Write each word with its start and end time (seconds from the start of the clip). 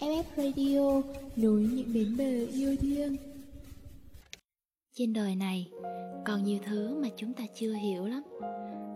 FF 0.00 0.24
Radio, 0.36 1.02
nối 1.36 1.60
những 1.60 1.94
bến 1.94 2.16
bờ 2.16 2.46
yêu 2.52 2.76
thương. 2.80 3.16
Trên 4.94 5.12
đời 5.12 5.36
này, 5.36 5.68
còn 6.24 6.44
nhiều 6.44 6.58
thứ 6.66 6.98
mà 7.02 7.08
chúng 7.16 7.32
ta 7.32 7.44
chưa 7.54 7.72
hiểu 7.72 8.06
lắm. 8.06 8.22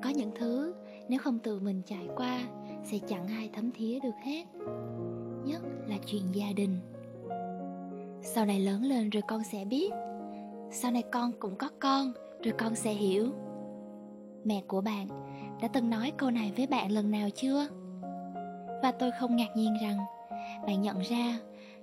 Có 0.02 0.10
những 0.10 0.30
thứ, 0.38 0.74
nếu 1.08 1.18
không 1.18 1.38
tự 1.38 1.60
mình 1.60 1.82
trải 1.86 2.08
qua 2.16 2.44
sẽ 2.84 2.98
chẳng 3.08 3.26
ai 3.28 3.50
thấm 3.52 3.70
thía 3.74 3.98
được 4.02 4.14
hết. 4.24 4.44
Nhất 5.44 5.62
là 5.86 5.96
chuyện 6.06 6.22
gia 6.32 6.52
đình. 6.56 6.78
Sau 8.22 8.46
này 8.46 8.60
lớn 8.60 8.82
lên 8.82 9.10
rồi 9.10 9.22
con 9.28 9.44
sẽ 9.44 9.64
biết. 9.64 9.92
Sau 10.70 10.90
này 10.90 11.02
con 11.12 11.32
cũng 11.38 11.56
có 11.56 11.68
con, 11.78 12.12
rồi 12.42 12.54
con 12.58 12.74
sẽ 12.74 12.92
hiểu. 12.92 13.28
Mẹ 14.44 14.62
của 14.66 14.80
bạn 14.80 15.08
đã 15.62 15.68
từng 15.68 15.90
nói 15.90 16.12
câu 16.16 16.30
này 16.30 16.52
với 16.56 16.66
bạn 16.66 16.92
lần 16.92 17.10
nào 17.10 17.28
chưa? 17.34 17.68
Và 18.82 18.92
tôi 18.98 19.10
không 19.20 19.36
ngạc 19.36 19.56
nhiên 19.56 19.74
rằng 19.82 19.98
bạn 20.66 20.82
nhận 20.82 21.00
ra 21.00 21.38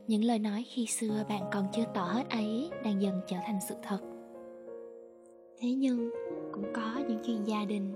những 0.08 0.24
lời 0.24 0.40
nói 0.40 0.66
khi 0.68 0.86
xưa 0.86 1.24
bạn 1.30 1.42
còn 1.52 1.68
chưa 1.74 1.86
tỏ 1.94 2.04
hết 2.04 2.30
ấy 2.30 2.70
đang 2.84 3.02
dần 3.02 3.22
trở 3.28 3.38
thành 3.46 3.60
sự 3.70 3.76
thật. 3.82 4.00
Thế 5.60 5.72
nhưng 5.74 6.12
cũng 6.54 6.66
có 6.74 7.02
những 7.08 7.20
chuyện 7.26 7.48
gia 7.48 7.66
đình 7.66 7.96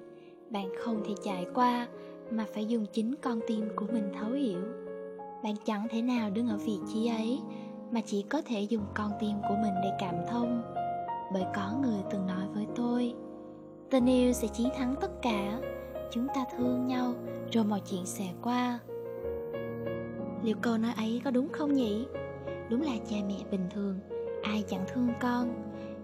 bạn 0.50 0.70
không 0.84 1.04
thể 1.08 1.14
trải 1.24 1.46
qua 1.54 1.88
mà 2.32 2.46
phải 2.54 2.66
dùng 2.66 2.86
chính 2.94 3.16
con 3.22 3.40
tim 3.48 3.70
của 3.76 3.86
mình 3.94 4.12
thấu 4.20 4.32
hiểu. 4.32 4.62
Bạn 5.44 5.56
chẳng 5.66 5.88
thể 5.90 6.02
nào 6.02 6.30
đứng 6.30 6.48
ở 6.48 6.58
vị 6.58 6.80
trí 6.94 7.08
ấy 7.08 7.40
mà 7.92 8.02
chỉ 8.06 8.22
có 8.22 8.42
thể 8.42 8.62
dùng 8.62 8.84
con 8.94 9.12
tim 9.20 9.38
của 9.50 9.56
mình 9.62 9.74
để 9.84 9.90
cảm 10.00 10.16
thông. 10.30 10.62
Bởi 11.34 11.44
có 11.56 11.74
người 11.82 12.00
từng 12.12 12.28
nói 12.28 12.44
với 12.54 12.68
tôi, 12.76 13.14
tình 13.90 14.06
yêu 14.06 14.34
sẽ 14.34 14.48
chiến 14.48 14.70
thắng 14.78 14.96
tất 15.02 15.22
cả, 15.22 15.60
chúng 16.12 16.28
ta 16.36 16.46
thương 16.58 16.88
nhau, 16.88 17.14
rồi 17.52 17.64
mọi 17.64 17.82
chuyện 17.90 18.06
sẽ 18.06 18.26
qua. 18.42 18.80
Liệu 20.44 20.56
câu 20.62 20.78
nói 20.78 20.94
ấy 20.98 21.22
có 21.24 21.32
đúng 21.32 21.50
không 21.52 21.74
nhỉ? 21.74 22.06
Đúng 22.70 22.82
là 22.82 22.92
cha 23.10 23.16
mẹ 23.28 23.36
bình 23.52 23.68
thường, 23.74 24.00
ai 24.44 24.64
chẳng 24.68 24.86
thương 24.94 25.10
con. 25.20 25.54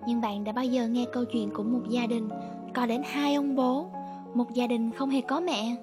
Nhưng 0.07 0.21
bạn 0.21 0.43
đã 0.43 0.51
bao 0.51 0.65
giờ 0.65 0.87
nghe 0.87 1.05
câu 1.13 1.25
chuyện 1.25 1.49
của 1.53 1.63
một 1.63 1.81
gia 1.89 2.07
đình 2.07 2.29
có 2.73 2.85
đến 2.85 3.01
hai 3.05 3.35
ông 3.35 3.55
bố, 3.55 3.87
một 4.33 4.53
gia 4.53 4.67
đình 4.67 4.91
không 4.91 5.09
hề 5.09 5.21
có 5.21 5.39
mẹ? 5.39 5.75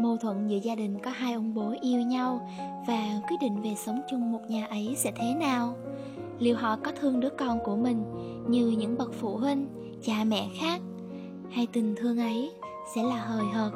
Mâu 0.00 0.16
thuẫn 0.16 0.48
giữa 0.48 0.56
gia 0.56 0.74
đình 0.74 0.98
có 0.98 1.10
hai 1.10 1.32
ông 1.32 1.54
bố 1.54 1.74
yêu 1.80 2.00
nhau 2.00 2.48
và 2.86 3.20
quyết 3.28 3.36
định 3.40 3.62
về 3.62 3.74
sống 3.74 4.00
chung 4.10 4.32
một 4.32 4.40
nhà 4.48 4.66
ấy 4.66 4.94
sẽ 4.96 5.12
thế 5.16 5.34
nào? 5.34 5.76
Liệu 6.38 6.56
họ 6.56 6.76
có 6.76 6.92
thương 7.00 7.20
đứa 7.20 7.30
con 7.38 7.58
của 7.64 7.76
mình 7.76 8.04
như 8.48 8.68
những 8.68 8.98
bậc 8.98 9.12
phụ 9.20 9.36
huynh, 9.36 9.66
cha 10.02 10.24
mẹ 10.24 10.48
khác? 10.60 10.80
Hay 11.50 11.66
tình 11.72 11.94
thương 11.96 12.18
ấy 12.18 12.52
sẽ 12.94 13.02
là 13.02 13.16
hời 13.16 13.46
hợt, 13.52 13.72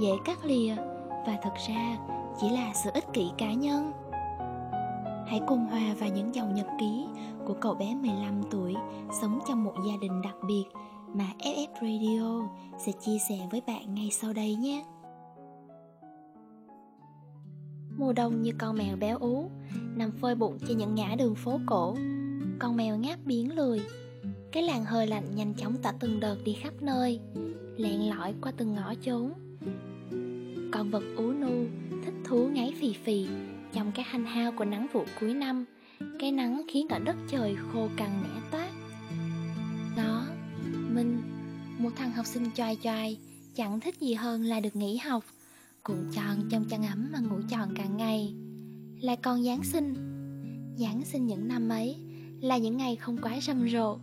dễ 0.00 0.10
cắt 0.24 0.44
lìa 0.44 0.74
và 1.26 1.38
thật 1.42 1.54
ra 1.68 1.98
chỉ 2.40 2.48
là 2.48 2.72
sự 2.84 2.90
ích 2.94 3.12
kỷ 3.12 3.30
cá 3.38 3.52
nhân? 3.52 3.92
Hãy 5.26 5.40
cùng 5.46 5.66
hòa 5.66 5.94
vào 5.98 6.08
những 6.08 6.34
dòng 6.34 6.54
nhật 6.54 6.66
ký 6.80 7.06
của 7.46 7.54
cậu 7.60 7.74
bé 7.74 7.94
15 7.94 8.42
tuổi 8.50 8.74
sống 9.20 9.38
trong 9.48 9.64
một 9.64 9.74
gia 9.86 9.96
đình 10.00 10.22
đặc 10.22 10.34
biệt 10.46 10.64
mà 11.14 11.24
FF 11.38 11.66
Radio 11.74 12.48
sẽ 12.78 12.92
chia 12.92 13.18
sẻ 13.28 13.38
với 13.50 13.62
bạn 13.66 13.94
ngay 13.94 14.10
sau 14.10 14.32
đây 14.32 14.54
nhé. 14.54 14.84
Mùa 18.00 18.12
đông 18.12 18.42
như 18.42 18.52
con 18.58 18.76
mèo 18.76 18.96
béo 18.96 19.18
ú 19.18 19.50
Nằm 19.96 20.10
phơi 20.10 20.34
bụng 20.34 20.58
trên 20.68 20.78
những 20.78 20.94
ngã 20.94 21.14
đường 21.18 21.34
phố 21.34 21.60
cổ. 21.66 21.96
Con 22.58 22.76
mèo 22.76 22.96
ngáp 22.96 23.18
biến 23.24 23.56
lười. 23.56 23.80
Cái 24.52 24.62
làn 24.62 24.84
hơi 24.84 25.06
lạnh 25.06 25.24
nhanh 25.34 25.54
chóng 25.54 25.76
tỏa 25.82 25.92
từng 25.92 26.20
đợt 26.20 26.36
đi 26.44 26.52
khắp 26.52 26.74
nơi 26.80 27.20
Lẹn 27.76 28.08
lỏi 28.08 28.34
qua 28.40 28.52
từng 28.56 28.74
ngõ 28.74 28.94
chốn. 29.02 29.32
Con 30.72 30.90
vật 30.90 31.02
ú 31.16 31.32
nu 31.32 31.66
Thích 32.04 32.14
thú 32.24 32.48
ngáy 32.48 32.74
phì 32.80 32.92
phì 32.92 33.26
Trong 33.72 33.92
cái 33.92 34.04
hanh 34.08 34.24
hao 34.24 34.52
của 34.52 34.64
nắng 34.64 34.86
vụ 34.92 35.04
cuối 35.20 35.34
năm. 35.34 35.64
Cái 36.20 36.32
nắng 36.32 36.62
khiến 36.68 36.86
cả 36.88 36.98
đất 36.98 37.16
trời 37.28 37.56
khô 37.72 37.88
cằn 37.96 38.10
nẻ 38.22 38.40
toát. 38.50 38.70
Nó, 39.96 40.26
Minh 40.94 41.22
Một 41.78 41.90
thằng 41.96 42.12
học 42.12 42.26
sinh 42.26 42.44
choai 42.54 42.78
choai 42.82 43.18
Chẳng 43.54 43.80
thích 43.80 44.00
gì 44.00 44.14
hơn 44.14 44.44
là 44.44 44.60
được 44.60 44.76
nghỉ 44.76 44.96
học. 44.96 45.24
Cuộn 45.84 46.10
tròn 46.12 46.48
trong 46.50 46.64
chăn 46.64 46.86
ấm 46.86 47.08
mà 47.12 47.18
ngủ 47.18 47.40
tròn 47.48 47.74
cả 47.74 47.84
ngày. 47.84 48.34
Là 49.00 49.16
con 49.16 49.44
Giáng 49.44 49.64
sinh. 49.64 49.94
Giáng 50.76 51.04
sinh 51.04 51.26
những 51.26 51.48
năm 51.48 51.68
ấy 51.68 51.96
Là 52.40 52.58
những 52.58 52.76
ngày 52.76 52.96
không 52.96 53.18
quá 53.22 53.40
rầm 53.42 53.68
rộ. 53.70 53.98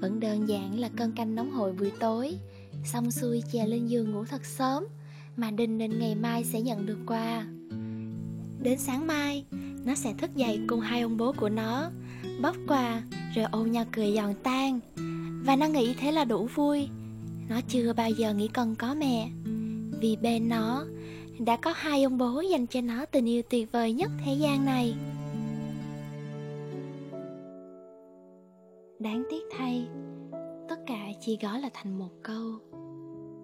Vẫn 0.00 0.20
đơn 0.20 0.48
giản 0.48 0.78
là 0.78 0.88
cơn 0.96 1.12
canh 1.12 1.34
nóng 1.34 1.50
hổi 1.50 1.72
buổi 1.72 1.92
tối. 2.00 2.36
Xong 2.84 3.10
xuôi 3.10 3.42
chè 3.52 3.66
lên 3.66 3.86
giường 3.86 4.12
ngủ 4.12 4.24
thật 4.24 4.44
sớm 4.44 4.84
Mà 5.36 5.50
đinh 5.50 5.78
nên 5.78 5.98
ngày 5.98 6.14
mai 6.14 6.44
sẽ 6.44 6.60
nhận 6.60 6.86
được 6.86 6.98
quà. 7.06 7.46
Đến 8.62 8.78
sáng 8.78 9.06
mai, 9.06 9.44
Nó 9.84 9.94
sẽ 9.94 10.14
thức 10.18 10.36
dậy 10.36 10.60
cùng 10.66 10.80
hai 10.80 11.00
ông 11.00 11.16
bố 11.16 11.32
của 11.32 11.48
nó 11.48 11.90
Bóc 12.42 12.56
quà 12.68 13.02
Rồi 13.34 13.44
ôm 13.50 13.72
nhau 13.72 13.84
cười 13.92 14.12
giòn 14.14 14.34
tan. 14.42 14.80
Và 15.44 15.56
nó 15.56 15.66
nghĩ 15.66 15.94
thế 15.94 16.12
là 16.12 16.24
đủ 16.24 16.48
vui. 16.54 16.88
Nó 17.48 17.60
chưa 17.68 17.92
bao 17.92 18.10
giờ 18.10 18.34
nghĩ 18.34 18.48
cần 18.48 18.74
có 18.74 18.94
mẹ. 18.94 19.30
Vì 20.00 20.16
bên 20.22 20.48
nó 20.48 20.84
đã 21.44 21.56
có 21.56 21.72
hai 21.76 22.02
ông 22.02 22.18
bố 22.18 22.40
dành 22.40 22.66
cho 22.66 22.80
nó 22.80 23.06
tình 23.06 23.28
yêu 23.28 23.42
tuyệt 23.50 23.72
vời 23.72 23.92
nhất 23.92 24.10
thế 24.24 24.34
gian 24.34 24.64
này. 24.64 24.94
Đáng 28.98 29.22
tiếc 29.30 29.42
thay, 29.50 29.88
tất 30.68 30.76
cả 30.86 31.06
chỉ 31.20 31.38
gói 31.42 31.60
là 31.60 31.70
thành 31.74 31.98
một 31.98 32.10
câu, 32.22 32.52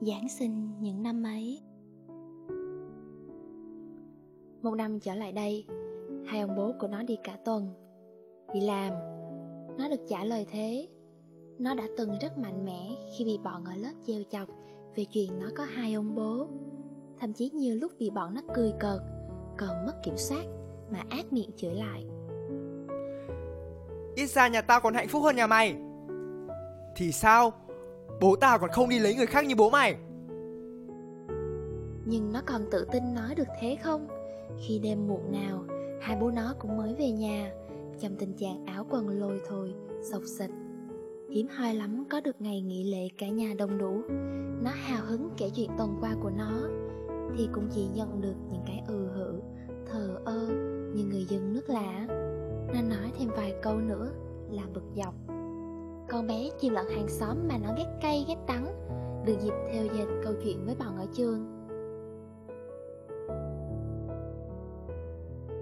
giáng 0.00 0.28
sinh 0.28 0.70
những 0.80 1.02
năm 1.02 1.22
ấy. 1.22 1.60
Một 4.62 4.74
năm 4.74 5.00
trở 5.00 5.14
lại 5.14 5.32
đây, 5.32 5.64
hai 6.26 6.40
ông 6.40 6.56
bố 6.56 6.72
của 6.80 6.88
nó 6.88 7.02
đi 7.02 7.16
cả 7.24 7.36
tuần, 7.44 7.68
đi 8.54 8.60
làm. 8.60 8.92
Nó 9.78 9.88
được 9.88 10.00
trả 10.08 10.24
lời 10.24 10.46
thế. 10.50 10.88
Nó 11.58 11.74
đã 11.74 11.84
từng 11.98 12.10
rất 12.20 12.38
mạnh 12.38 12.64
mẽ 12.64 12.90
khi 13.16 13.24
bị 13.24 13.38
bọn 13.44 13.64
ở 13.64 13.76
lớp 13.76 13.92
gieo 14.06 14.22
chọc 14.30 14.48
về 14.96 15.04
chuyện 15.04 15.38
nó 15.38 15.50
có 15.56 15.64
hai 15.64 15.94
ông 15.94 16.14
bố 16.14 16.48
thậm 17.20 17.32
chí 17.32 17.50
nhiều 17.50 17.76
lúc 17.76 17.92
bị 17.98 18.10
bọn 18.10 18.34
nó 18.34 18.40
cười 18.54 18.72
cợt 18.80 19.00
còn 19.58 19.86
mất 19.86 19.92
kiểm 20.04 20.16
soát 20.16 20.44
mà 20.90 20.98
ác 21.10 21.32
miệng 21.32 21.50
chửi 21.56 21.74
lại. 21.74 22.04
Ít 24.14 24.26
ra 24.26 24.48
nhà 24.48 24.62
tao 24.62 24.80
còn 24.80 24.94
hạnh 24.94 25.08
phúc 25.08 25.22
hơn 25.22 25.36
nhà 25.36 25.46
mày. 25.46 25.76
Thì 26.96 27.12
sao? 27.12 27.52
Bố 28.20 28.36
tao 28.36 28.58
còn 28.58 28.70
không 28.70 28.88
đi 28.88 28.98
lấy 28.98 29.14
người 29.14 29.26
khác 29.26 29.46
như 29.46 29.54
bố 29.54 29.70
mày. 29.70 29.96
Nhưng 32.06 32.32
nó 32.32 32.42
còn 32.46 32.62
tự 32.70 32.86
tin 32.92 33.14
nói 33.14 33.34
được 33.34 33.48
thế 33.60 33.76
không? 33.82 34.08
Khi 34.66 34.78
đêm 34.78 35.08
muộn 35.08 35.32
nào 35.32 35.64
hai 36.00 36.16
bố 36.20 36.30
nó 36.30 36.54
cũng 36.58 36.76
mới 36.76 36.94
về 36.94 37.10
nhà. 37.10 37.52
Trong 38.00 38.16
tình 38.18 38.32
trạng 38.32 38.66
áo 38.66 38.86
quần 38.90 39.08
lôi 39.08 39.40
thôi 39.48 39.74
sộc 40.10 40.22
xịch 40.38 40.50
hiếm 41.30 41.48
hoi 41.48 41.74
lắm 41.74 42.04
có 42.10 42.20
được 42.20 42.40
ngày 42.40 42.60
nghỉ 42.60 42.84
lễ 42.84 43.08
cả 43.18 43.28
nhà 43.28 43.54
đông 43.58 43.78
đủ. 43.78 44.02
Nó 44.62 44.70
hào 44.70 45.04
hứng 45.04 45.30
kể 45.36 45.50
chuyện 45.54 45.70
tuần 45.78 45.96
qua 46.00 46.14
của 46.22 46.30
nó 46.30 46.68
thì 47.36 47.48
cũng 47.52 47.68
chỉ 47.70 47.86
nhận 47.86 48.20
được 48.20 48.34
những 48.52 48.62
cái 48.66 48.82
ừ 48.88 49.08
hử, 49.14 49.40
thờ 49.86 50.20
ơ 50.24 50.48
như 50.94 51.04
người 51.04 51.24
dân 51.24 51.52
nước 51.52 51.68
lạ 51.68 52.06
nó 52.74 52.82
nói 52.82 53.12
thêm 53.18 53.28
vài 53.36 53.54
câu 53.62 53.78
nữa 53.78 54.10
là 54.50 54.62
bực 54.74 54.84
dọc. 54.96 55.14
Con 56.08 56.26
bé 56.26 56.50
chim 56.60 56.72
lận 56.72 56.86
hàng 56.86 57.08
xóm 57.08 57.36
mà 57.48 57.58
nó 57.58 57.74
ghét 57.78 57.98
cay, 58.00 58.24
ghét 58.28 58.38
đắng, 58.48 58.66
được 59.26 59.36
dịp 59.40 59.52
theo 59.72 59.84
dệt 59.84 60.06
câu 60.24 60.32
chuyện 60.44 60.64
với 60.66 60.74
bọn 60.74 60.96
ở 60.96 61.06
trường. 61.12 61.52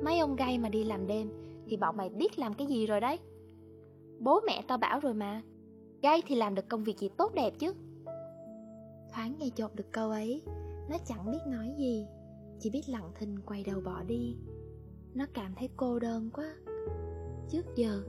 Mấy 0.04 0.18
ông 0.18 0.36
gay 0.36 0.58
mà 0.58 0.68
đi 0.68 0.84
làm 0.84 1.06
đêm 1.06 1.28
thì 1.66 1.76
bọn 1.76 1.96
mày 1.96 2.08
biết 2.08 2.38
làm 2.38 2.54
cái 2.54 2.66
gì 2.66 2.86
rồi 2.86 3.00
đấy. 3.00 3.18
Bố 4.18 4.40
mẹ 4.46 4.64
tao 4.68 4.78
bảo 4.78 5.00
rồi 5.00 5.14
mà, 5.14 5.42
gay 6.02 6.22
thì 6.26 6.34
làm 6.34 6.54
được 6.54 6.68
công 6.68 6.84
việc 6.84 6.98
gì 6.98 7.08
tốt 7.08 7.34
đẹp 7.34 7.52
chứ. 7.58 7.74
Thoáng 9.12 9.34
nghe 9.38 9.46
chột 9.56 9.74
được 9.74 9.92
câu 9.92 10.10
ấy 10.10 10.42
nó 10.88 10.96
chẳng 11.06 11.30
biết 11.30 11.38
nói 11.46 11.74
gì, 11.78 12.06
Chỉ 12.58 12.70
biết 12.70 12.88
lặng 12.88 13.12
thinh 13.14 13.38
quay 13.46 13.64
đầu 13.64 13.80
bỏ 13.80 14.02
đi. 14.02 14.36
Nó 15.14 15.26
cảm 15.34 15.54
thấy 15.54 15.68
cô 15.76 15.98
đơn 15.98 16.30
quá. 16.32 16.56
Trước 17.48 17.66
giờ, 17.76 18.02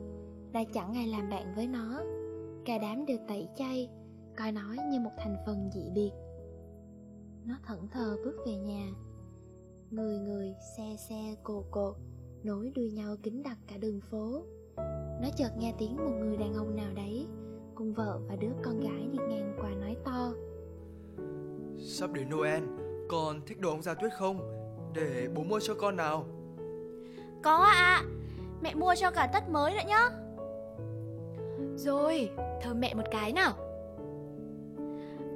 Đã 0.52 0.64
chẳng 0.74 0.94
ai 0.94 1.08
làm 1.08 1.30
bạn 1.30 1.54
với 1.56 1.68
nó. 1.68 2.02
Cả 2.66 2.78
đám 2.78 3.06
đều 3.06 3.18
tẩy 3.28 3.48
chay, 3.56 3.90
Coi 4.38 4.52
nó 4.52 4.76
như 4.92 5.00
một 5.00 5.12
thành 5.18 5.36
phần 5.46 5.70
dị 5.74 5.90
biệt. 5.94 6.12
Nó 7.46 7.56
thẫn 7.68 7.88
thờ 7.88 8.18
bước 8.24 8.36
về 8.48 8.56
nhà. 8.56 8.92
Người 9.92 10.20
người 10.20 10.54
xe 10.78 10.96
xe 11.10 11.36
cồ 11.44 11.64
cột, 11.72 11.96
Nối 12.44 12.72
đuôi 12.76 12.92
nhau 12.92 13.16
kính 13.24 13.44
đặt 13.44 13.58
cả 13.68 13.78
đường 13.78 14.02
phố. 14.02 14.44
Nó 15.22 15.30
chợt 15.38 15.50
nghe 15.58 15.74
tiếng 15.78 15.96
một 15.96 16.12
người 16.20 16.38
đàn 16.38 16.54
ông 16.54 16.76
nào 16.76 16.94
đấy, 16.96 17.28
Cùng 17.76 17.94
vợ 17.94 18.20
và 18.28 18.36
đứa 18.36 18.52
con 18.64 18.80
gái 18.80 19.08
đi 19.12 19.18
ngang 19.30 19.58
qua 19.62 19.70
nói 19.70 19.96
to. 20.06 20.34
Sắp 21.80 22.14
đến 22.14 22.30
Noel, 22.30 22.64
con 23.10 23.42
thích 23.46 23.60
đồ 23.60 23.70
ông 23.70 23.82
già 23.82 23.94
tuyết 23.94 24.14
không? 24.14 24.40
Để 24.94 25.28
bố 25.36 25.44
mua 25.44 25.60
cho 25.60 25.74
con 25.74 25.96
nào. 25.96 26.26
Có 27.44 27.56
ạ. 27.56 28.02
À, 28.02 28.04
Mẹ 28.62 28.76
mua 28.76 28.96
cho 28.96 29.12
cả 29.12 29.30
tất 29.34 29.50
mới 29.50 29.74
nữa 29.74 29.82
nhá. 29.88 30.10
Rồi, 31.76 32.30
thơm 32.62 32.80
mẹ 32.80 32.94
một 32.94 33.04
cái 33.12 33.34
nào. 33.34 33.54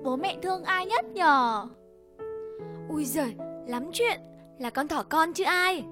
Bố 0.04 0.16
mẹ 0.16 0.38
thương 0.42 0.64
ai 0.64 0.86
nhất 0.86 1.06
nhở? 1.14 1.66
Ui 2.90 3.06
giời, 3.06 3.36
lắm 3.68 3.90
chuyện. 3.94 4.20
Là 4.60 4.70
con 4.70 4.88
thỏ 4.88 5.04
con 5.04 5.34
chứ 5.34 5.44
ai? 5.44 5.84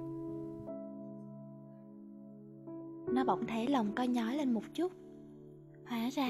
Nó 3.07 3.23
bỗng 3.27 3.47
thấy 3.47 3.67
lòng 3.67 3.95
co 3.95 4.03
nhói 4.03 4.35
lên 4.35 4.53
một 4.53 4.63
chút. 4.73 4.91
Hóa 5.87 6.09
ra 6.09 6.27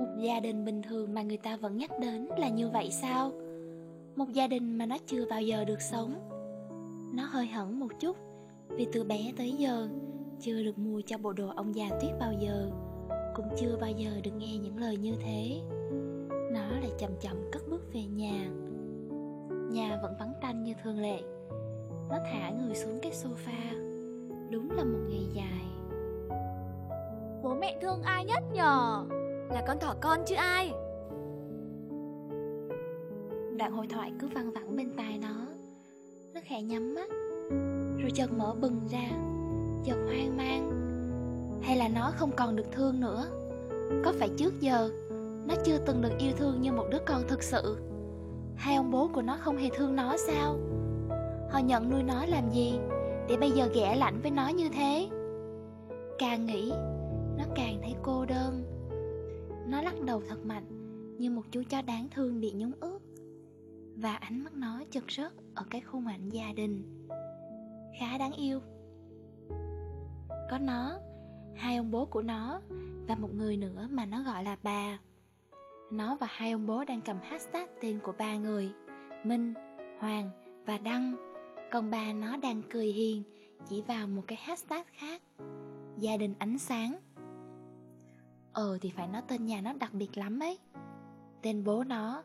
một 0.00 0.16
gia 0.18 0.40
đình 0.40 0.64
bình 0.64 0.82
thường 0.82 1.14
mà 1.14 1.22
người 1.22 1.36
ta 1.36 1.56
vẫn 1.56 1.76
nhắc 1.76 1.90
đến 2.00 2.28
là 2.38 2.48
như 2.48 2.68
vậy 2.68 2.90
sao? 2.90 3.32
Một 4.16 4.24
gia 4.32 4.46
đình 4.46 4.78
mà 4.78 4.86
nó 4.86 4.96
chưa 5.06 5.24
bao 5.30 5.42
giờ 5.42 5.64
được 5.64 5.80
sống. 5.80 6.14
Nó 7.14 7.22
hơi 7.24 7.46
hẳn 7.46 7.80
một 7.80 7.88
chút, 8.00 8.16
Vì 8.68 8.86
từ 8.92 9.04
bé 9.04 9.32
tới 9.36 9.52
giờ 9.52 9.88
Chưa 10.40 10.62
được 10.62 10.78
mua 10.78 11.00
cho 11.06 11.18
bộ 11.18 11.32
đồ 11.32 11.48
ông 11.56 11.74
già 11.74 11.88
tuyết 12.00 12.10
bao 12.20 12.32
giờ, 12.32 12.70
Cũng 13.34 13.48
chưa 13.60 13.76
bao 13.80 13.90
giờ 13.90 14.10
được 14.22 14.30
nghe 14.38 14.56
những 14.56 14.78
lời 14.78 14.96
như 14.96 15.14
thế. 15.20 15.60
Nó 16.52 16.70
lại 16.80 16.90
chậm 16.98 17.10
chậm 17.20 17.36
cất 17.52 17.62
bước 17.70 17.92
về 17.92 18.02
nhà. 18.02 18.48
Nhà 19.70 19.98
vẫn 20.02 20.14
vắng 20.18 20.32
tanh 20.42 20.64
như 20.64 20.74
thường 20.84 21.00
lệ. 21.00 21.20
Nó 22.10 22.16
thả 22.32 22.50
người 22.50 22.74
xuống 22.74 22.98
cái 23.02 23.12
sofa, 23.12 23.74
Đúng 24.50 24.70
là 24.70 24.84
một 24.84 25.00
ngày 25.08 25.26
dài. 25.34 25.64
Bố 27.42 27.54
mẹ 27.54 27.78
thương 27.82 28.02
ai 28.02 28.24
nhất 28.24 28.42
nhở 28.52 29.04
là 29.50 29.62
con 29.66 29.78
thỏ 29.80 29.94
con 30.00 30.24
chứ 30.26 30.34
ai? 30.34 30.72
Đoạn 33.58 33.72
hội 33.72 33.86
thoại 33.86 34.12
cứ 34.20 34.28
văng 34.34 34.52
vẳng 34.52 34.76
bên 34.76 34.90
tai 34.96 35.18
nó. 35.18 35.46
Nó 36.34 36.40
khẽ 36.44 36.62
nhắm 36.62 36.94
mắt, 36.94 37.08
Rồi 38.00 38.10
chợt 38.14 38.32
mở 38.32 38.54
bừng 38.60 38.80
ra, 38.90 39.08
Chợt 39.84 39.96
hoang 40.06 40.36
mang. 40.36 40.70
Hay 41.62 41.76
là 41.76 41.88
nó 41.88 42.12
không 42.16 42.30
còn 42.36 42.56
được 42.56 42.66
thương 42.72 43.00
nữa? 43.00 43.26
Có 44.04 44.12
phải 44.18 44.28
trước 44.36 44.60
giờ 44.60 44.90
Nó 45.48 45.54
chưa 45.64 45.78
từng 45.86 46.02
được 46.02 46.18
yêu 46.18 46.32
thương 46.36 46.62
như 46.62 46.72
một 46.72 46.86
đứa 46.90 46.98
con 47.06 47.22
thực 47.28 47.42
sự? 47.42 47.76
Hai 48.56 48.76
ông 48.76 48.90
bố 48.90 49.08
của 49.14 49.22
nó 49.22 49.38
không 49.40 49.56
hề 49.56 49.68
thương 49.74 49.96
nó 49.96 50.16
sao? 50.16 50.56
Họ 51.50 51.58
nhận 51.58 51.90
nuôi 51.90 52.02
nó 52.02 52.26
làm 52.26 52.50
gì 52.50 52.78
Để 53.28 53.36
bây 53.36 53.50
giờ 53.50 53.68
ghẻ 53.74 53.96
lạnh 53.96 54.20
với 54.22 54.30
nó 54.30 54.48
như 54.48 54.68
thế? 54.74 55.08
Càng 56.18 56.46
nghĩ, 56.46 56.72
Nó 57.38 57.44
càng 57.54 57.78
thấy 57.82 57.94
cô 58.02 58.24
đơn. 58.24 58.69
Nó 59.70 59.82
lắc 59.82 59.94
đầu 60.06 60.22
thật 60.28 60.46
mạnh 60.46 60.64
Như 61.18 61.30
một 61.30 61.42
chú 61.50 61.62
chó 61.70 61.82
đáng 61.82 62.08
thương 62.10 62.40
bị 62.40 62.52
nhúng 62.52 62.72
ướt. 62.80 62.98
Và 63.96 64.14
ánh 64.14 64.44
mắt 64.44 64.54
nó 64.54 64.82
chật 64.90 65.04
rớt 65.08 65.32
Ở 65.54 65.64
cái 65.70 65.80
khung 65.80 66.06
ảnh 66.06 66.28
gia 66.28 66.52
đình. 66.56 67.06
Khá 68.00 68.18
đáng 68.18 68.32
yêu. 68.32 68.60
Có 70.50 70.58
nó 70.58 70.98
Hai 71.54 71.76
ông 71.76 71.90
bố 71.90 72.04
của 72.04 72.22
nó 72.22 72.60
Và 73.08 73.14
một 73.14 73.34
người 73.34 73.56
nữa 73.56 73.88
mà 73.90 74.06
nó 74.06 74.22
gọi 74.22 74.44
là 74.44 74.56
bà. 74.62 74.98
Nó 75.92 76.16
và 76.16 76.26
hai 76.30 76.52
ông 76.52 76.66
bố 76.66 76.84
đang 76.84 77.00
cầm 77.00 77.16
hashtag 77.22 77.66
tên 77.80 78.00
của 78.02 78.12
ba 78.18 78.36
người 78.36 78.70
Minh, 79.24 79.54
Hoàng 79.98 80.30
và 80.66 80.78
Đăng. 80.78 81.16
Còn 81.72 81.90
bà 81.90 82.12
nó 82.12 82.36
đang 82.36 82.62
cười 82.70 82.86
hiền 82.86 83.22
Chỉ 83.68 83.82
vào 83.82 84.06
một 84.06 84.22
cái 84.26 84.38
hashtag 84.42 84.82
khác. 84.92 85.22
Gia 85.98 86.16
đình 86.16 86.34
ánh 86.38 86.58
sáng. 86.58 87.00
Ờ 88.52 88.78
thì 88.80 88.90
phải 88.96 89.08
nói 89.08 89.22
tên 89.28 89.46
nhà 89.46 89.60
nó 89.60 89.72
đặc 89.72 89.94
biệt 89.94 90.18
lắm 90.18 90.40
ấy. 90.40 90.58
Tên 91.42 91.64
bố 91.64 91.84
nó, 91.84 92.22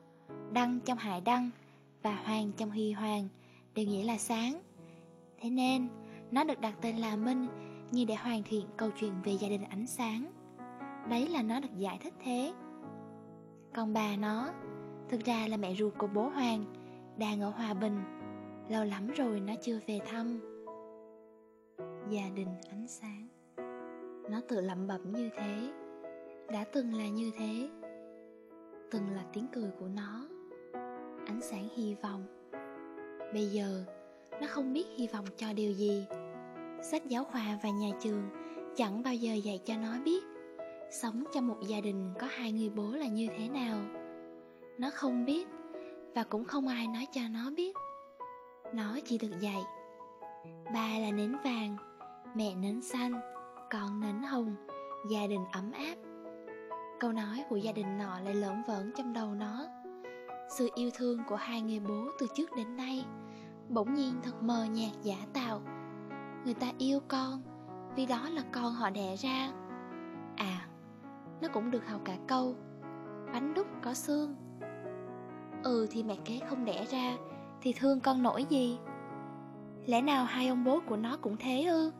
Đăng 0.53 0.79
trong 0.79 0.97
Hải 0.97 1.21
Đăng 1.21 1.49
Và 2.01 2.15
Hoàng 2.15 2.51
trong 2.57 2.69
Huy 2.69 2.91
Hoàng 2.91 3.27
Đều 3.75 3.85
nghĩa 3.85 4.03
là 4.03 4.17
sáng. 4.17 4.61
Thế 5.39 5.49
nên, 5.49 5.87
nó 6.31 6.43
được 6.43 6.61
đặt 6.61 6.73
tên 6.81 6.97
là 6.97 7.15
Minh 7.15 7.47
Như 7.91 8.05
để 8.05 8.15
hoàn 8.15 8.43
thiện 8.43 8.65
câu 8.77 8.89
chuyện 8.99 9.13
về 9.23 9.31
gia 9.31 9.49
đình 9.49 9.63
ánh 9.63 9.87
sáng. 9.87 10.31
Đấy 11.09 11.27
là 11.27 11.41
nó 11.41 11.59
được 11.59 11.77
giải 11.77 11.99
thích 12.03 12.13
thế. 12.23 12.53
Còn 13.73 13.93
bà 13.93 14.15
nó, 14.15 14.51
Thực 15.09 15.25
ra 15.25 15.47
là 15.47 15.57
mẹ 15.57 15.75
ruột 15.75 15.93
của 15.97 16.07
bố 16.07 16.29
Hoàng, 16.29 16.65
Đang 17.17 17.41
ở 17.41 17.49
Hòa 17.49 17.73
Bình. 17.73 18.03
Lâu 18.69 18.85
lắm 18.85 19.07
rồi 19.07 19.39
nó 19.39 19.53
chưa 19.61 19.79
về 19.87 19.99
thăm. 20.05 20.39
Gia 22.09 22.29
đình 22.35 22.47
ánh 22.69 22.87
sáng. 22.87 23.27
Nó 24.29 24.41
tự 24.49 24.61
lẩm 24.61 24.87
bẩm 24.87 25.11
như 25.11 25.29
thế. 25.37 25.71
Đã 26.51 26.65
từng 26.71 26.93
là 26.93 27.07
như 27.07 27.31
thế. 27.37 27.69
Từng 28.91 29.09
là 29.15 29.23
tiếng 29.33 29.47
cười 29.53 29.71
của 29.79 29.87
nó. 29.95 30.27
Ánh 31.25 31.41
sáng 31.41 31.67
hy 31.75 31.95
vọng. 32.03 32.25
Bây 33.33 33.45
giờ, 33.45 33.85
Nó 34.41 34.47
không 34.47 34.73
biết 34.73 34.85
hy 34.95 35.07
vọng 35.07 35.25
cho 35.37 35.53
điều 35.53 35.71
gì. 35.71 36.05
Sách 36.81 37.05
giáo 37.07 37.23
khoa 37.23 37.59
và 37.63 37.69
nhà 37.69 37.87
trường 38.01 38.23
Chẳng 38.75 39.03
bao 39.03 39.13
giờ 39.13 39.33
dạy 39.33 39.59
cho 39.65 39.73
nó 39.77 39.93
biết 40.05 40.23
Sống 40.91 41.23
trong 41.33 41.47
một 41.47 41.57
gia 41.67 41.81
đình 41.81 42.13
có 42.19 42.27
hai 42.29 42.51
người 42.51 42.69
bố 42.69 42.91
là 42.91 43.07
như 43.07 43.27
thế 43.37 43.49
nào. 43.49 43.77
Nó 44.77 44.89
không 44.93 45.25
biết 45.25 45.47
Và 46.15 46.23
cũng 46.23 46.45
không 46.45 46.67
ai 46.67 46.87
nói 46.87 47.07
cho 47.13 47.21
nó 47.31 47.51
biết. 47.57 47.75
Nó 48.73 48.99
chỉ 49.05 49.17
được 49.17 49.39
dạy, 49.39 49.63
Ba 50.65 50.99
là 50.99 51.11
nến 51.11 51.35
vàng, 51.43 51.77
Mẹ 52.35 52.55
nến 52.55 52.81
xanh, 52.81 53.13
Con 53.71 53.99
nến 53.99 54.23
hồng, 54.23 54.55
Gia 55.09 55.27
đình 55.27 55.45
ấm 55.51 55.71
áp. 55.71 55.95
Câu 56.99 57.11
nói 57.11 57.43
của 57.49 57.55
gia 57.55 57.71
đình 57.71 57.97
nọ 57.97 58.19
lại 58.19 58.33
lởn 58.33 58.63
vởn 58.67 58.91
trong 58.97 59.13
đầu 59.13 59.33
nó. 59.33 59.67
Sự 60.49 60.69
yêu 60.75 60.89
thương 60.93 61.19
của 61.29 61.35
hai 61.35 61.61
người 61.61 61.79
bố 61.79 62.05
từ 62.19 62.27
trước 62.35 62.49
đến 62.57 62.75
nay 62.75 63.05
Bỗng 63.69 63.93
nhiên 63.93 64.13
thật 64.23 64.43
mờ 64.43 64.65
nhạt 64.65 64.91
giả 65.03 65.15
tạo. 65.33 65.61
Người 66.45 66.53
ta 66.53 66.67
yêu 66.77 66.99
con 67.07 67.41
Vì 67.95 68.05
đó 68.05 68.29
là 68.29 68.43
con 68.51 68.73
họ 68.73 68.89
đẻ 68.89 69.15
ra. 69.15 69.51
À 70.35 70.67
Nó 71.41 71.47
cũng 71.53 71.71
được 71.71 71.87
học 71.87 72.01
cả 72.05 72.17
câu, 72.27 72.55
Bánh 73.33 73.53
đúc 73.53 73.67
có 73.81 73.93
xương. 73.93 74.35
Ừ 75.63 75.87
thì 75.91 76.03
mẹ 76.03 76.15
kế 76.25 76.39
không 76.49 76.65
đẻ 76.65 76.85
ra 76.85 77.17
Thì 77.61 77.73
thương 77.73 77.99
con 77.99 78.23
nổi 78.23 78.45
gì? 78.49 78.79
Lẽ 79.85 80.01
nào 80.01 80.25
hai 80.25 80.47
ông 80.47 80.63
bố 80.63 80.79
của 80.87 80.97
nó 80.97 81.17
cũng 81.21 81.37
thế 81.39 81.63
ư? 81.63 81.91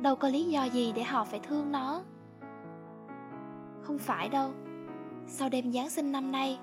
Đâu 0.00 0.16
có 0.16 0.28
lý 0.28 0.44
do 0.44 0.64
gì 0.64 0.92
để 0.92 1.02
họ 1.02 1.24
phải 1.24 1.40
thương 1.40 1.72
nó? 1.72 2.02
Không 3.90 3.98
phải 3.98 4.28
đâu. 4.28 4.50
Sau 5.26 5.48
đêm 5.48 5.72
Giáng 5.72 5.90
sinh 5.90 6.12
năm 6.12 6.32
nay 6.32 6.58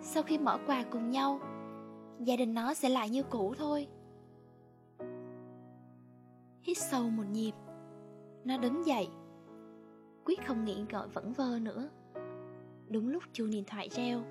Sau 0.00 0.22
khi 0.22 0.38
mở 0.38 0.58
quà 0.66 0.84
cùng 0.90 1.10
nhau 1.10 1.40
Gia 2.18 2.36
đình 2.36 2.54
nó 2.54 2.74
sẽ 2.74 2.88
lại 2.88 3.10
như 3.10 3.22
cũ 3.22 3.54
thôi. 3.58 3.88
Hít 6.62 6.78
sâu 6.78 7.10
một 7.10 7.22
nhịp 7.32 7.52
Nó 8.44 8.58
đứng 8.58 8.86
dậy 8.86 9.08
Quyết 10.24 10.46
không 10.46 10.64
nghĩ 10.64 10.84
ngợi 10.88 11.08
vẫn 11.08 11.32
vơ 11.32 11.58
nữa. 11.58 11.88
Đúng 12.88 13.08
lúc 13.08 13.22
chuông 13.32 13.50
điện 13.50 13.64
thoại 13.66 13.88
reo. 13.88 14.22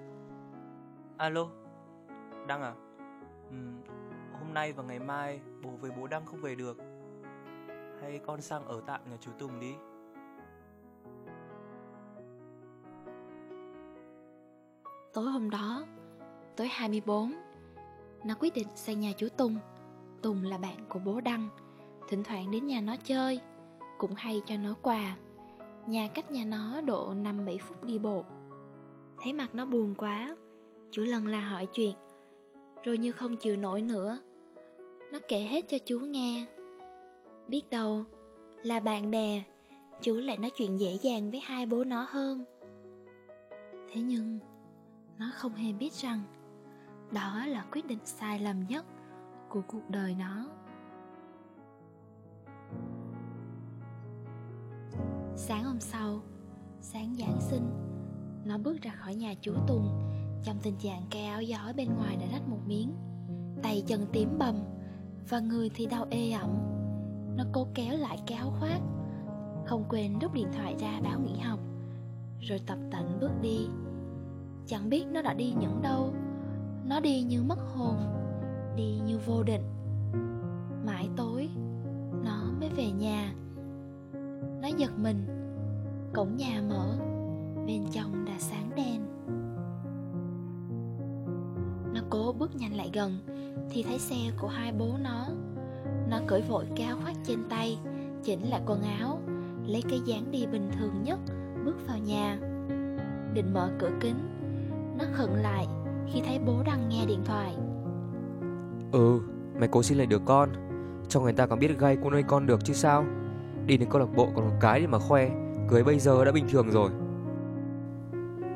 Alo 1.17 1.47
Đăng 2.47 2.61
à? 2.61 2.73
Ừ, 3.49 3.55
Hôm 4.39 4.53
nay 4.53 4.73
và 4.73 4.83
ngày 4.83 4.99
mai 4.99 5.41
bố 5.63 5.69
với 5.69 5.91
bố 5.97 6.07
Đăng 6.07 6.25
không 6.25 6.41
về 6.41 6.55
được. 6.55 6.77
Hay 8.01 8.19
con 8.25 8.41
sang 8.41 8.65
ở 8.65 8.81
tạm 8.87 9.01
nhà 9.09 9.17
chú 9.21 9.31
Tùng 9.39 9.59
đi? 9.59 9.73
Tối 15.13 15.25
hôm 15.25 15.49
đó, 15.49 15.85
Tối 16.55 16.67
24 16.67 17.33
Nó 18.25 18.33
quyết 18.39 18.53
định 18.53 18.67
sang 18.75 18.99
nhà 18.99 19.11
chú 19.17 19.27
Tùng. 19.37 19.57
Tùng 20.21 20.43
là 20.43 20.57
bạn 20.57 20.85
của 20.89 20.99
bố 21.05 21.21
Đăng, 21.21 21.49
Thỉnh 22.07 22.23
thoảng 22.23 22.51
đến 22.51 22.67
nhà 22.67 22.81
nó 22.81 22.95
chơi, 23.03 23.39
Cũng 23.97 24.13
hay 24.15 24.41
cho 24.45 24.57
nó 24.57 24.75
quà. 24.81 25.15
Nhà 25.87 26.07
cách 26.13 26.31
nhà 26.31 26.45
nó 26.45 26.81
độ 26.81 27.13
5-7 27.13 27.57
phút 27.57 27.83
đi 27.83 27.99
bộ. 27.99 28.23
Thấy 29.21 29.33
mặt 29.33 29.55
nó 29.55 29.65
buồn 29.65 29.95
quá 29.97 30.35
Chú 30.91 31.03
lần 31.03 31.27
là 31.27 31.39
hỏi 31.39 31.65
chuyện, 31.65 31.95
Rồi 32.83 32.97
như 32.97 33.11
không 33.11 33.37
chịu 33.37 33.55
nổi 33.55 33.81
nữa. 33.81 34.19
Nó 35.11 35.19
kể 35.27 35.39
hết 35.39 35.65
cho 35.69 35.77
chú 35.85 35.99
nghe. 35.99 36.45
Biết 37.47 37.69
đâu, 37.69 38.03
Là 38.63 38.79
bạn 38.79 39.11
bè, 39.11 39.43
Chú 40.01 40.15
lại 40.15 40.37
nói 40.37 40.51
chuyện 40.55 40.79
dễ 40.79 40.97
dàng 41.01 41.31
với 41.31 41.39
hai 41.39 41.65
bố 41.65 41.83
nó 41.83 42.05
hơn. 42.09 42.45
Thế 43.91 44.01
nhưng 44.01 44.39
nó 45.21 45.27
không 45.33 45.53
hề 45.53 45.73
biết 45.73 45.93
rằng 45.93 46.21
Đó 47.11 47.45
là 47.45 47.65
quyết 47.71 47.87
định 47.87 47.99
sai 48.05 48.39
lầm 48.39 48.67
nhất 48.67 48.85
Của 49.49 49.61
cuộc 49.67 49.89
đời 49.89 50.15
nó. 50.19 50.47
Sáng 55.35 55.63
hôm 55.63 55.79
sau, 55.79 56.19
Sáng 56.79 57.15
Giáng 57.15 57.41
sinh, 57.41 57.69
Nó 58.45 58.57
bước 58.57 58.81
ra 58.81 58.91
khỏi 58.91 59.15
nhà 59.15 59.33
chú 59.41 59.53
Tùng. 59.67 60.01
Trong 60.43 60.57
tình 60.63 60.75
trạng 60.79 61.01
cái 61.09 61.25
áo 61.25 61.41
gió 61.41 61.73
bên 61.75 61.95
ngoài 61.95 62.17
đã 62.21 62.27
rách 62.31 62.47
một 62.47 62.59
miếng, 62.67 62.93
Tay 63.63 63.83
chân 63.87 64.05
tím 64.13 64.37
bầm 64.39 64.55
Và 65.29 65.39
người 65.39 65.69
thì 65.75 65.85
đau 65.85 66.05
ê 66.09 66.31
ẩm. 66.31 66.49
Nó 67.35 67.43
cố 67.53 67.67
kéo 67.73 67.97
lại 67.97 68.19
cái 68.27 68.37
áo 68.37 68.53
khoác, 68.59 68.79
Không 69.65 69.85
quên 69.89 70.19
rút 70.19 70.33
điện 70.33 70.47
thoại 70.53 70.75
ra 70.79 70.99
báo 71.03 71.19
nghỉ 71.19 71.39
học, 71.39 71.59
Rồi 72.39 72.59
tập 72.67 72.77
tạnh 72.91 73.17
bước 73.21 73.31
đi. 73.41 73.67
Chẳng 74.65 74.89
biết 74.89 75.05
nó 75.11 75.21
đã 75.21 75.33
đi 75.33 75.53
những 75.59 75.81
đâu. 75.81 76.13
Nó 76.85 76.99
đi 76.99 77.21
như 77.21 77.43
mất 77.43 77.59
hồn, 77.75 77.95
đi 78.75 78.99
như 79.05 79.19
vô 79.25 79.43
định. 79.43 79.63
Mãi 80.85 81.09
tối, 81.15 81.49
nó 82.23 82.43
mới 82.59 82.69
về 82.69 82.91
nhà. 82.91 83.33
Nó 84.61 84.67
giật 84.77 84.91
mình, 84.97 85.25
cổng 86.13 86.35
nhà 86.35 86.61
mở, 86.69 86.97
bên 87.67 87.85
trong 87.91 88.25
đã 88.25 88.33
sáng 88.39 88.71
đèn 88.75 89.01
nó 91.93 92.01
cố 92.09 92.33
bước 92.39 92.55
nhanh 92.55 92.75
lại 92.75 92.89
gần, 92.93 93.17
thì 93.69 93.83
thấy 93.83 93.99
xe 93.99 94.31
của 94.41 94.47
hai 94.47 94.71
bố 94.71 94.87
nó. 95.01 95.27
Nó 96.09 96.19
cởi 96.27 96.41
vội 96.41 96.65
cao 96.75 96.97
khoác 97.03 97.15
trên 97.27 97.39
tay, 97.49 97.77
chỉnh 98.23 98.49
lại 98.49 98.61
quần 98.65 98.81
áo, 98.81 99.19
lấy 99.67 99.83
cái 99.89 99.99
dáng 100.05 100.31
đi 100.31 100.45
bình 100.45 100.69
thường 100.79 101.03
nhất, 101.03 101.19
bước 101.65 101.87
vào 101.87 101.97
nhà. 101.97 102.39
Định 103.33 103.53
mở 103.53 103.71
cửa 103.79 103.91
kính 104.01 104.15
nó 104.97 105.05
khựng 105.13 105.33
lại 105.33 105.67
khi 106.13 106.21
thấy 106.25 106.39
bố 106.45 106.63
đang 106.65 106.89
nghe 106.89 107.05
điện 107.05 107.23
thoại. 107.25 107.55
Ừ, 108.91 109.19
mày 109.59 109.69
cố 109.71 109.83
xin 109.83 109.97
lại 109.97 110.07
được 110.07 110.21
con. 110.25 110.49
Cho 111.07 111.19
người 111.19 111.33
ta 111.33 111.47
còn 111.47 111.59
biết 111.59 111.79
gay 111.79 111.97
cô 112.03 112.09
nuôi 112.11 112.23
con 112.23 112.45
được 112.45 112.65
chứ 112.65 112.73
sao? 112.73 113.05
Đi 113.65 113.77
đến 113.77 113.89
câu 113.89 113.99
lạc 113.99 114.15
bộ 114.15 114.29
còn 114.35 114.49
một 114.49 114.55
cái 114.59 114.79
để 114.79 114.87
mà 114.87 114.99
khoe 114.99 115.29
Cưới 115.71 115.83
bây 115.83 115.99
giờ 115.99 116.25
đã 116.25 116.31
bình 116.31 116.45
thường 116.49 116.69
rồi. 116.69 116.89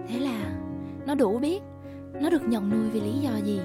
Thế 0.08 0.20
là 0.20 0.56
nó 1.06 1.16
đủ 1.16 1.40
biết 1.40 1.64
nó 2.22 2.30
được 2.30 2.42
nhận 2.48 2.70
nuôi 2.70 2.90
vì 2.90 3.02
lý 3.02 3.20
do 3.20 3.36
gì. 3.36 3.62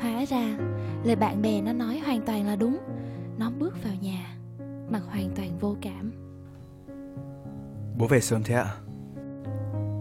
Hóa 0.00 0.24
ra 0.28 0.58
lời 1.04 1.16
bạn 1.16 1.42
bè 1.42 1.62
nó 1.62 1.72
nói 1.72 1.98
hoàn 2.06 2.22
toàn 2.22 2.46
là 2.46 2.56
đúng. 2.56 2.78
Nó 3.38 3.50
bước 3.58 3.84
vào 3.84 3.92
nhà 4.00 4.36
mặt 4.90 5.00
hoàn 5.06 5.30
toàn 5.36 5.58
vô 5.60 5.76
cảm. 5.80 6.12
Bố 7.98 8.06
về 8.06 8.20
sớm 8.20 8.42
thế 8.42 8.54
ạ? 8.54 8.66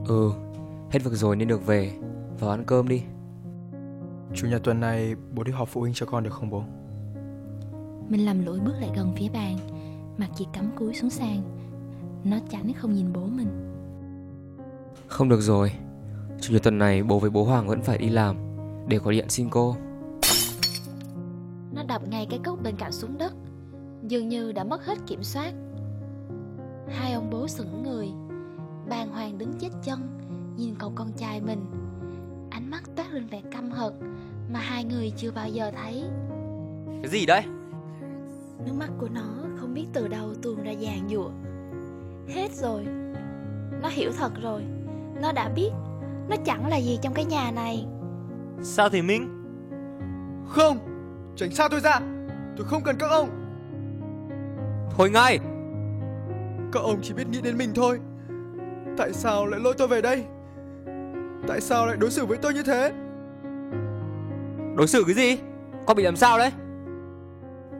Ừ, 0.07 0.31
hết 0.93 0.99
việc 1.03 1.13
rồi 1.13 1.35
nên 1.35 1.47
được 1.47 1.65
về 1.65 1.91
Vào 2.39 2.49
ăn 2.49 2.63
cơm 2.65 2.87
đi. 2.87 3.03
Chủ 4.33 4.47
nhật 4.47 4.63
tuần 4.63 4.79
này 4.79 5.15
bố 5.35 5.43
đi 5.43 5.51
họp 5.51 5.69
phụ 5.69 5.81
huynh 5.81 5.93
cho 5.93 6.05
con 6.05 6.23
được 6.23 6.33
không 6.33 6.49
bố? 6.49 6.63
mình 8.09 8.25
lầm 8.25 8.45
lũi 8.45 8.59
bước 8.59 8.73
lại 8.79 8.89
gần 8.95 9.13
phía 9.17 9.29
bàn 9.29 9.57
mặt 10.17 10.27
chỉ 10.35 10.47
cắm 10.53 10.71
cúi 10.77 10.93
xuống 10.93 11.09
sàn. 11.09 11.41
Nó 12.23 12.37
tránh 12.49 12.73
không 12.73 12.93
nhìn 12.93 13.13
bố 13.13 13.21
mình. 13.25 13.47
Không 15.07 15.29
được 15.29 15.41
rồi. 15.41 15.71
Chủ 16.41 16.53
nhật 16.53 16.63
tuần 16.63 16.77
này 16.77 17.03
bố 17.03 17.19
với 17.19 17.29
bố 17.29 17.43
Hoàng 17.43 17.67
vẫn 17.67 17.81
phải 17.81 17.97
đi 17.97 18.09
làm 18.09 18.35
Để 18.87 18.99
có 18.99 19.11
điện 19.11 19.29
xin 19.29 19.49
cô. 19.49 19.75
Nó 21.71 21.83
đập 21.83 22.07
ngay 22.07 22.27
cái 22.29 22.39
cốc 22.45 22.59
bên 22.63 22.75
cạnh 22.75 22.91
xuống 22.91 23.17
đất 23.17 23.33
dường 24.07 24.29
như 24.29 24.51
đã 24.51 24.63
mất 24.63 24.85
hết 24.85 24.97
kiểm 25.07 25.23
soát. 25.23 25.53
Hai 26.89 27.13
ông 27.13 27.29
bố 27.29 27.47
sững 27.47 27.83
người 27.83 28.11
bàng 28.89 29.11
hoàng 29.11 29.37
đứng 29.37 29.53
chết 29.59 29.69
chân 29.83 30.22
nhìn 30.57 30.75
cậu 30.79 30.91
con 30.95 31.11
trai 31.17 31.41
mình 31.41 31.65
ánh 32.51 32.71
mắt 32.71 32.83
toát 32.95 33.13
lên 33.13 33.27
vẻ 33.27 33.41
căm 33.51 33.71
hận 33.71 33.93
mà 34.53 34.59
hai 34.59 34.83
người 34.83 35.13
chưa 35.17 35.31
bao 35.31 35.49
giờ 35.49 35.71
thấy 35.71 36.03
Cái 37.01 37.11
gì 37.11 37.25
đấy? 37.25 37.43
nước 38.65 38.73
mắt 38.79 38.89
của 38.99 39.09
nó 39.09 39.33
không 39.59 39.73
biết 39.73 39.85
từ 39.93 40.07
đâu 40.07 40.33
tuôn 40.41 40.63
ra 40.63 40.73
dàn 40.81 41.09
dụa 41.09 41.29
hết 42.27 42.51
rồi 42.51 42.85
nó 43.81 43.89
hiểu 43.89 44.11
thật 44.17 44.31
rồi 44.41 44.63
nó 45.21 45.31
đã 45.31 45.49
biết 45.49 45.69
nó 46.29 46.35
chẳng 46.45 46.67
là 46.69 46.77
gì 46.77 46.99
trong 47.01 47.13
cái 47.13 47.25
nhà 47.25 47.51
này 47.51 47.85
Sao 48.61 48.89
thì 48.89 49.01
Minh? 49.01 49.43
Không! 50.47 50.77
Tránh 51.35 51.51
xa 51.51 51.67
tôi 51.67 51.79
ra! 51.79 51.99
Tôi 52.57 52.67
không 52.67 52.83
cần 52.83 52.95
các 52.99 53.07
ông! 53.07 53.29
Thôi 54.97 55.09
ngay 55.09 55.39
Các 56.71 56.79
ông 56.83 56.99
chỉ 57.01 57.13
biết 57.13 57.27
nghĩ 57.27 57.41
đến 57.41 57.57
mình 57.57 57.71
thôi 57.75 57.99
Tại 58.97 59.13
sao 59.13 59.45
lại 59.45 59.59
lôi 59.59 59.73
tôi 59.77 59.87
về 59.87 60.01
đây? 60.01 60.25
Tại 61.47 61.61
sao 61.61 61.87
lại 61.87 61.97
đối 61.97 62.11
xử 62.11 62.25
với 62.25 62.37
tôi 62.37 62.53
như 62.53 62.63
thế? 62.63 62.93
Đối 64.77 64.87
xử 64.87 65.03
cái 65.05 65.15
gì? 65.15 65.37
Con 65.85 65.97
bị 65.97 66.03
làm 66.03 66.15
sao 66.15 66.37
đấy? 66.37 66.51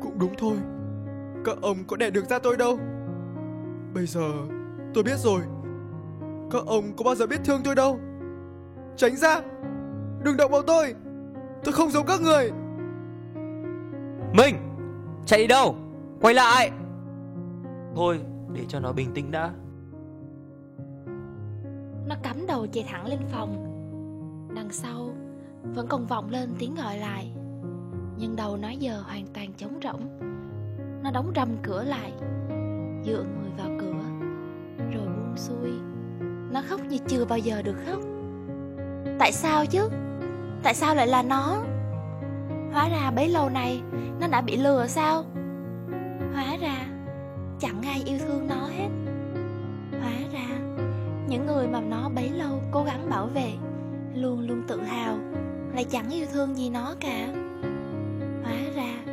Cũng 0.01 0.19
đúng 0.19 0.33
thôi. 0.37 0.55
Các 1.45 1.57
ông 1.61 1.77
có 1.87 1.97
đẻ 1.97 2.09
được 2.09 2.29
ra 2.29 2.39
tôi 2.39 2.57
đâu. 2.57 2.79
Bây 3.93 4.05
giờ 4.05 4.31
tôi 4.93 5.03
biết 5.03 5.17
rồi. 5.17 5.41
Các 6.51 6.65
ông 6.65 6.93
có 6.97 7.03
bao 7.03 7.15
giờ 7.15 7.27
biết 7.27 7.39
thương 7.45 7.61
tôi 7.63 7.75
đâu? 7.75 7.99
Tránh 8.95 9.15
ra! 9.15 9.41
Đừng 10.23 10.37
động 10.37 10.51
vào 10.51 10.61
tôi! 10.61 10.95
Tôi 11.63 11.73
không 11.73 11.89
giống 11.89 12.05
các 12.05 12.21
người! 12.21 12.51
Minh 14.33 14.55
Chạy 15.25 15.39
đi 15.39 15.47
đâu? 15.47 15.75
Quay 16.21 16.33
lại! 16.33 16.71
Thôi, 17.95 18.19
để 18.53 18.61
cho 18.67 18.79
nó 18.79 18.91
bình 18.91 19.11
tĩnh 19.13 19.31
đã 19.31 19.51
nó 22.07 22.15
cắm 22.23 22.47
đầu 22.47 22.67
chạy 22.67 22.85
thẳng 22.87 23.07
lên 23.07 23.19
phòng. 23.31 23.69
Đằng 24.55 24.71
sau, 24.71 25.09
vẫn 25.63 25.87
còn 25.87 26.05
vọng 26.05 26.29
lên 26.29 26.49
tiếng 26.59 26.75
gọi 26.75 26.97
lại. 26.97 27.31
Nhưng 28.17 28.35
đầu 28.35 28.57
nó 28.57 28.69
giờ 28.69 29.01
hoàn 29.05 29.25
toàn 29.33 29.53
trống 29.53 29.79
rỗng. 29.83 30.19
Nó 31.03 31.11
đóng 31.11 31.31
rầm 31.35 31.49
cửa 31.63 31.83
lại, 31.83 32.11
dựa 33.05 33.23
người 33.23 33.51
vào 33.57 33.69
cửa, 33.79 34.03
rồi 34.91 35.05
buông 35.05 35.33
xuôi. 35.35 35.71
Nó 36.51 36.61
khóc 36.69 36.81
như 36.89 36.97
chưa 37.07 37.25
bao 37.25 37.37
giờ 37.37 37.61
được 37.61 37.75
khóc. 37.85 37.99
Tại 39.19 39.31
sao 39.31 39.65
chứ? 39.65 39.89
Tại 40.63 40.73
sao 40.73 40.95
lại 40.95 41.07
là 41.07 41.23
nó? 41.23 41.63
Hóa 42.73 42.89
ra 42.89 43.11
bấy 43.11 43.29
lâu 43.29 43.49
nay 43.49 43.81
nó 44.19 44.27
đã 44.27 44.41
bị 44.41 44.57
lừa 44.57 44.87
sao? 44.87 45.23
Hóa 46.33 46.57
ra 46.61 46.87
chẳng 47.59 47.81
ai 47.81 48.03
yêu 48.05 48.17
thương 48.19 48.47
nó 48.47 48.67
hết 48.67 48.89
những 51.33 51.45
người 51.45 51.67
mà 51.67 51.81
nó 51.81 52.09
bấy 52.09 52.29
lâu 52.29 52.61
cố 52.71 52.83
gắng 52.83 53.09
bảo 53.09 53.27
vệ, 53.27 53.51
luôn 54.15 54.39
luôn 54.39 54.63
tự 54.67 54.81
hào, 54.81 55.17
lại 55.73 55.83
chẳng 55.83 56.09
yêu 56.09 56.25
thương 56.33 56.55
gì 56.55 56.69
nó 56.69 56.95
cả. 56.99 57.27
Hóa 58.43 58.57
ra, 58.75 59.03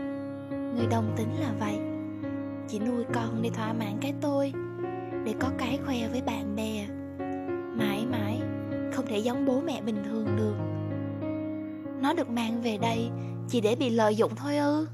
người 0.50 0.86
đồng 0.90 1.14
tính 1.16 1.28
là 1.40 1.52
vậy. 1.60 1.78
Chỉ 2.68 2.78
nuôi 2.78 3.04
con 3.14 3.42
để 3.42 3.50
thỏa 3.50 3.72
mãn 3.72 3.98
cái 4.00 4.14
tôi, 4.20 4.52
để 5.24 5.34
có 5.40 5.50
cái 5.58 5.78
khoe 5.86 6.08
với 6.08 6.22
bạn 6.22 6.56
bè. 6.56 6.86
Mãi 7.76 8.06
mãi, 8.06 8.40
không 8.92 9.06
thể 9.06 9.18
giống 9.18 9.46
bố 9.46 9.60
mẹ 9.60 9.82
bình 9.82 10.02
thường 10.04 10.36
được. 10.36 10.56
Nó 12.02 12.12
được 12.12 12.30
mang 12.30 12.62
về 12.62 12.78
đây 12.78 13.10
chỉ 13.48 13.60
để 13.60 13.76
bị 13.76 13.90
lợi 13.90 14.16
dụng 14.16 14.32
thôi 14.36 14.56
ư. 14.56 14.86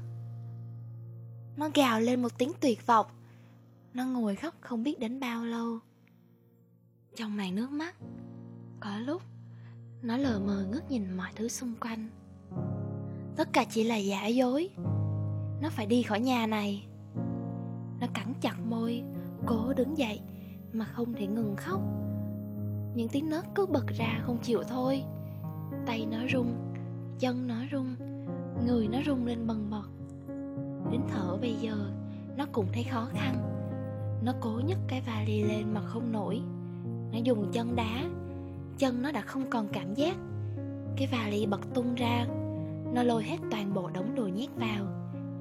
Nó 1.57 1.69
gào 1.73 1.99
lên 1.99 2.21
một 2.21 2.37
tiếng 2.37 2.51
tuyệt 2.59 2.87
vọng. 2.87 3.05
Nó 3.93 4.05
ngồi 4.05 4.35
khóc 4.35 4.53
không 4.61 4.83
biết 4.83 4.99
đến 4.99 5.19
bao 5.19 5.45
lâu 5.45 5.79
trong 7.17 7.37
màn 7.37 7.55
nước 7.55 7.71
mắt. 7.71 7.95
Có 8.79 8.99
lúc, 8.99 9.21
nó 10.01 10.17
lờ 10.17 10.39
mờ 10.39 10.65
ngước 10.71 10.91
nhìn 10.91 11.17
mọi 11.17 11.29
thứ 11.35 11.47
xung 11.47 11.73
quanh. 11.81 12.09
Tất 13.35 13.53
cả 13.53 13.65
chỉ 13.69 13.83
là 13.83 13.95
giả 13.95 14.27
dối. 14.27 14.69
Nó 15.61 15.69
phải 15.69 15.85
đi 15.85 16.03
khỏi 16.03 16.19
nhà 16.19 16.47
này. 16.47 16.87
Nó 17.99 18.07
cắn 18.13 18.33
chặt 18.41 18.55
môi, 18.65 19.03
cố 19.45 19.73
đứng 19.73 19.97
dậy 19.97 20.21
mà 20.73 20.85
không 20.85 21.13
thể 21.13 21.27
ngừng 21.27 21.55
khóc. 21.55 21.81
Những 22.95 23.09
tiếng 23.11 23.29
nấc 23.29 23.45
cứ 23.55 23.65
bật 23.65 23.87
ra 23.87 24.21
không 24.25 24.37
chịu 24.43 24.63
thôi. 24.63 25.03
Tay 25.85 26.05
nó 26.05 26.17
run 26.29 26.53
chân 27.19 27.47
nó 27.47 27.55
run 27.71 27.95
người 28.65 28.87
nó 28.87 28.99
run 29.05 29.25
lên 29.25 29.47
bần 29.47 29.69
bật. 29.69 29.89
Đến 30.91 31.01
thở 31.09 31.37
bây 31.41 31.55
giờ, 31.55 31.91
nó 32.37 32.45
cũng 32.51 32.65
thấy 32.73 32.83
khó 32.83 33.07
khăn. 33.13 33.35
Nó 34.23 34.33
cố 34.41 34.61
nhấc 34.65 34.79
cái 34.87 35.01
vali 35.01 35.43
lên 35.43 35.73
mà 35.73 35.81
không 35.81 36.11
nổi 36.11 36.41
nó 37.11 37.17
dùng 37.23 37.51
chân 37.51 37.75
đá. 37.75 38.03
Chân 38.77 39.01
nó 39.01 39.11
đã 39.11 39.21
không 39.21 39.49
còn 39.49 39.67
cảm 39.67 39.93
giác. 39.93 40.15
Cái 40.97 41.07
vali 41.11 41.45
bật 41.45 41.61
tung 41.73 41.95
ra, 41.95 42.27
nó 42.93 43.03
lôi 43.03 43.23
hết 43.23 43.37
toàn 43.51 43.73
bộ 43.73 43.89
đống 43.93 44.15
đồ 44.15 44.27
nhét 44.27 44.49
vào, 44.55 44.85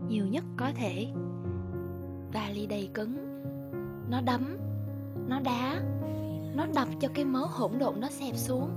nhiều 0.09 0.27
nhất 0.27 0.45
có 0.57 0.71
thể. 0.75 1.07
Vali 2.33 2.67
đầy 2.67 2.89
cứng. 2.95 3.17
Nó 4.11 4.21
đấm, 4.21 4.57
nó 5.29 5.41
đá, 5.41 5.81
nó 6.55 6.67
đập 6.75 6.89
cho 7.01 7.09
cái 7.15 7.25
mớ 7.25 7.45
hỗn 7.51 7.71
độn 7.79 8.01
nó 8.01 8.09
xẹp 8.09 8.37
xuống. 8.37 8.71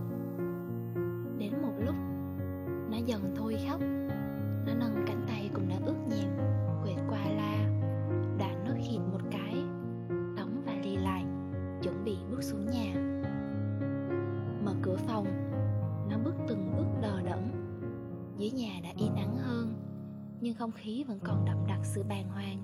Không 20.70 20.82
khí 20.82 21.04
vẫn 21.08 21.20
còn 21.24 21.46
đậm 21.46 21.58
đặc 21.68 21.80
sự 21.84 22.04
bàng 22.10 22.30
hoàng. 22.30 22.58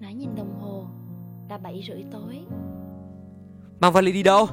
Nó 0.00 0.08
nhìn 0.08 0.34
đồng 0.34 0.60
hồ 0.60 0.86
đã 1.48 1.58
bảy 1.58 1.84
rưỡi 1.88 2.04
tối. 2.10 2.40
Mang 3.80 3.92
vali 3.92 4.12
đi 4.12 4.22
đâu? 4.22 4.46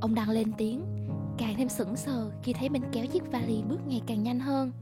Ông 0.00 0.14
đang 0.14 0.28
lên 0.30 0.52
tiếng 0.58 0.84
càng 1.38 1.54
thêm 1.56 1.68
sững 1.68 1.96
sờ 1.96 2.30
khi 2.42 2.52
thấy 2.52 2.68
mình 2.68 2.82
kéo 2.92 3.06
chiếc 3.06 3.32
vali 3.32 3.62
bước 3.68 3.86
ngày 3.86 4.02
càng 4.06 4.22
nhanh 4.22 4.40
hơn. 4.40 4.72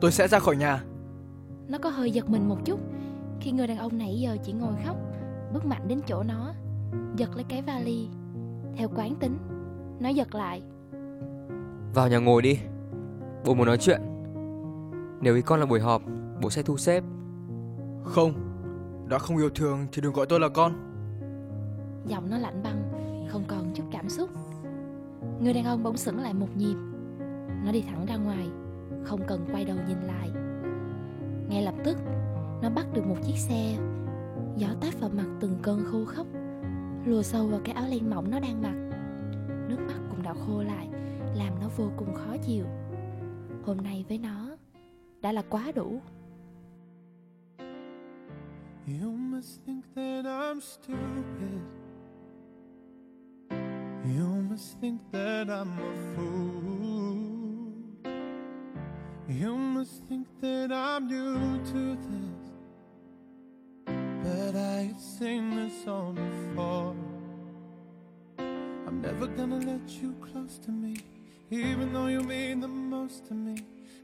Tôi 0.00 0.12
sẽ 0.12 0.28
ra 0.28 0.38
khỏi 0.38 0.56
nhà. 0.56 0.84
Nó 1.68 1.78
có 1.78 1.90
hơi 1.90 2.10
giật 2.10 2.30
mình 2.30 2.48
một 2.48 2.58
chút 2.64 2.80
khi 3.40 3.52
người 3.52 3.66
đàn 3.66 3.78
ông 3.78 3.98
nãy 3.98 4.20
giờ 4.20 4.36
chỉ 4.44 4.52
ngồi 4.52 4.74
khóc 4.86 4.96
bước 5.52 5.66
mạnh 5.66 5.88
đến 5.88 6.00
chỗ 6.06 6.22
nó 6.22 6.52
giật 7.16 7.36
lấy 7.36 7.44
cái 7.44 7.62
vali. 7.62 8.08
Theo 8.76 8.88
quán 8.96 9.14
tính 9.14 9.38
nó 10.00 10.08
giật 10.08 10.34
lại. 10.34 10.62
Vào 11.94 12.08
nhà 12.08 12.18
ngồi 12.18 12.42
đi 12.42 12.58
Bố 13.44 13.54
muốn 13.54 13.66
nói 13.66 13.78
chuyện 13.78 14.13
Nếu 15.24 15.34
ý 15.34 15.42
con 15.42 15.60
là 15.60 15.66
buổi 15.66 15.80
họp, 15.80 16.02
bố 16.42 16.50
sẽ 16.50 16.62
thu 16.62 16.76
xếp. 16.76 17.04
Không, 18.04 18.32
đã 19.08 19.18
không 19.18 19.36
yêu 19.36 19.50
thương 19.54 19.86
thì 19.92 20.02
đừng 20.02 20.12
gọi 20.12 20.26
tôi 20.26 20.40
là 20.40 20.48
con. 20.48 20.72
Giọng 22.06 22.30
nó 22.30 22.38
lạnh 22.38 22.62
băng, 22.62 22.82
không 23.28 23.44
còn 23.48 23.72
chút 23.74 23.84
cảm 23.92 24.08
xúc. 24.08 24.30
Người 25.40 25.52
đàn 25.52 25.64
ông 25.64 25.82
bỗng 25.82 25.96
sững 25.96 26.20
lại 26.20 26.34
một 26.34 26.56
nhịp. 26.56 26.74
Nó 27.64 27.72
đi 27.72 27.82
thẳng 27.88 28.06
ra 28.06 28.16
ngoài, 28.16 28.48
không 29.04 29.20
cần 29.26 29.46
quay 29.52 29.64
đầu 29.64 29.76
nhìn 29.88 29.98
lại. 30.00 30.30
Ngay 31.48 31.62
lập 31.62 31.74
tức, 31.84 31.96
nó 32.62 32.70
bắt 32.70 32.86
được 32.94 33.06
một 33.06 33.16
chiếc 33.26 33.38
xe. 33.38 33.76
Gió 34.56 34.68
tát 34.80 35.00
vào 35.00 35.10
mặt 35.16 35.26
từng 35.40 35.58
cơn 35.62 35.84
khô 35.84 36.04
khốc, 36.04 36.26
lùa 37.04 37.22
sâu 37.22 37.46
vào 37.46 37.60
cái 37.64 37.74
áo 37.74 37.84
len 37.88 38.10
mỏng 38.10 38.30
nó 38.30 38.40
đang 38.40 38.62
mặc. 38.62 38.96
Nước 39.68 39.78
mắt 39.86 39.98
cũng 40.10 40.22
đã 40.22 40.34
khô 40.46 40.62
lại, 40.62 40.88
làm 41.34 41.52
nó 41.60 41.68
vô 41.76 41.90
cùng 41.96 42.14
khó 42.14 42.36
chịu. 42.46 42.64
Hôm 43.66 43.76
nay 43.76 44.04
với 44.08 44.18
nó 44.18 44.43
đã 45.24 45.32
là 45.32 45.42
quá 45.48 45.72
đủ. 45.74 46.00
You 48.86 49.12
must 49.12 49.64
think 49.66 49.84
that 49.94 50.26
I'm 50.26 50.60
stupid. 50.60 51.60
You 54.16 54.26
must 54.50 54.80
think 54.80 55.00
that 55.12 55.48
I'm 55.48 55.78
a 55.78 55.92
fool. 56.14 57.24
You 59.28 59.56
must 59.56 60.02
think 60.08 60.26
that 60.42 60.70
I'm 60.70 61.08
new 61.08 61.58
to 61.72 61.96
this. 62.08 62.44
But 64.24 64.54
I 64.54 64.88
have 64.88 65.00
seen 65.00 65.56
this 65.56 65.88
all 65.88 66.12
before. 66.12 66.94
I'm 68.86 69.00
never 69.00 69.26
gonna 69.26 69.60
let 69.72 70.02
you 70.02 70.14
close 70.20 70.58
to 70.58 70.70
me, 70.70 70.94
even 71.50 71.92
though 71.94 72.08
you 72.08 72.20
mean 72.20 72.60
the 72.60 72.68
most 72.68 73.24
to 73.28 73.34
me. 73.34 73.56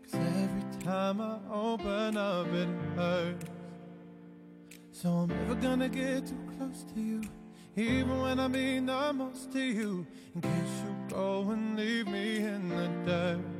Cause 0.02 0.20
every 0.44 0.69
time 0.80 1.20
I 1.20 1.38
open 1.52 2.16
up, 2.16 2.46
it 2.48 2.68
hurts. 2.96 3.46
So 4.92 5.10
I'm 5.10 5.28
never 5.28 5.54
gonna 5.54 5.88
get 5.88 6.26
too 6.26 6.38
close 6.56 6.84
to 6.94 7.00
you, 7.00 7.22
even 7.76 8.20
when 8.20 8.40
I 8.40 8.48
mean 8.48 8.86
the 8.86 9.12
most 9.12 9.52
to 9.52 9.60
you. 9.60 10.06
In 10.34 10.40
case 10.40 10.52
you 10.52 11.14
go 11.14 11.50
and 11.50 11.76
leave 11.76 12.06
me 12.06 12.38
in 12.38 12.68
the 12.68 12.88
dirt. 13.04 13.59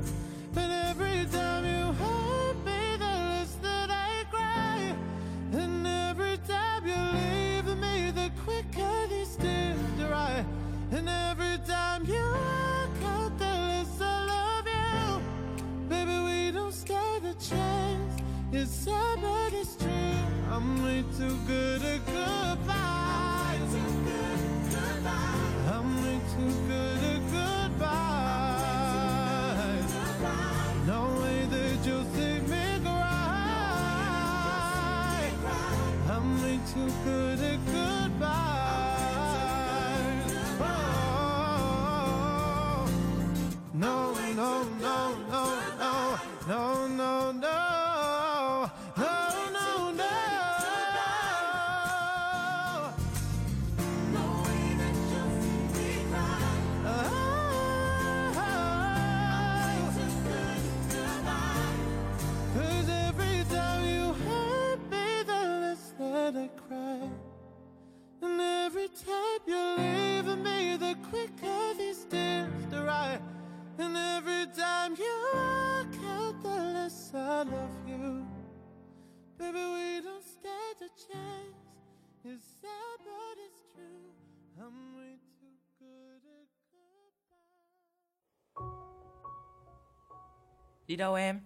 Đi 90.91 90.97
đâu 90.97 91.13
em? 91.13 91.39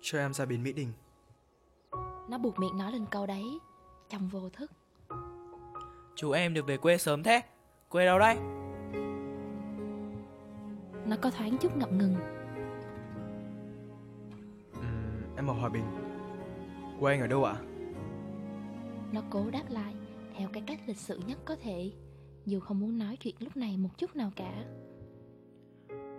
Cho 0.00 0.18
em 0.18 0.34
ra 0.34 0.46
bến 0.46 0.62
Mỹ 0.62 0.72
Đình. 0.72 0.92
Nó 2.28 2.38
buộc 2.38 2.58
miệng 2.58 2.78
nói 2.78 2.92
lên 2.92 3.06
câu 3.10 3.26
đấy 3.26 3.44
trong 4.08 4.28
vô 4.28 4.48
thức. 4.48 4.70
Chú 6.14 6.30
em 6.30 6.54
được 6.54 6.66
về 6.66 6.76
quê 6.76 6.98
sớm 6.98 7.22
thế. 7.22 7.40
Quê 7.88 8.06
đâu 8.06 8.18
đây? 8.18 8.36
Nó 11.06 11.16
có 11.22 11.30
thoáng 11.30 11.56
chút 11.60 11.76
ngập 11.76 11.92
ngừng. 11.92 12.14
Ừm, 14.74 15.36
em 15.36 15.46
ở 15.46 15.52
Hòa 15.52 15.68
Bình. 15.68 15.84
Quê 17.00 17.12
anh 17.12 17.20
ở 17.20 17.26
đâu 17.26 17.44
ạ? 17.44 17.56
Nó 19.12 19.22
cố 19.30 19.50
đáp 19.50 19.64
lại 19.68 19.94
theo 20.36 20.48
cái 20.52 20.62
cách 20.66 20.80
lịch 20.86 20.98
sự 20.98 21.20
nhất 21.26 21.38
có 21.44 21.56
thể, 21.62 21.92
dù 22.46 22.60
không 22.60 22.80
muốn 22.80 22.98
nói 22.98 23.16
chuyện 23.20 23.34
lúc 23.38 23.56
này 23.56 23.76
một 23.76 23.90
chút 23.98 24.16
nào 24.16 24.30
cả. 24.36 24.64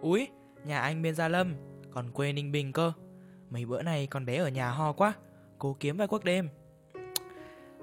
Úi, 0.02 0.28
nhà 0.65 0.80
anh 0.80 1.02
bên 1.02 1.15
Gia 1.15 1.28
Lâm, 1.28 1.56
còn 1.91 2.12
quê 2.12 2.34
Ninh 2.34 2.52
Bình 2.52 2.71
cơ. 2.71 2.91
Mấy 3.49 3.65
bữa 3.65 3.82
này 3.82 4.08
con 4.08 4.26
bé 4.26 4.38
ở 4.38 4.49
nhà 4.49 4.69
ho 4.69 4.91
quá, 4.93 5.13
cố 5.60 5.76
kiếm 5.80 5.97
vài 5.97 6.08
quốc 6.08 6.23
đêm. 6.23 6.49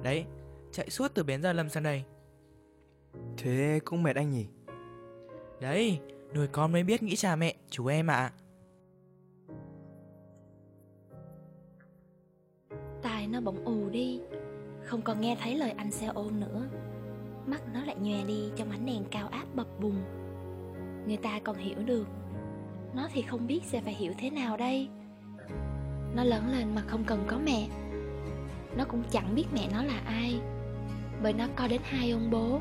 Đấy, 0.03 0.25
chạy 0.73 0.91
suốt 0.91 1.11
từ 1.15 1.25
bến 1.25 1.43
Gia 1.43 1.53
Lâm 1.53 1.69
sang 1.69 1.83
đây. 1.83 2.05
Thế 3.37 3.81
cũng 3.85 4.03
mệt 4.03 4.17
anh 4.17 4.31
nhỉ? 4.31 4.47
Đấy, 5.61 6.01
nuôi 6.35 6.47
con 6.47 6.73
mới 6.73 6.83
biết 6.85 7.03
nghĩ 7.03 7.17
cha 7.17 7.37
mẹ, 7.37 7.55
chú 7.71 7.87
em 7.87 8.07
ạ. 8.07 8.33
Tai 13.03 13.27
nó 13.27 13.41
bỗng 13.41 13.65
ù 13.65 13.89
đi, 13.89 14.21
không 14.85 15.03
còn 15.03 15.21
nghe 15.21 15.37
thấy 15.43 15.55
lời 15.55 15.71
anh 15.71 15.91
xe 15.91 16.07
ôm 16.07 16.41
nữa. 16.41 16.69
mắt 17.47 17.63
nó 17.75 17.85
lại 17.85 17.97
nhòe 17.97 18.25
đi 18.25 18.51
trong 18.57 18.71
ánh 18.71 18.87
đèn 18.87 19.05
cao 19.11 19.29
áp 19.29 19.47
bập 19.55 19.81
bùng 19.81 20.03
người 21.07 21.17
ta 21.17 21.41
còn 21.45 21.57
hiểu 21.57 21.79
được 21.87 22.07
nó 22.95 23.09
thì 23.13 23.23
không 23.23 23.47
biết 23.47 23.61
sẽ 23.65 23.81
phải 23.81 23.95
hiểu 23.95 24.13
thế 24.19 24.31
nào 24.31 24.57
đây. 24.57 24.89
Nó 26.15 26.25
lớn 26.25 26.51
lên 26.53 26.75
mà 26.75 26.83
không 26.87 27.05
cần 27.05 27.25
có 27.27 27.39
mẹ. 27.45 27.69
Nó 28.77 28.85
cũng 28.85 29.03
chẳng 29.11 29.35
biết 29.35 29.45
mẹ 29.55 29.69
nó 29.73 29.83
là 29.83 30.01
ai, 30.07 30.41
bởi 31.23 31.33
nó 31.33 31.47
có 31.57 31.69
đến 31.69 31.81
hai 31.85 32.11
ông 32.11 32.31
bố. 32.31 32.61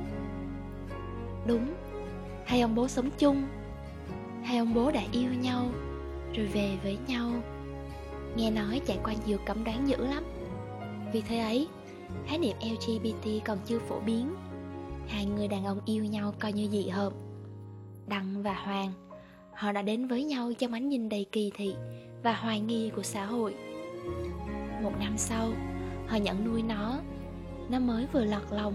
Đúng, 1.47 1.73
hai 2.45 2.61
ông 2.61 2.75
bố 2.75 2.87
sống 2.87 3.09
chung. 3.17 3.47
Hai 4.43 4.57
ông 4.57 4.73
bố 4.73 4.91
đã 4.91 5.01
yêu 5.11 5.33
nhau, 5.33 5.65
rồi 6.33 6.45
về 6.45 6.77
với 6.83 6.97
nhau. 7.07 7.31
Nghe 8.35 8.51
nói 8.51 8.81
trải 8.85 8.99
qua 9.03 9.13
nhiều 9.25 9.37
cấm 9.45 9.63
đoán 9.63 9.87
dữ 9.87 9.97
lắm. 9.97 10.23
Vì 11.13 11.21
thế 11.21 11.39
ấy, 11.39 11.67
khái 12.25 12.37
niệm 12.37 12.55
lgbt 12.61 13.45
còn 13.45 13.57
chưa 13.65 13.79
phổ 13.79 13.99
biến. 13.99 14.35
Hai 15.07 15.25
người 15.25 15.47
đàn 15.47 15.65
ông 15.65 15.79
yêu 15.85 16.05
nhau 16.05 16.33
coi 16.39 16.53
như 16.53 16.67
dị 16.67 16.87
hợp 16.87 17.13
đăng 18.07 18.43
và 18.43 18.53
hoàng 18.53 18.91
họ 19.59 19.71
đã 19.71 19.81
đến 19.81 20.07
với 20.07 20.23
nhau 20.23 20.53
trong 20.53 20.73
ánh 20.73 20.89
nhìn 20.89 21.09
đầy 21.09 21.25
kỳ 21.31 21.51
thị 21.55 21.75
và 22.23 22.33
hoài 22.33 22.59
nghi 22.59 22.91
của 22.95 23.03
xã 23.03 23.25
hội. 23.25 23.55
Một 24.83 24.91
năm 24.99 25.17
sau, 25.17 25.51
họ 26.07 26.17
nhận 26.17 26.45
nuôi 26.45 26.61
nó. 26.61 26.99
Nó 27.69 27.79
mới 27.79 28.07
vừa 28.13 28.25
lọt 28.25 28.43
lòng, 28.51 28.73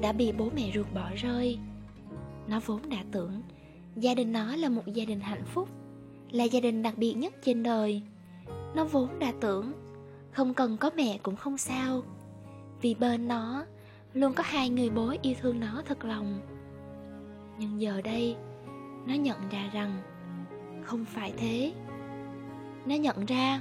đã 0.00 0.12
bị 0.12 0.32
bố 0.32 0.48
mẹ 0.56 0.70
ruột 0.74 0.86
bỏ 0.94 1.10
rơi. 1.14 1.58
Nó 2.48 2.60
vốn 2.66 2.88
đã 2.88 3.04
tưởng 3.12 3.42
gia 3.96 4.14
đình 4.14 4.32
nó 4.32 4.56
là 4.56 4.68
một 4.68 4.82
gia 4.86 5.04
đình 5.04 5.20
hạnh 5.20 5.44
phúc, 5.44 5.68
là 6.30 6.44
gia 6.44 6.60
đình 6.60 6.82
đặc 6.82 6.98
biệt 6.98 7.14
nhất 7.14 7.34
trên 7.44 7.62
đời. 7.62 8.02
Nó 8.74 8.84
vốn 8.84 9.18
đã 9.18 9.32
tưởng 9.40 9.72
không 10.32 10.54
cần 10.54 10.76
có 10.76 10.90
mẹ 10.96 11.18
cũng 11.22 11.36
không 11.36 11.58
sao, 11.58 12.02
vì 12.80 12.94
bên 12.94 13.28
nó 13.28 13.64
luôn 14.14 14.32
có 14.32 14.42
hai 14.46 14.70
người 14.70 14.90
bố 14.90 15.14
yêu 15.22 15.34
thương 15.40 15.60
nó 15.60 15.82
thật 15.86 16.04
lòng. 16.04 16.40
Nhưng 17.58 17.80
giờ 17.80 18.00
đây, 18.04 18.36
nó 19.06 19.14
nhận 19.14 19.48
ra 19.50 19.70
rằng 19.72 20.02
không 20.86 21.04
phải 21.04 21.32
thế. 21.36 21.72
Nó 22.86 22.94
nhận 22.94 23.26
ra, 23.26 23.60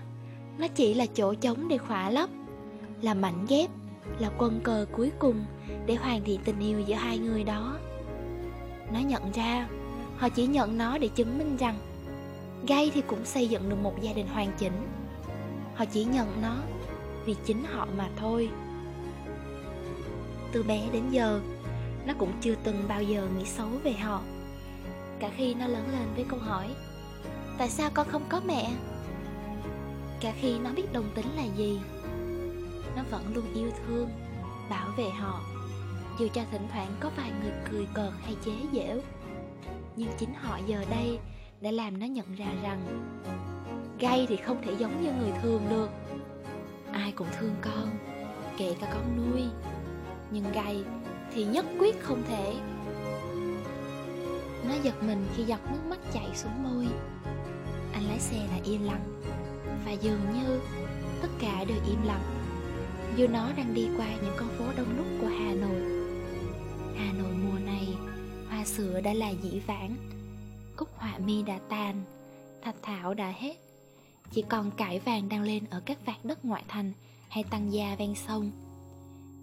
nó 0.57 0.67
chỉ 0.67 0.93
là 0.93 1.05
chỗ 1.05 1.33
trống 1.33 1.67
để 1.67 1.77
khỏa 1.77 2.09
lấp, 2.09 2.29
là 3.01 3.13
mảnh 3.13 3.45
ghép, 3.49 3.69
là 4.19 4.31
quân 4.37 4.59
cờ 4.63 4.85
cuối 4.91 5.11
cùng 5.19 5.45
để 5.85 5.95
hoàn 5.95 6.23
thiện 6.23 6.39
tình 6.45 6.59
yêu 6.59 6.79
giữa 6.79 6.95
hai 6.95 7.17
người 7.17 7.43
đó. 7.43 7.77
Nó 8.93 8.99
nhận 8.99 9.31
ra, 9.31 9.67
họ 10.17 10.29
chỉ 10.29 10.47
nhận 10.47 10.77
nó 10.77 10.97
để 10.97 11.07
chứng 11.07 11.37
minh 11.37 11.57
rằng 11.57 11.77
gay 12.67 12.91
thì 12.93 13.01
cũng 13.01 13.25
xây 13.25 13.47
dựng 13.47 13.69
được 13.69 13.77
một 13.81 14.01
gia 14.01 14.13
đình 14.13 14.27
hoàn 14.27 14.51
chỉnh. 14.57 14.87
Họ 15.75 15.85
chỉ 15.85 16.03
nhận 16.05 16.41
nó 16.41 16.55
vì 17.25 17.35
chính 17.45 17.63
họ 17.63 17.87
mà 17.97 18.09
thôi. 18.15 18.49
Từ 20.51 20.63
bé 20.63 20.81
đến 20.93 21.03
giờ, 21.11 21.41
nó 22.05 22.13
cũng 22.17 22.31
chưa 22.41 22.55
từng 22.63 22.83
bao 22.87 23.03
giờ 23.03 23.27
nghĩ 23.37 23.45
xấu 23.45 23.67
về 23.83 23.93
họ. 23.93 24.21
Cả 25.19 25.29
khi 25.37 25.53
nó 25.53 25.67
lớn 25.67 25.83
lên 25.91 26.07
với 26.15 26.25
câu 26.29 26.39
hỏi 26.39 26.67
tại 27.57 27.69
sao 27.69 27.89
con 27.93 28.07
không 28.09 28.23
có 28.29 28.41
mẹ? 28.45 28.71
Cả 30.19 30.33
khi 30.41 30.59
nó 30.59 30.69
biết 30.75 30.93
đồng 30.93 31.09
tính 31.15 31.35
là 31.35 31.43
gì, 31.43 31.79
nó 32.95 33.03
vẫn 33.11 33.33
luôn 33.35 33.53
yêu 33.53 33.71
thương, 33.87 34.09
bảo 34.69 34.89
vệ 34.97 35.09
họ. 35.09 35.41
Dù 36.19 36.27
cho 36.33 36.41
thỉnh 36.51 36.67
thoảng 36.71 36.95
có 36.99 37.11
vài 37.17 37.31
người 37.41 37.51
cười 37.71 37.87
cợt 37.93 38.11
hay 38.23 38.35
chế 38.45 38.51
giễu, 38.73 39.01
nhưng 39.95 40.09
chính 40.17 40.33
họ 40.33 40.59
giờ 40.67 40.85
đây 40.89 41.19
đã 41.61 41.71
làm 41.71 41.99
nó 41.99 42.05
nhận 42.05 42.35
ra 42.35 42.47
rằng 42.63 42.81
gay 43.99 44.25
thì 44.29 44.35
không 44.35 44.61
thể 44.63 44.73
giống 44.77 45.03
như 45.03 45.11
người 45.11 45.31
thường 45.41 45.61
được. 45.69 45.89
Ai 46.91 47.11
cũng 47.11 47.27
thương 47.39 47.55
con, 47.61 47.89
kể 48.57 48.75
cả 48.81 48.87
con 48.93 49.17
nuôi, 49.17 49.43
nhưng 50.31 50.51
gay 50.51 50.83
thì 51.33 51.45
nhất 51.45 51.65
quyết 51.79 52.01
không 52.01 52.23
thể. 52.27 52.55
Nó 54.67 54.73
giật 54.83 55.03
mình 55.03 55.27
khi 55.35 55.43
giọt 55.43 55.59
nước 55.71 55.89
mắt 55.89 55.99
chảy 56.13 56.29
xuống 56.35 56.63
môi 56.63 56.87
anh 58.05 58.09
lái 58.09 58.19
xe 58.19 58.47
lại 58.47 58.61
im 58.63 58.83
lặng. 58.83 59.21
Và 59.85 59.91
dường 59.91 60.19
như 60.33 60.61
tất 61.21 61.27
cả 61.39 61.63
đều 61.63 61.77
im 61.87 62.01
lặng, 62.03 62.23
dù 63.17 63.27
nó 63.27 63.51
đang 63.57 63.73
đi 63.73 63.87
qua 63.97 64.07
những 64.23 64.33
con 64.37 64.49
phố 64.49 64.65
đông 64.77 64.97
đúc 64.97 65.05
của 65.21 65.27
hà 65.27 65.53
nội. 65.53 65.81
Hà 66.97 67.13
nội 67.13 67.33
mùa 67.43 67.59
này, 67.59 67.87
hoa 68.49 68.65
sữa 68.65 69.01
đã 69.01 69.13
là 69.13 69.29
dĩ 69.29 69.59
vãng 69.67 69.95
cúc 70.75 70.89
họa 70.97 71.17
mi 71.17 71.43
đã 71.43 71.59
tàn, 71.69 72.01
thạch 72.61 72.75
thảo 72.81 73.13
đã 73.13 73.33
hết. 73.37 73.55
Chỉ 74.31 74.41
còn 74.41 74.71
cải 74.71 74.99
vàng 74.99 75.29
đang 75.29 75.41
lên 75.41 75.63
ở 75.69 75.81
các 75.85 76.05
vạt 76.05 76.25
đất 76.25 76.45
ngoại 76.45 76.63
thành 76.67 76.91
hay 77.29 77.43
tăng 77.43 77.73
gia 77.73 77.95
ven 77.95 78.15
sông. 78.15 78.51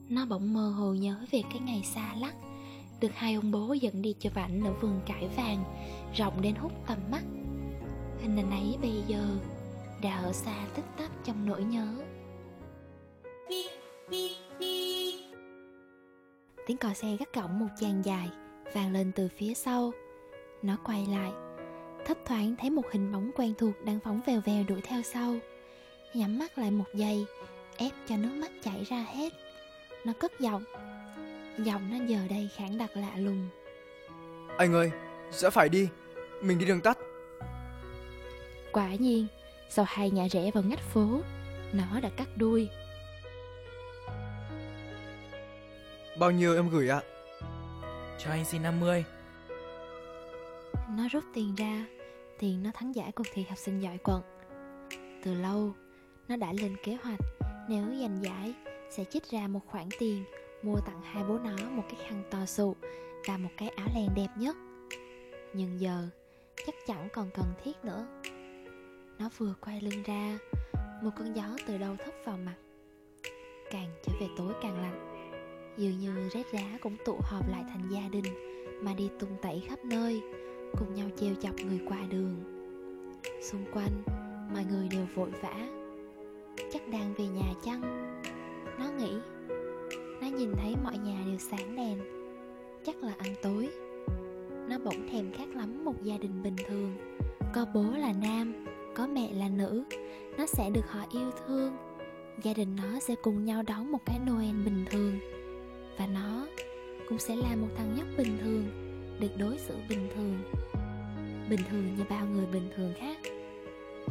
Nó 0.08 0.26
bỗng 0.26 0.54
mơ 0.54 0.70
hồ 0.70 0.94
nhớ 0.94 1.16
về 1.30 1.42
cái 1.50 1.60
ngày 1.60 1.82
xa 1.94 2.14
lắc, 2.14 2.34
được 3.00 3.14
hai 3.14 3.34
ông 3.34 3.50
bố 3.50 3.72
dẫn 3.72 4.02
đi 4.02 4.12
chụp 4.12 4.34
ảnh 4.34 4.64
ở 4.64 4.72
vườn 4.72 5.00
cải 5.06 5.28
vàng, 5.36 5.64
rộng 6.16 6.42
đến 6.42 6.54
hút 6.54 6.72
tầm 6.86 6.98
mắt 7.10 7.22
hình 8.22 8.36
ảnh 8.36 8.50
ấy 8.50 8.78
bây 8.82 9.02
giờ 9.06 9.24
đã 10.02 10.20
ở 10.22 10.32
xa 10.32 10.54
tích 10.74 10.84
tắc 10.98 11.10
trong 11.24 11.46
nỗi 11.46 11.64
nhớ. 11.64 11.86
Tiếng 16.66 16.76
còi 16.76 16.94
xe 16.94 17.16
gắt 17.18 17.34
gỏng 17.34 17.58
một 17.58 17.66
chàng 17.80 18.04
dài 18.04 18.30
vang 18.74 18.92
lên 18.92 19.12
từ 19.12 19.28
phía 19.36 19.54
sau. 19.54 19.92
Nó 20.62 20.76
quay 20.84 21.06
lại 21.06 21.32
thấp 22.06 22.16
thoáng 22.24 22.54
thấy 22.58 22.70
một 22.70 22.92
hình 22.92 23.12
bóng 23.12 23.30
quen 23.36 23.54
thuộc 23.58 23.74
đang 23.84 23.98
phóng 24.04 24.20
vèo 24.26 24.40
vèo 24.40 24.64
đuổi 24.68 24.80
theo 24.80 25.02
sau. 25.02 25.34
Nhắm 26.14 26.38
mắt 26.38 26.58
lại 26.58 26.70
một 26.70 26.94
giây 26.94 27.26
ép 27.76 27.92
cho 28.08 28.16
nước 28.16 28.32
mắt 28.34 28.50
chảy 28.62 28.84
ra 28.84 29.06
hết. 29.08 29.32
Nó 30.04 30.12
cất 30.20 30.40
giọng 30.40 30.64
giọng 31.58 31.90
nó 31.90 32.04
giờ 32.06 32.18
đây 32.30 32.48
khản 32.56 32.78
đặc 32.78 32.90
lạ 32.94 33.12
lùng. 33.16 33.48
Anh 34.58 34.74
ơi, 34.74 34.90
sẽ 35.30 35.50
phải 35.50 35.68
đi. 35.68 35.88
Mình 36.42 36.58
đi 36.58 36.66
đường 36.66 36.80
tắt 36.80 36.98
quả 38.72 38.94
nhiên 38.94 39.26
sau 39.68 39.84
hai 39.88 40.10
ngã 40.10 40.28
rẽ 40.28 40.50
vào 40.54 40.62
ngách 40.62 40.80
phố 40.80 41.20
nó 41.72 42.00
đã 42.00 42.10
cắt 42.16 42.28
đuôi. 42.36 42.68
Bao 46.18 46.30
nhiêu 46.30 46.56
em 46.56 46.68
gửi 46.68 46.88
ạ? 46.88 47.02
Cho 48.18 48.30
anh 48.30 48.44
xin 48.44 48.62
50 48.62 49.04
nó 50.96 51.08
rút 51.12 51.24
tiền 51.34 51.54
ra 51.54 51.86
tiền 52.38 52.62
nó 52.62 52.70
thắng 52.74 52.94
giải 52.94 53.12
cuộc 53.12 53.26
thi 53.32 53.44
học 53.48 53.58
sinh 53.58 53.82
giỏi 53.82 53.98
quận. 54.04 54.22
Từ 55.24 55.34
lâu 55.34 55.72
nó 56.28 56.36
đã 56.36 56.52
lên 56.52 56.76
kế 56.84 56.96
hoạch 57.02 57.20
nếu 57.68 57.84
giành 58.00 58.22
giải 58.22 58.54
sẽ 58.90 59.04
trích 59.04 59.30
ra 59.30 59.48
một 59.48 59.60
khoản 59.66 59.88
tiền 59.98 60.24
mua 60.62 60.76
tặng 60.86 61.02
hai 61.02 61.24
bố 61.24 61.38
nó 61.38 61.56
một 61.70 61.84
cái 61.88 62.00
khăn 62.08 62.22
to 62.30 62.46
sụ 62.46 62.76
và 63.28 63.36
một 63.36 63.50
cái 63.56 63.68
áo 63.68 63.88
len 63.94 64.08
đẹp 64.16 64.28
nhất. 64.38 64.56
Nhưng 65.54 65.80
giờ 65.80 66.08
chắc 66.66 66.74
chẳng 66.86 67.08
còn 67.12 67.30
cần 67.34 67.46
thiết 67.64 67.84
nữa 67.84 68.06
nó 69.22 69.28
vừa 69.38 69.54
quay 69.60 69.80
lưng 69.80 70.02
ra, 70.04 70.38
một 71.02 71.10
cơn 71.16 71.36
gió 71.36 71.44
từ 71.66 71.78
đâu 71.78 71.96
thốc 72.04 72.14
vào 72.24 72.38
mặt. 72.46 72.54
Càng 73.70 73.88
trở 74.02 74.12
về 74.20 74.26
tối 74.36 74.52
càng 74.62 74.80
lạnh. 74.82 75.28
Dường 75.78 75.98
như 75.98 76.28
rét 76.32 76.46
giá 76.52 76.78
cũng 76.82 76.96
tụ 77.04 77.18
họp 77.22 77.48
lại 77.48 77.64
thành 77.68 77.88
gia 77.90 78.08
đình, 78.12 78.24
mà 78.82 78.94
đi 78.94 79.10
tung 79.18 79.36
tẩy 79.42 79.62
khắp 79.68 79.78
nơi, 79.84 80.22
cùng 80.78 80.94
nhau 80.94 81.08
treo 81.16 81.34
chọc 81.34 81.54
người 81.54 81.80
qua 81.88 81.98
đường. 82.10 82.36
Xung 83.42 83.64
quanh, 83.72 84.02
mọi 84.54 84.64
người 84.70 84.88
đều 84.88 85.06
vội 85.14 85.30
vã. 85.42 85.68
Chắc 86.72 86.88
đang 86.88 87.14
về 87.14 87.26
nhà 87.26 87.52
chăng? 87.64 87.82
Nó 88.78 88.90
nghĩ. 88.90 89.12
Nó 90.20 90.26
nhìn 90.26 90.52
thấy 90.56 90.74
mọi 90.84 90.98
nhà 90.98 91.22
đều 91.26 91.38
sáng 91.38 91.76
đèn. 91.76 91.98
Chắc 92.86 92.96
là 93.02 93.14
ăn 93.18 93.34
tối. 93.42 93.68
Nó 94.68 94.78
bỗng 94.84 95.08
thèm 95.10 95.32
khát 95.32 95.48
lắm 95.48 95.84
một 95.84 96.02
gia 96.02 96.18
đình 96.18 96.42
bình 96.42 96.56
thường. 96.66 96.96
Có 97.54 97.66
bố 97.74 97.84
là 97.96 98.12
nam 98.22 98.71
có 98.94 99.06
mẹ 99.06 99.32
là 99.32 99.48
nữ, 99.48 99.84
nó 100.38 100.46
sẽ 100.46 100.70
được 100.70 100.90
họ 100.90 101.00
yêu 101.10 101.30
thương. 101.30 101.76
Gia 102.42 102.52
đình 102.52 102.76
nó 102.76 103.00
sẽ 103.00 103.14
cùng 103.22 103.44
nhau 103.44 103.62
đón 103.62 103.92
một 103.92 103.98
cái 104.06 104.18
noel 104.30 104.64
bình 104.64 104.84
thường. 104.90 105.18
Và 105.98 106.06
nó 106.06 106.46
cũng 107.08 107.18
sẽ 107.18 107.36
là 107.36 107.56
một 107.56 107.68
thằng 107.76 107.94
nhóc 107.96 108.06
bình 108.16 108.38
thường, 108.42 108.64
được 109.20 109.36
đối 109.38 109.58
xử 109.58 109.74
bình 109.88 110.08
thường. 110.14 110.38
Bình 111.50 111.60
thường 111.70 111.94
như 111.96 112.04
bao 112.10 112.26
người 112.26 112.46
bình 112.52 112.70
thường 112.76 112.92
khác. 112.98 113.18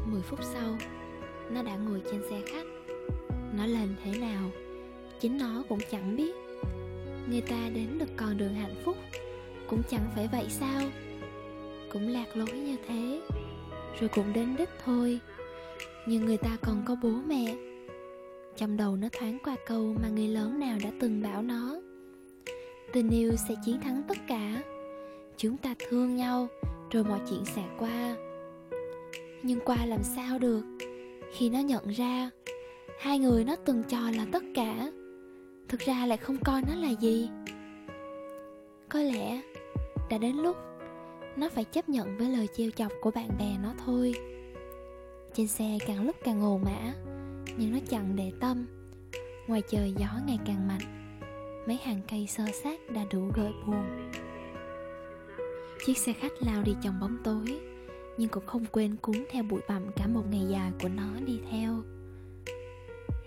10 0.06 0.22
phút 0.22 0.40
sau, 0.44 0.78
nó 1.52 1.64
đã 1.64 1.76
ngồi 1.76 2.02
trên 2.12 2.22
xe 2.30 2.42
khách. 2.52 2.68
Nó 3.58 3.66
lên 3.66 3.96
thế 4.04 4.20
nào, 4.20 4.50
chính 5.20 5.38
nó 5.38 5.64
cũng 5.70 5.80
chẳng 5.92 6.16
biết. 6.16 6.36
Người 7.30 7.42
ta 7.42 7.70
đến 7.74 7.98
được 8.00 8.10
con 8.18 8.38
đường 8.38 8.54
hạnh 8.54 8.76
phúc 8.84 8.98
cũng 9.68 9.82
chẳng 9.90 10.12
phải 10.16 10.30
vậy 10.32 10.46
sao? 10.50 10.82
Cũng 11.94 12.08
lạc 12.08 12.38
lối 12.38 12.52
như 12.52 12.78
thế 12.88 13.22
rồi 14.00 14.10
cũng 14.10 14.34
đến 14.34 14.56
đích 14.58 14.70
thôi. 14.86 15.20
Nhưng 16.06 16.26
người 16.26 16.38
ta 16.38 16.58
còn 16.62 16.84
có 16.86 16.96
bố 17.04 17.10
mẹ. 17.10 17.56
Trong 18.56 18.78
đầu 18.78 18.96
nó 18.96 19.08
thoáng 19.12 19.38
qua 19.44 19.56
câu 19.66 19.96
mà 20.02 20.10
người 20.10 20.28
lớn 20.28 20.60
nào 20.60 20.78
đã 20.84 20.90
từng 21.00 21.22
bảo 21.22 21.42
nó. 21.42 21.82
Tình 22.94 23.10
yêu 23.10 23.32
sẽ 23.48 23.56
chiến 23.66 23.82
thắng 23.82 24.04
tất 24.08 24.18
cả. 24.28 24.64
Chúng 25.38 25.58
ta 25.58 25.76
thương 25.80 26.16
nhau, 26.16 26.48
rồi 26.92 27.04
mọi 27.04 27.20
chuyện 27.30 27.46
sẽ 27.46 27.64
qua. 27.80 28.16
Nhưng 29.44 29.60
qua 29.66 29.86
làm 29.86 30.04
sao 30.04 30.40
được? 30.40 30.64
Khi 31.34 31.50
nó 31.50 31.60
nhận 31.60 31.88
ra, 31.88 32.30
hai 33.00 33.20
người 33.20 33.44
nó 33.44 33.56
từng 33.56 33.84
cho 33.84 34.00
là 34.00 34.26
tất 34.32 34.44
cả. 34.56 34.92
Thực 35.68 35.80
ra 35.80 36.06
lại 36.06 36.18
không 36.18 36.38
coi 36.46 36.62
nó 36.68 36.76
là 36.76 36.90
gì. 36.90 37.30
Có 38.90 39.00
lẽ, 39.00 39.42
đã 40.10 40.18
đến 40.18 40.36
lúc 40.36 40.58
nó 41.36 41.50
phải 41.50 41.64
chấp 41.64 41.90
nhận 41.90 42.18
với 42.18 42.30
lời 42.30 42.48
trêu 42.54 42.72
chọc 42.72 42.92
của 43.02 43.12
bạn 43.12 43.30
bè 43.40 43.58
nó 43.64 43.74
thôi. 43.86 44.14
Trên 45.34 45.48
xe 45.48 45.78
càng 45.88 46.06
lúc 46.06 46.16
càng 46.24 46.44
ồn 46.44 46.66
ả, 46.66 46.94
nhưng 47.58 47.72
nó 47.72 47.80
chẳng 47.90 48.16
để 48.16 48.32
tâm. 48.40 48.66
Ngoài 49.48 49.62
trời 49.70 49.94
gió 49.98 50.08
ngày 50.28 50.40
càng 50.46 50.68
mạnh, 50.68 51.18
mấy 51.68 51.78
hàng 51.84 52.02
cây 52.10 52.28
sơ 52.28 52.44
sát 52.64 52.80
đã 52.90 53.06
đủ 53.12 53.32
gợi 53.36 53.52
buồn. 53.68 54.10
Chiếc 55.86 55.98
xe 55.98 56.14
khách 56.14 56.34
lao 56.40 56.64
đi 56.64 56.76
trong 56.84 57.00
bóng 57.00 57.18
tối, 57.24 57.60
nhưng 58.18 58.30
cũng 58.30 58.46
không 58.46 58.66
quên 58.72 58.96
cuốn 59.02 59.26
theo 59.32 59.44
bụi 59.44 59.62
bặm 59.68 59.92
cả 59.96 60.08
một 60.08 60.24
ngày 60.32 60.46
dài 60.50 60.72
của 60.82 60.90
nó 60.90 61.10
đi 61.26 61.40
theo. 61.52 61.82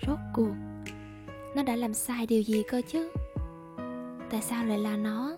Rốt 0.07 0.19
cuộc, 0.35 0.55
nó 1.57 1.63
đã 1.63 1.77
làm 1.77 1.95
sai 1.95 2.27
điều 2.27 2.43
gì 2.43 2.63
cơ 2.69 2.83
chứ? 2.89 3.11
Tại 4.31 4.43
sao 4.43 4.65
lại 4.65 4.79
là 4.79 4.97
nó? 4.97 5.37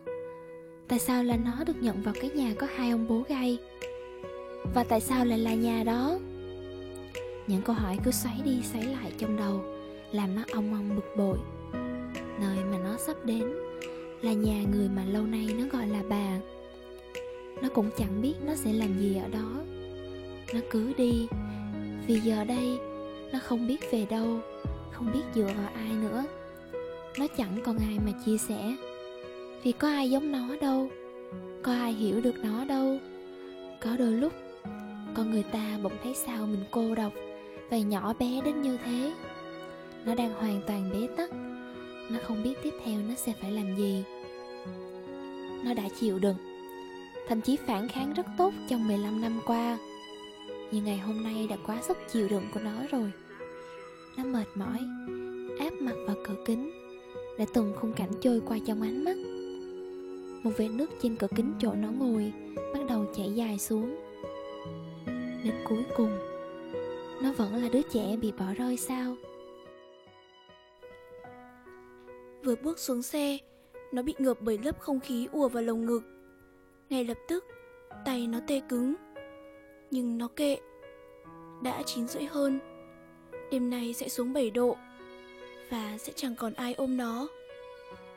Tại 0.89 0.99
sao 0.99 1.25
là 1.25 1.37
nó 1.37 1.65
được 1.65 1.83
nhận 1.83 2.03
vào 2.03 2.15
cái 2.21 2.31
nhà 2.31 2.55
có 2.59 2.67
hai 2.77 2.91
ông 2.91 3.07
bố 3.09 3.23
gay? 3.29 3.59
Và 4.75 4.85
tại 4.85 5.01
sao 5.01 5.25
lại 5.25 5.39
là 5.39 5.55
nhà 5.55 5.83
đó? 5.85 6.19
Những 7.47 7.63
câu 7.63 7.75
hỏi 7.75 7.99
cứ 8.05 8.11
xoáy 8.11 8.41
đi 8.45 8.63
xoáy 8.63 8.85
lại 8.85 9.13
trong 9.19 9.37
đầu, 9.37 9.65
Làm 10.13 10.35
nó 10.35 10.43
ong 10.53 10.73
ong 10.75 10.97
bực 10.97 11.17
bội. 11.17 11.39
Nơi 12.41 12.57
mà 12.71 12.79
nó 12.85 12.97
sắp 12.97 13.17
đến 13.25 13.45
Là 14.23 14.33
nhà 14.33 14.63
người 14.73 14.89
mà 14.89 15.05
lâu 15.05 15.23
nay 15.23 15.49
nó 15.59 15.65
gọi 15.73 15.87
là 15.87 16.03
bà. 16.09 16.39
Nó 17.63 17.69
cũng 17.75 17.91
chẳng 17.99 18.23
biết 18.23 18.35
nó 18.47 18.55
sẽ 18.55 18.73
làm 18.73 18.99
gì 18.99 19.17
ở 19.17 19.29
đó. 19.29 19.63
Nó 20.55 20.61
cứ 20.71 20.93
đi, 20.97 21.27
Vì 22.07 22.21
giờ 22.21 22.45
đây 22.45 22.79
Nó 23.33 23.39
không 23.43 23.69
biết 23.69 23.91
về 23.91 24.07
đâu, 24.11 24.41
Không 24.93 25.13
biết 25.13 25.23
dựa 25.35 25.51
vào 25.57 25.71
ai 25.75 25.93
nữa. 26.03 26.25
Nó 27.19 27.27
chẳng 27.37 27.59
còn 27.65 27.79
ai 27.79 27.99
mà 28.07 28.13
chia 28.27 28.39
sẻ 28.39 28.77
thì 29.67 29.73
có 29.73 29.89
ai 29.89 30.11
giống 30.11 30.33
nó 30.33 30.57
đâu. 30.61 30.91
Có 31.63 31.73
ai 31.73 31.93
hiểu 31.93 32.21
được 32.21 32.35
nó 32.43 32.65
đâu. 32.65 32.99
Có 33.81 33.97
đôi 33.97 34.13
lúc, 34.13 34.33
Con 35.15 35.31
người 35.31 35.43
ta 35.43 35.79
bỗng 35.83 35.93
thấy 36.03 36.15
sao 36.15 36.47
mình 36.47 36.65
cô 36.71 36.95
độc 36.95 37.13
và 37.71 37.79
nhỏ 37.79 38.15
bé 38.19 38.41
đến 38.45 38.63
như 38.63 38.79
thế. 38.85 39.13
Nó 40.05 40.15
đang 40.15 40.35
hoàn 40.35 40.61
toàn 40.67 40.91
bế 40.93 41.09
tắc. 41.17 41.31
Nó 42.11 42.19
không 42.25 42.43
biết 42.43 42.55
tiếp 42.63 42.75
theo 42.85 43.01
nó 43.09 43.15
sẽ 43.15 43.33
phải 43.41 43.53
làm 43.53 43.77
gì. 43.77 44.05
Nó 45.65 45.75
đã 45.75 45.83
chịu 46.01 46.19
đựng, 46.19 46.37
thậm 47.29 47.41
chí 47.41 47.57
phản 47.57 47.89
kháng 47.89 48.13
rất 48.13 48.27
tốt 48.39 48.53
trong 48.69 48.89
15 48.89 49.21
năm 49.21 49.41
qua. 49.47 49.79
Nhưng 50.71 50.85
ngày 50.85 50.99
hôm 50.99 51.23
nay 51.23 51.47
đã 51.51 51.57
quá 51.67 51.83
sức 51.83 51.99
chịu 52.13 52.29
đựng 52.29 52.45
của 52.55 52.61
nó 52.61 52.83
rồi. 52.91 53.13
Nó 54.17 54.25
mệt 54.25 54.47
mỏi, 54.55 54.79
áp 55.59 55.73
mặt 55.81 55.95
vào 56.07 56.17
cửa 56.25 56.45
kính 56.47 56.71
để 57.39 57.47
từng 57.55 57.73
khung 57.81 57.93
cảnh 57.93 58.11
trôi 58.21 58.41
qua 58.47 58.59
trong 58.67 58.83
ánh 58.83 59.05
mắt 59.05 59.36
một 60.43 60.51
vệt 60.57 60.71
nước 60.71 60.91
trên 61.03 61.17
cửa 61.17 61.29
kính 61.37 61.55
chỗ 61.59 61.73
nó 61.73 61.89
ngồi 61.91 62.33
bắt 62.57 62.81
đầu 62.89 63.05
chảy 63.17 63.33
dài 63.35 63.59
xuống 63.59 63.97
đến 65.45 65.55
cuối 65.69 65.85
cùng 65.97 66.19
nó 67.23 67.33
vẫn 67.33 67.63
là 67.63 67.69
đứa 67.69 67.83
trẻ 67.83 68.17
bị 68.17 68.33
bỏ 68.39 68.47
rơi 68.59 68.77
sao 68.77 69.17
Vừa 72.47 72.57
bước 72.57 72.79
xuống 72.79 73.03
xe, 73.03 73.39
nó 73.93 74.03
bị 74.03 74.15
ngợp 74.19 74.37
bởi 74.41 74.59
lớp 74.65 74.81
không 74.81 75.01
khí 75.01 75.29
ùa 75.33 75.49
vào 75.49 75.63
lồng 75.63 75.87
ngực. 75.87 76.03
Ngay 76.91 77.05
lập 77.05 77.19
tức, 77.29 77.45
tay 78.05 78.27
nó 78.27 78.41
tê 78.47 78.61
cứng. 78.69 78.95
Nhưng 79.91 80.19
nó 80.19 80.29
kệ. 80.37 80.57
Đã 81.63 81.83
chín 81.87 82.09
rưỡi 82.09 82.25
hơn. 82.25 82.59
Đêm 83.51 83.71
nay 83.71 83.95
sẽ 83.95 84.09
xuống 84.09 84.33
7 84.33 84.51
độ. 84.51 84.77
Và 85.71 85.99
sẽ 85.99 86.13
chẳng 86.17 86.35
còn 86.37 86.53
ai 86.53 86.75
ôm 86.75 86.97
nó. 86.97 87.29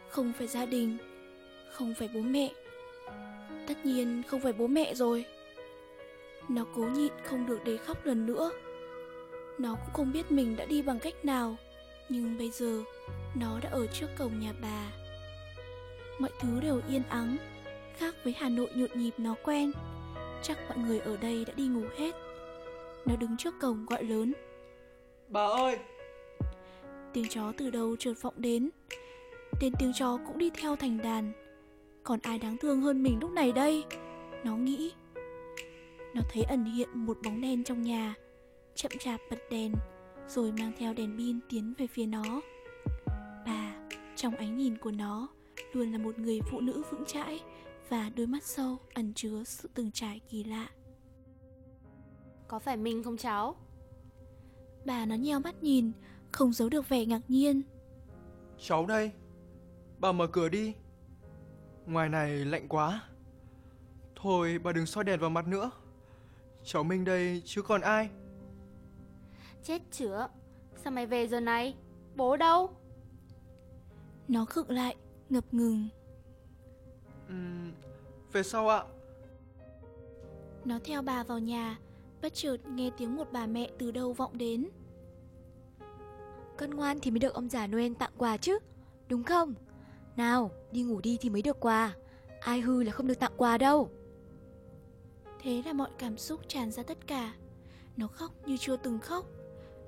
Không 0.09 0.33
phải 0.37 0.47
gia 0.47 0.65
đình, 0.65 0.97
không 1.71 1.93
phải 1.93 2.09
bố 2.13 2.21
mẹ. 2.21 2.51
Tất 3.67 3.85
nhiên 3.85 4.23
không 4.27 4.41
phải 4.41 4.53
bố 4.53 4.67
mẹ 4.67 4.93
rồi. 4.95 5.25
Nó 6.49 6.65
cố 6.75 6.81
nhịn 6.81 7.11
không 7.23 7.45
được 7.45 7.59
để 7.65 7.77
khóc 7.77 8.05
lần 8.05 8.25
nữa. 8.25 8.51
Nó 9.57 9.75
cũng 9.75 9.93
không 9.93 10.11
biết 10.11 10.31
mình 10.31 10.55
đã 10.55 10.65
đi 10.65 10.81
bằng 10.81 10.99
cách 10.99 11.25
nào 11.25 11.55
Nhưng 12.09 12.37
bây 12.37 12.49
giờ 12.49 12.83
Nó 13.35 13.59
đã 13.63 13.69
ở 13.69 13.87
trước 13.87 14.07
cổng 14.17 14.39
nhà 14.39 14.53
bà. 14.61 14.91
Mọi 16.19 16.31
thứ 16.39 16.59
đều 16.61 16.81
yên 16.89 17.03
ắng 17.09 17.37
Khác 17.97 18.15
với 18.23 18.33
Hà 18.37 18.49
Nội 18.49 18.69
nhộn 18.75 18.89
nhịp 18.93 19.13
nó 19.17 19.35
quen. 19.43 19.71
Chắc 20.41 20.57
mọi 20.69 20.77
người 20.77 20.99
ở 20.99 21.17
đây 21.17 21.45
đã 21.45 21.53
đi 21.53 21.67
ngủ 21.67 21.83
hết. 21.97 22.15
Nó 23.05 23.15
đứng 23.15 23.37
trước 23.37 23.55
cổng 23.61 23.85
gọi 23.85 24.03
lớn. 24.03 24.33
Bà 25.27 25.45
ơi! 25.45 25.79
Tiếng 27.13 27.29
chó 27.29 27.53
từ 27.57 27.69
đầu 27.69 27.95
chợt 27.99 28.13
vọng 28.21 28.33
đến. 28.37 28.69
Tên 29.59 29.73
tiếng 29.79 29.93
chó 29.93 30.17
cũng 30.27 30.37
đi 30.37 30.49
theo 30.49 30.75
thành 30.75 30.97
đàn 30.97 31.33
Còn 32.09 32.19
ai 32.23 32.39
đáng 32.39 32.57
thương 32.57 32.81
hơn 32.81 33.03
mình 33.03 33.19
lúc 33.21 33.31
này 33.31 33.51
đây? 33.51 33.83
Nó 34.43 34.57
nghĩ. 34.57 34.93
Nó 36.15 36.21
thấy 36.33 36.43
ẩn 36.43 36.63
hiện 36.63 36.89
một 36.93 37.17
bóng 37.23 37.41
đen 37.41 37.63
trong 37.63 37.81
nhà 37.81 38.15
chậm 38.75 38.91
chạp 38.99 39.19
bật 39.29 39.37
đèn 39.51 39.73
rồi 40.27 40.51
mang 40.51 40.71
theo 40.77 40.93
đèn 40.93 41.17
pin 41.17 41.39
tiến 41.49 41.73
về 41.77 41.87
phía 41.87 42.05
nó. 42.05 42.41
Bà 43.45 43.75
trong 44.15 44.35
ánh 44.35 44.57
nhìn 44.57 44.77
của 44.77 44.91
nó 44.91 45.27
luôn 45.73 45.91
là 45.91 45.97
một 45.97 46.19
người 46.19 46.39
phụ 46.51 46.59
nữ 46.59 46.83
vững 46.91 47.05
chãi 47.05 47.39
và 47.89 48.11
đôi 48.15 48.27
mắt 48.27 48.43
sâu 48.43 48.77
ẩn 48.93 49.13
chứa 49.13 49.43
sự 49.43 49.69
từng 49.73 49.91
trải 49.91 50.21
kỳ 50.29 50.43
lạ. 50.43 50.69
Có 52.47 52.59
phải 52.59 52.77
mình 52.77 53.03
không 53.03 53.17
cháu? 53.17 53.55
Bà 54.85 55.05
nó 55.05 55.15
nheo 55.15 55.39
mắt 55.39 55.63
nhìn 55.63 55.91
không 56.31 56.53
giấu 56.53 56.69
được 56.69 56.89
vẻ 56.89 57.05
ngạc 57.05 57.21
nhiên. 57.27 57.61
Cháu 58.57 58.85
đây 58.85 59.11
Bà 59.99 60.11
mở 60.11 60.27
cửa 60.27 60.49
đi 60.49 60.73
Ngoài 61.89 62.09
này 62.09 62.45
lạnh 62.45 62.67
quá. 62.67 63.01
Thôi 64.15 64.59
bà 64.63 64.71
đừng 64.71 64.85
soi 64.85 65.03
đèn 65.03 65.19
vào 65.19 65.29
mặt 65.29 65.47
nữa. 65.47 65.71
Cháu 66.63 66.83
Minh 66.83 67.05
đây 67.05 67.41
chứ 67.45 67.61
còn 67.61 67.81
ai? 67.81 68.09
Chết 69.63 69.81
chữa. 69.91 70.27
Sao 70.75 70.91
mày 70.91 71.05
về 71.05 71.27
giờ 71.27 71.39
này? 71.39 71.75
Bố 72.15 72.37
đâu? 72.37 72.73
Nó 74.27 74.45
khựng 74.45 74.69
lại 74.69 74.95
Ngập 75.29 75.53
ngừng. 75.53 75.87
Uhm, 77.27 77.71
Về 78.31 78.43
sau 78.43 78.69
ạ. 78.69 78.83
Nó 80.65 80.79
theo 80.83 81.01
bà 81.01 81.23
vào 81.23 81.39
nhà 81.39 81.77
Bất 82.21 82.33
chợt 82.33 82.57
nghe 82.67 82.91
tiếng 82.97 83.15
một 83.15 83.27
bà 83.31 83.45
mẹ 83.45 83.69
từ 83.79 83.91
đâu 83.91 84.13
vọng 84.13 84.37
đến. 84.37 84.69
Con 86.57 86.69
ngoan 86.69 86.99
thì 86.99 87.11
mới 87.11 87.19
được 87.19 87.33
ông 87.33 87.49
già 87.49 87.67
Noel 87.67 87.93
tặng 87.93 88.11
quà 88.17 88.37
chứ 88.37 88.59
Đúng 89.07 89.23
không 89.23 89.53
Nào 90.19 90.51
đi 90.71 90.83
ngủ 90.83 91.01
đi 91.01 91.17
thì 91.21 91.29
mới 91.29 91.41
được 91.41 91.59
quà 91.59 91.93
Ai 92.39 92.61
hư 92.61 92.83
là 92.83 92.91
không 92.91 93.07
được 93.07 93.19
tặng 93.19 93.33
quà 93.37 93.57
đâu 93.57 93.89
Thế 95.41 95.61
là 95.65 95.73
mọi 95.73 95.89
cảm 95.97 96.17
xúc 96.17 96.39
tràn 96.47 96.71
ra 96.71 96.83
tất 96.83 97.07
cả 97.07 97.33
Nó 97.97 98.07
khóc 98.07 98.31
như 98.45 98.57
chưa 98.57 98.77
từng 98.77 98.99
khóc 98.99 99.25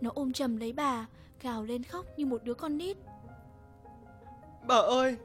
nó 0.01 0.11
ôm 0.13 0.33
chầm 0.33 0.57
lấy 0.57 0.73
bà, 0.73 1.07
gào 1.41 1.63
lên 1.63 1.83
khóc 1.83 2.05
như 2.17 2.25
một 2.25 2.43
đứa 2.43 2.53
con 2.53 2.77
nít. 2.77 2.97
Bà 4.67 4.75
ơi, 4.75 5.17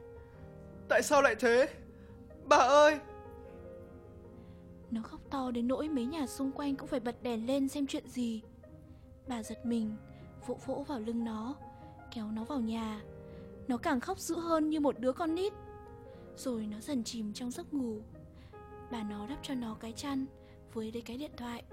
tại 0.89 1.03
sao 1.03 1.21
lại 1.21 1.35
thế? 1.39 1.69
Bà 2.45 2.57
ơi! 2.57 2.99
Nó 4.91 5.01
khóc 5.01 5.21
to 5.29 5.51
đến 5.51 5.67
nỗi 5.67 5.89
mấy 5.89 6.05
nhà 6.05 6.27
xung 6.27 6.51
quanh 6.51 6.75
cũng 6.75 6.87
phải 6.87 6.99
bật 6.99 7.23
đèn 7.23 7.47
lên 7.47 7.69
xem 7.69 7.87
chuyện 7.87 8.07
gì. 8.07 8.41
Bà 9.27 9.43
giật 9.43 9.65
mình, 9.65 9.95
vỗ 10.47 10.57
vỗ 10.65 10.85
vào 10.87 10.99
lưng 10.99 11.23
nó, 11.23 11.55
kéo 12.15 12.31
nó 12.31 12.43
vào 12.43 12.59
nhà. 12.59 13.01
Nó 13.67 13.77
càng 13.77 13.99
khóc 13.99 14.19
dữ 14.19 14.35
hơn 14.35 14.69
như 14.69 14.79
một 14.79 14.99
đứa 14.99 15.11
con 15.11 15.35
nít. 15.35 15.53
Rồi 16.35 16.67
nó 16.67 16.79
dần 16.79 17.03
chìm 17.03 17.33
trong 17.33 17.51
giấc 17.51 17.73
ngủ. 17.73 18.01
Bà 18.91 19.03
nó 19.03 19.27
đắp 19.27 19.39
cho 19.41 19.53
nó 19.55 19.77
cái 19.79 19.93
chăn 19.93 20.25
với 20.73 20.91
lấy 20.91 21.01
cái 21.01 21.17
điện 21.17 21.31
thoại. 21.37 21.63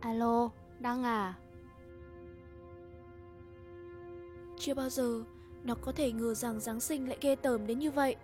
Alo, 0.00 0.50
Đăng 0.80 1.02
à? 1.02 1.34
Chưa 4.58 4.74
bao 4.74 4.88
giờ 4.88 5.24
nó 5.64 5.74
có 5.74 5.92
thể 5.92 6.12
ngờ 6.12 6.34
rằng 6.34 6.60
Giáng 6.60 6.80
sinh 6.80 7.08
lại 7.08 7.18
ghê 7.20 7.36
tởm 7.36 7.66
đến 7.66 7.78
như 7.78 7.90
vậy. 7.90 8.16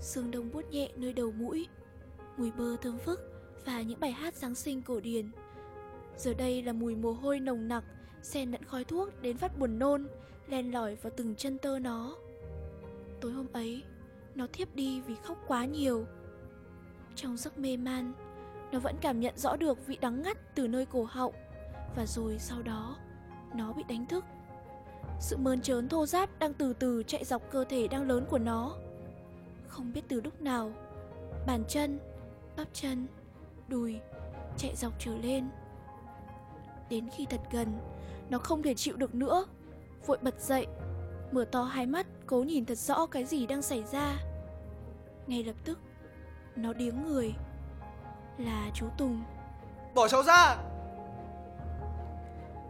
Sương 0.00 0.30
đông 0.30 0.50
buốt 0.52 0.70
nhẹ 0.70 0.90
nơi 0.96 1.12
đầu 1.12 1.32
mũi, 1.32 1.68
mùi 2.36 2.50
bơ 2.50 2.76
thơm 2.76 2.98
phức 2.98 3.20
và 3.64 3.82
những 3.82 4.00
bài 4.00 4.12
hát 4.12 4.34
Giáng 4.34 4.54
sinh 4.54 4.82
cổ 4.82 5.00
điển. 5.00 5.30
Giờ 6.16 6.34
đây 6.34 6.62
là 6.62 6.72
mùi 6.72 6.94
mồ 6.94 7.12
hôi 7.12 7.40
nồng 7.40 7.68
nặc, 7.68 7.84
xen 8.22 8.50
lẫn 8.50 8.64
khói 8.64 8.84
thuốc 8.84 9.22
đến 9.22 9.36
phát 9.36 9.58
buồn 9.58 9.78
nôn, 9.78 10.08
len 10.50 10.74
lỏi 10.74 10.94
vào 10.94 11.12
từng 11.16 11.34
chân 11.34 11.58
tơ 11.58 11.78
nó. 11.78 12.16
Tối 13.20 13.32
hôm 13.32 13.46
ấy, 13.52 13.82
nó 14.34 14.46
thiếp 14.52 14.74
đi 14.74 15.00
vì 15.00 15.14
khóc 15.24 15.38
quá 15.46 15.64
nhiều. 15.64 16.04
Trong 17.14 17.36
giấc 17.36 17.58
mê 17.58 17.76
man, 17.76 18.12
nó 18.72 18.78
vẫn 18.78 18.96
cảm 19.00 19.20
nhận 19.20 19.38
rõ 19.38 19.56
được 19.56 19.86
vị 19.86 19.98
đắng 20.00 20.22
ngắt 20.22 20.54
từ 20.54 20.68
nơi 20.68 20.86
cổ 20.86 21.06
họng 21.10 21.34
và 21.96 22.06
rồi 22.06 22.38
sau 22.38 22.62
đó 22.62 22.96
nó 23.54 23.72
bị 23.72 23.82
đánh 23.88 24.06
thức 24.06 24.24
sự 25.20 25.36
mơn 25.36 25.60
trớn 25.60 25.88
thô 25.88 26.06
ráp 26.06 26.38
đang 26.38 26.54
từ 26.54 26.72
từ 26.72 27.02
chạy 27.06 27.24
dọc 27.24 27.42
cơ 27.50 27.64
thể 27.64 27.88
đang 27.88 28.08
lớn 28.08 28.24
của 28.30 28.38
nó 28.38 28.76
Không 29.68 29.92
biết 29.92 30.02
từ 30.08 30.20
lúc 30.20 30.42
nào 30.42 30.72
Bàn 31.46 31.64
chân, 31.68 31.98
bắp 32.56 32.68
chân, 32.72 33.06
đùi 33.68 34.00
chạy 34.56 34.76
dọc 34.76 34.92
trở 34.98 35.18
lên 35.18 35.48
Đến 36.90 37.08
khi 37.16 37.26
thật 37.26 37.40
gần 37.50 37.78
Nó 38.30 38.38
không 38.38 38.62
thể 38.62 38.74
chịu 38.74 38.96
được 38.96 39.14
nữa 39.14 39.46
Vội 40.06 40.18
bật 40.22 40.40
dậy 40.40 40.66
Mở 41.32 41.44
to 41.52 41.62
hai 41.62 41.86
mắt 41.86 42.06
cố 42.26 42.42
nhìn 42.42 42.64
thật 42.64 42.78
rõ 42.78 43.06
cái 43.06 43.24
gì 43.24 43.46
đang 43.46 43.62
xảy 43.62 43.84
ra. 43.92 44.16
Ngay 45.26 45.44
lập 45.44 45.56
tức 45.64 45.78
Nó 46.56 46.72
điếng 46.72 47.06
người. 47.06 47.34
Là 48.38 48.70
chú 48.74 48.86
Tùng. 48.98 49.22
Bỏ 49.94 50.08
cháu 50.08 50.22
ra! 50.22 50.56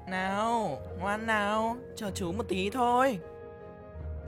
Nào, 0.06 0.78
ngoan 0.98 1.26
nào, 1.26 1.76
chờ 1.96 2.10
chú 2.14 2.32
một 2.32 2.48
tí 2.48 2.70
thôi. 2.70 3.18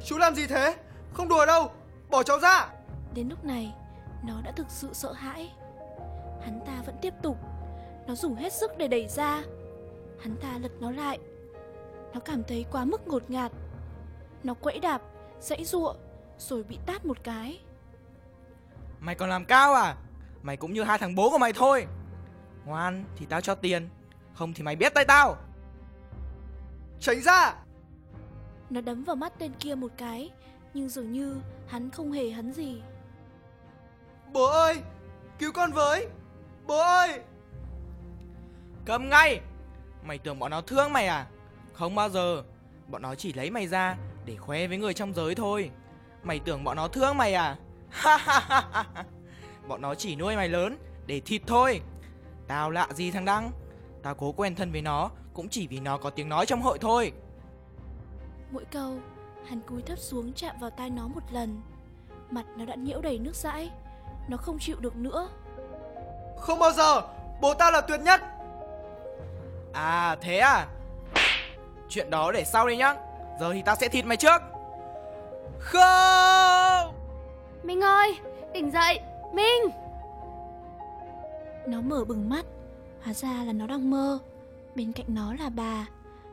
Chú 0.04 0.18
làm 0.18 0.34
gì 0.34 0.46
thế? 0.46 0.76
Không 1.12 1.28
đùa 1.28 1.46
đâu 1.46 1.70
Bỏ 2.10 2.22
cháu 2.22 2.38
ra! 2.38 2.68
Đến 3.14 3.28
lúc 3.28 3.44
này 3.44 3.74
Nó 4.24 4.40
đã 4.44 4.52
thực 4.52 4.66
sự 4.70 4.88
sợ 4.92 5.12
hãi. 5.12 5.52
Hắn 6.42 6.60
ta 6.66 6.82
vẫn 6.86 6.94
tiếp 7.02 7.14
tục. 7.22 7.36
Nó 8.06 8.14
dùng 8.14 8.34
hết 8.34 8.52
sức 8.52 8.70
để 8.78 8.88
đẩy 8.88 9.08
ra. 9.08 9.42
Hắn 10.20 10.36
ta 10.42 10.58
lật 10.62 10.72
nó 10.80 10.90
lại 10.90 11.18
Nó 12.14 12.20
cảm 12.20 12.44
thấy 12.44 12.64
quá 12.72 12.84
mức 12.84 13.08
ngột 13.08 13.30
ngạt 13.30 13.52
Nó 14.44 14.54
quẫy 14.54 14.78
đạp, 14.78 15.02
dãy 15.40 15.64
giụa 15.64 15.94
Rồi 16.38 16.62
bị 16.62 16.78
tát 16.86 17.04
một 17.04 17.24
cái 17.24 17.60
Mày 19.00 19.14
còn 19.14 19.28
làm 19.28 19.44
cao 19.44 19.74
à? 19.74 19.96
Mày 20.42 20.56
cũng 20.56 20.72
như 20.72 20.82
hai 20.82 20.98
thằng 20.98 21.14
bố 21.14 21.30
của 21.30 21.38
mày 21.38 21.52
thôi. 21.52 21.86
Ngoan 22.64 23.04
thì 23.16 23.26
tao 23.26 23.40
cho 23.40 23.54
tiền, 23.54 23.88
không 24.34 24.52
thì 24.54 24.62
mày 24.62 24.76
biết 24.76 24.94
tay 24.94 25.04
tao. 25.04 25.36
Tránh 27.00 27.20
ra 27.20 27.54
Nó 28.70 28.80
đấm 28.80 29.04
vào 29.04 29.16
mắt 29.16 29.32
tên 29.38 29.52
kia 29.58 29.74
một 29.74 29.90
cái 29.96 30.30
Nhưng 30.74 30.88
dường 30.88 31.12
như 31.12 31.40
hắn 31.66 31.90
không 31.90 32.12
hề 32.12 32.30
hắn 32.30 32.52
gì 32.52 32.82
Bố 34.32 34.44
ơi 34.44 34.80
Cứu 35.38 35.52
con 35.52 35.72
với 35.72 36.06
Bố 36.66 36.78
ơi 36.78 37.20
Cầm 38.84 39.08
ngay! 39.08 39.40
Mày 40.04 40.18
tưởng 40.18 40.38
bọn 40.38 40.50
nó 40.50 40.60
thương 40.60 40.92
mày 40.92 41.06
à? 41.06 41.26
Không 41.80 41.94
bao 41.94 42.08
giờ. 42.08 42.42
Bọn 42.88 43.02
nó 43.02 43.14
chỉ 43.14 43.32
lấy 43.32 43.50
mày 43.50 43.66
ra 43.66 43.96
để 44.24 44.36
khoe 44.36 44.66
với 44.66 44.78
người 44.78 44.94
trong 44.94 45.14
giới 45.14 45.34
thôi. 45.34 45.70
Mày 46.22 46.38
tưởng 46.38 46.64
bọn 46.64 46.76
nó 46.76 46.88
thương 46.88 47.16
mày 47.16 47.34
à? 47.34 47.56
Ha 47.90 48.16
ha 48.16 48.40
ha 48.40 48.64
ha. 48.72 49.04
Bọn 49.68 49.80
nó 49.80 49.94
chỉ 49.94 50.16
nuôi 50.16 50.36
mày 50.36 50.48
lớn 50.48 50.76
để 51.06 51.20
thịt 51.20 51.42
thôi. 51.46 51.80
Tao 52.48 52.70
lạ 52.70 52.88
gì 52.94 53.10
thằng 53.10 53.24
Đăng? 53.24 53.50
Tao 54.02 54.14
cố 54.14 54.32
quen 54.32 54.54
thân 54.54 54.72
với 54.72 54.82
nó 54.82 55.10
cũng 55.34 55.48
chỉ 55.48 55.66
vì 55.66 55.80
nó 55.80 55.98
có 55.98 56.10
tiếng 56.10 56.28
nói 56.28 56.46
trong 56.46 56.62
hội 56.62 56.78
thôi. 56.78 57.12
Mỗi 58.50 58.64
câu 58.64 58.98
Hắn 59.48 59.60
cúi 59.60 59.82
thấp 59.82 59.98
xuống 59.98 60.32
chạm 60.32 60.56
vào 60.60 60.70
tai 60.70 60.90
nó 60.90 61.08
một 61.08 61.22
lần 61.32 61.60
Mặt 62.30 62.44
nó 62.56 62.64
đã 62.64 62.74
nhiễu 62.74 63.00
đầy 63.00 63.18
nước 63.18 63.36
dãi 63.36 63.70
Nó 64.28 64.36
không 64.36 64.58
chịu 64.58 64.76
được 64.80 64.96
nữa 64.96 65.28
Không 66.40 66.58
bao 66.58 66.72
giờ 66.72 67.02
Bố 67.40 67.54
ta 67.54 67.70
là 67.70 67.80
tuyệt 67.80 68.00
nhất 68.00 68.20
À 69.72 70.16
thế 70.20 70.38
à? 70.38 70.66
Chuyện 71.90 72.10
đó 72.10 72.32
để 72.32 72.44
sau 72.44 72.68
đi 72.68 72.76
nhá. 72.76 72.94
Giờ 73.40 73.52
thì 73.52 73.62
tao 73.62 73.76
sẽ 73.76 73.88
thịt 73.88 74.04
mày 74.04 74.16
trước. 74.16 74.42
Không! 75.58 76.94
Minh 77.62 77.80
ơi, 77.80 78.18
tỉnh 78.54 78.70
dậy, 78.70 79.00
Minh! 79.32 79.62
Nó 81.66 81.80
mở 81.80 82.04
bừng 82.04 82.28
mắt. 82.28 82.46
Hóa 83.02 83.14
ra 83.14 83.44
là 83.46 83.52
nó 83.52 83.66
đang 83.66 83.90
mơ. 83.90 84.18
Bên 84.74 84.92
cạnh 84.92 85.06
nó 85.08 85.34
là 85.34 85.48
bà. 85.48 85.86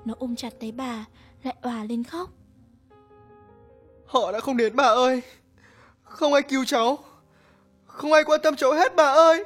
Nó 0.05 0.13
ôm 0.19 0.35
chặt 0.35 0.53
lấy 0.59 0.71
bà 0.71 1.05
Lại 1.43 1.55
òa 1.61 1.83
lên 1.83 2.03
khóc. 2.03 2.29
Họ 4.05 4.31
đã 4.31 4.39
không 4.39 4.57
đến 4.57 4.75
bà 4.75 4.83
ơi. 4.83 5.21
Không 6.03 6.33
ai 6.33 6.41
cứu 6.41 6.65
cháu. 6.65 6.97
Không 7.85 8.13
ai 8.13 8.23
quan 8.23 8.41
tâm 8.43 8.55
cháu 8.55 8.73
hết 8.73 8.95
bà 8.95 9.03
ơi. 9.03 9.43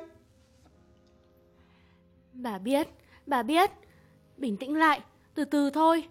Bà 2.33 2.57
biết, 2.57 2.87
bà 3.25 3.43
biết. 3.43 3.71
Bình 4.37 4.57
tĩnh 4.57 4.77
lại, 4.77 5.01
từ 5.35 5.45
từ 5.45 5.69
thôi. 5.69 6.07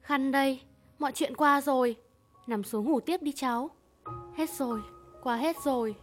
Khăn 0.00 0.32
đây, 0.32 0.60
mọi 0.98 1.12
chuyện 1.12 1.36
qua 1.36 1.60
rồi. 1.60 1.96
Nằm 2.46 2.64
xuống 2.64 2.90
ngủ 2.90 3.00
tiếp 3.00 3.22
đi 3.22 3.32
cháu. 3.32 3.70
Hết 4.36 4.50
rồi, 4.50 4.80
qua 5.22 5.36
hết 5.36 5.56
rồi. 5.64 5.94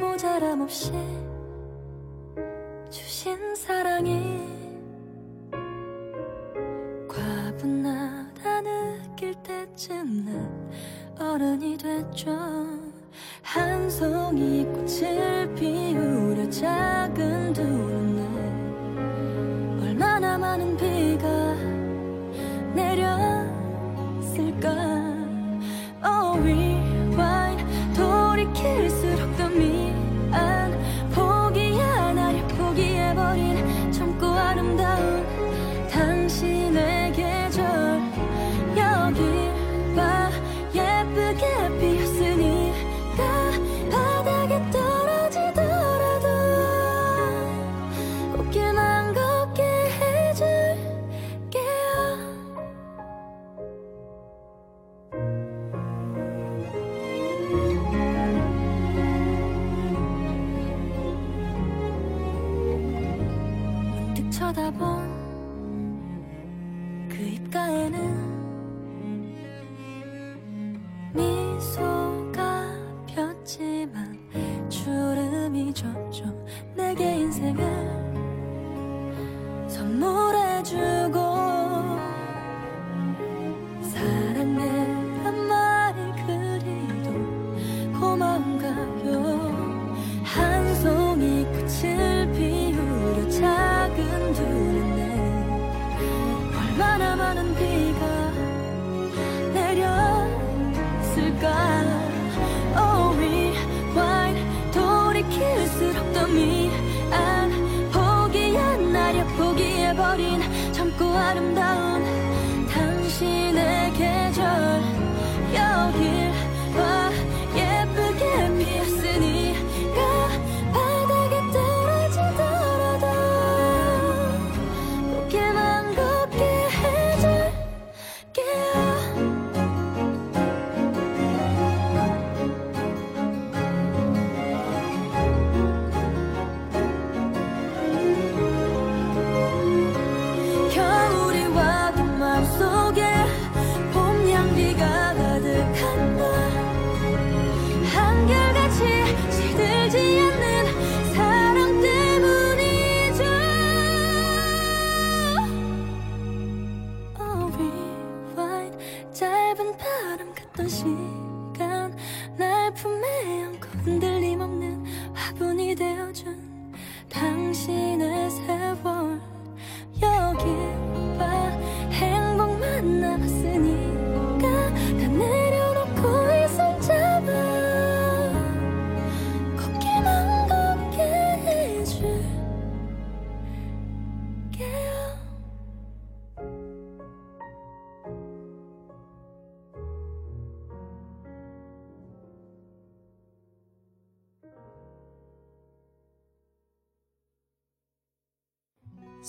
모자람 0.00 0.62
없이 0.62 0.92
주신 2.90 3.54
사랑이 3.54 4.40
과분하다 7.06 8.62
느낄 8.62 9.34
때쯤 9.42 10.24
난 10.24 10.70
어른이 11.18 11.76
됐죠. 11.76 12.30
한 13.42 13.90
송이 13.90 14.64
꽃을 14.64 15.54
피우려 15.54 16.48
작은 16.48 17.52
두 17.52 17.62
눈에 17.62 18.22
얼마나 19.86 20.38
많은 20.38 20.76
비가 20.76 21.39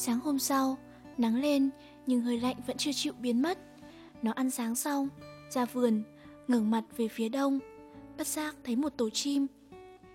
Sáng 0.01 0.19
hôm 0.19 0.39
sau, 0.39 0.77
nắng 1.17 1.35
lên 1.35 1.69
nhưng 2.05 2.21
hơi 2.21 2.39
lạnh 2.39 2.55
vẫn 2.67 2.77
chưa 2.77 2.91
chịu 2.93 3.13
biến 3.19 3.41
mất. 3.41 3.57
Nó 4.21 4.31
ăn 4.31 4.49
sáng 4.49 4.75
xong, 4.75 5.09
ra 5.49 5.65
vườn, 5.65 6.03
ngẩng 6.47 6.71
mặt 6.71 6.83
về 6.97 7.07
phía 7.07 7.29
đông, 7.29 7.59
bất 8.17 8.27
giác 8.27 8.55
thấy 8.63 8.75
một 8.75 8.89
tổ 8.97 9.09
chim. 9.09 9.47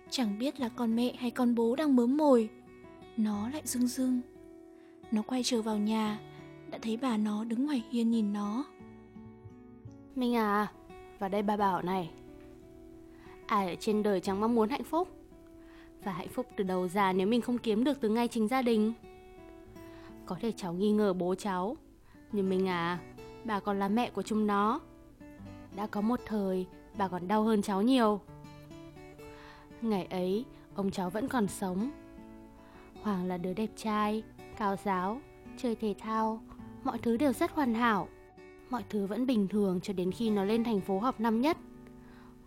Chẳng 0.09 0.39
biết 0.39 0.59
là 0.59 0.69
con 0.69 0.95
mẹ 0.95 1.13
hay 1.17 1.31
con 1.31 1.55
bố 1.55 1.75
đang 1.75 1.95
mớm 1.95 2.17
mồi. 2.17 2.49
Nó 3.17 3.49
lại 3.49 3.61
rưng 3.65 3.87
rưng. 3.87 4.21
Nó 5.11 5.21
quay 5.21 5.43
trở 5.43 5.61
vào 5.61 5.77
nhà, 5.77 6.19
đã 6.69 6.77
thấy 6.81 6.97
bà 6.97 7.17
nó 7.17 7.43
đứng 7.43 7.65
ngoài 7.65 7.83
hiên 7.91 8.11
nhìn 8.11 8.33
nó. 8.33 8.65
Minh 10.15 10.35
à, 10.35 10.71
vào 11.19 11.29
đây 11.29 11.41
bà 11.43 11.57
bảo 11.57 11.81
này. 11.81 12.11
Ai 13.45 13.69
ở 13.69 13.75
trên 13.79 14.03
đời 14.03 14.19
chẳng 14.19 14.39
mong 14.39 14.55
muốn 14.55 14.69
hạnh 14.69 14.83
phúc. 14.83 15.07
Và 16.03 16.11
hạnh 16.11 16.29
phúc 16.29 16.45
từ 16.55 16.63
đầu 16.63 16.87
ra 16.87 17.13
nếu 17.13 17.27
mình 17.27 17.41
không 17.41 17.57
kiếm 17.57 17.83
được 17.83 18.01
từ 18.01 18.09
ngay 18.09 18.27
chính 18.27 18.47
gia 18.47 18.61
đình. 18.61 18.93
Có 20.27 20.35
thể 20.41 20.51
cháu 20.51 20.73
nghi 20.73 20.91
ngờ 20.91 21.13
bố 21.13 21.35
cháu, 21.35 21.77
nhưng 22.31 22.49
mình 22.49 22.67
à, 22.67 22.99
bà 23.43 23.59
còn 23.59 23.79
là 23.79 23.87
mẹ 23.87 24.09
của 24.09 24.21
chúng 24.21 24.47
nó. 24.47 24.79
Đã 25.75 25.87
có 25.87 26.01
một 26.01 26.19
thời, 26.25 26.65
bà 26.97 27.07
còn 27.07 27.27
đau 27.27 27.43
hơn 27.43 27.61
cháu 27.61 27.81
nhiều. 27.81 28.21
Ngày 29.81 30.05
ấy, 30.05 30.45
ông 30.75 30.91
cháu 30.91 31.09
vẫn 31.09 31.27
còn 31.27 31.47
sống. 31.47 31.91
Hoàng 33.01 33.25
là 33.25 33.37
đứa 33.37 33.53
đẹp 33.53 33.69
trai, 33.75 34.23
cao 34.57 34.75
giáo, 34.83 35.21
chơi 35.57 35.75
thể 35.75 35.95
thao, 35.99 36.41
mọi 36.83 36.97
thứ 36.97 37.17
đều 37.17 37.33
rất 37.33 37.51
hoàn 37.51 37.73
hảo. 37.73 38.07
Mọi 38.69 38.83
thứ 38.89 39.05
vẫn 39.05 39.25
bình 39.25 39.47
thường 39.47 39.79
cho 39.81 39.93
đến 39.93 40.11
khi 40.11 40.29
nó 40.29 40.43
lên 40.43 40.63
thành 40.63 40.81
phố 40.81 40.99
học 40.99 41.19
năm 41.19 41.41
nhất. 41.41 41.57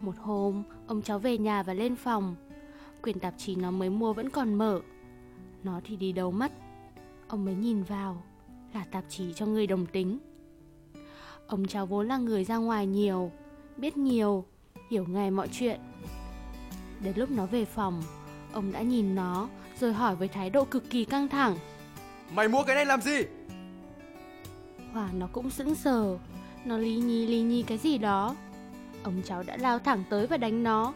Một 0.01 0.15
hôm, 0.19 0.63
ông 0.87 1.03
cháu 1.03 1.19
về 1.19 1.39
nhà 1.39 1.63
và 1.63 1.75
lên 1.75 1.97
phòng. 1.97 2.37
Quyển 3.03 3.19
tạp 3.19 3.35
chí 3.39 3.57
nó 3.57 3.71
mới 3.71 3.91
mua 3.91 4.13
vẫn 4.13 4.31
còn 4.31 4.55
mở. 4.55 4.81
Nó 5.65 5.81
thì 5.85 5.97
đi 5.97 6.13
đâu 6.13 6.31
mất. 6.31 6.53
Ông 7.31 7.45
mới 7.45 7.55
nhìn 7.55 7.83
vào, 7.83 8.23
là 8.75 8.85
tạp 8.93 9.05
chí 9.09 9.33
cho 9.33 9.47
người 9.47 9.67
đồng 9.67 9.87
tính. 9.87 10.19
Ông 11.47 11.67
cháu 11.67 11.87
vốn 11.87 12.09
là 12.09 12.17
người 12.17 12.45
ra 12.45 12.57
ngoài 12.57 12.87
nhiều, 12.87 13.33
biết 13.77 13.97
nhiều, 13.97 14.45
hiểu 14.91 15.05
ngay 15.09 15.31
mọi 15.31 15.49
chuyện. 15.53 15.81
Đến 17.01 17.13
lúc 17.17 17.31
nó 17.31 17.47
về 17.47 17.65
phòng, 17.65 18.03
ông 18.53 18.73
đã 18.73 18.83
nhìn 18.83 19.15
nó 19.15 19.49
rồi 19.81 19.93
hỏi 19.93 20.17
với 20.17 20.29
thái 20.29 20.51
độ 20.51 20.65
cực 20.65 20.91
kỳ 20.91 21.05
căng 21.05 21.29
thẳng. 21.29 21.57
Mày 22.35 22.49
mua 22.49 22.63
cái 22.63 22.77
này 22.77 22.87
làm 22.87 23.01
gì? 23.01 23.23
Hoàng 24.93 25.19
nó 25.19 25.29
cũng 25.33 25.51
sững 25.51 25.75
sờ, 25.75 26.19
nó 26.65 26.79
lý 26.79 26.97
nhi 26.97 27.27
lý 27.27 27.41
nhi 27.41 27.63
cái 27.63 27.79
gì 27.79 27.99
đó. 27.99 28.37
Ông 29.03 29.23
cháu 29.25 29.43
đã 29.43 29.57
lao 29.57 29.79
thẳng 29.79 30.05
tới 30.11 30.27
và 30.27 30.37
đánh 30.37 30.63
nó. 30.63 30.93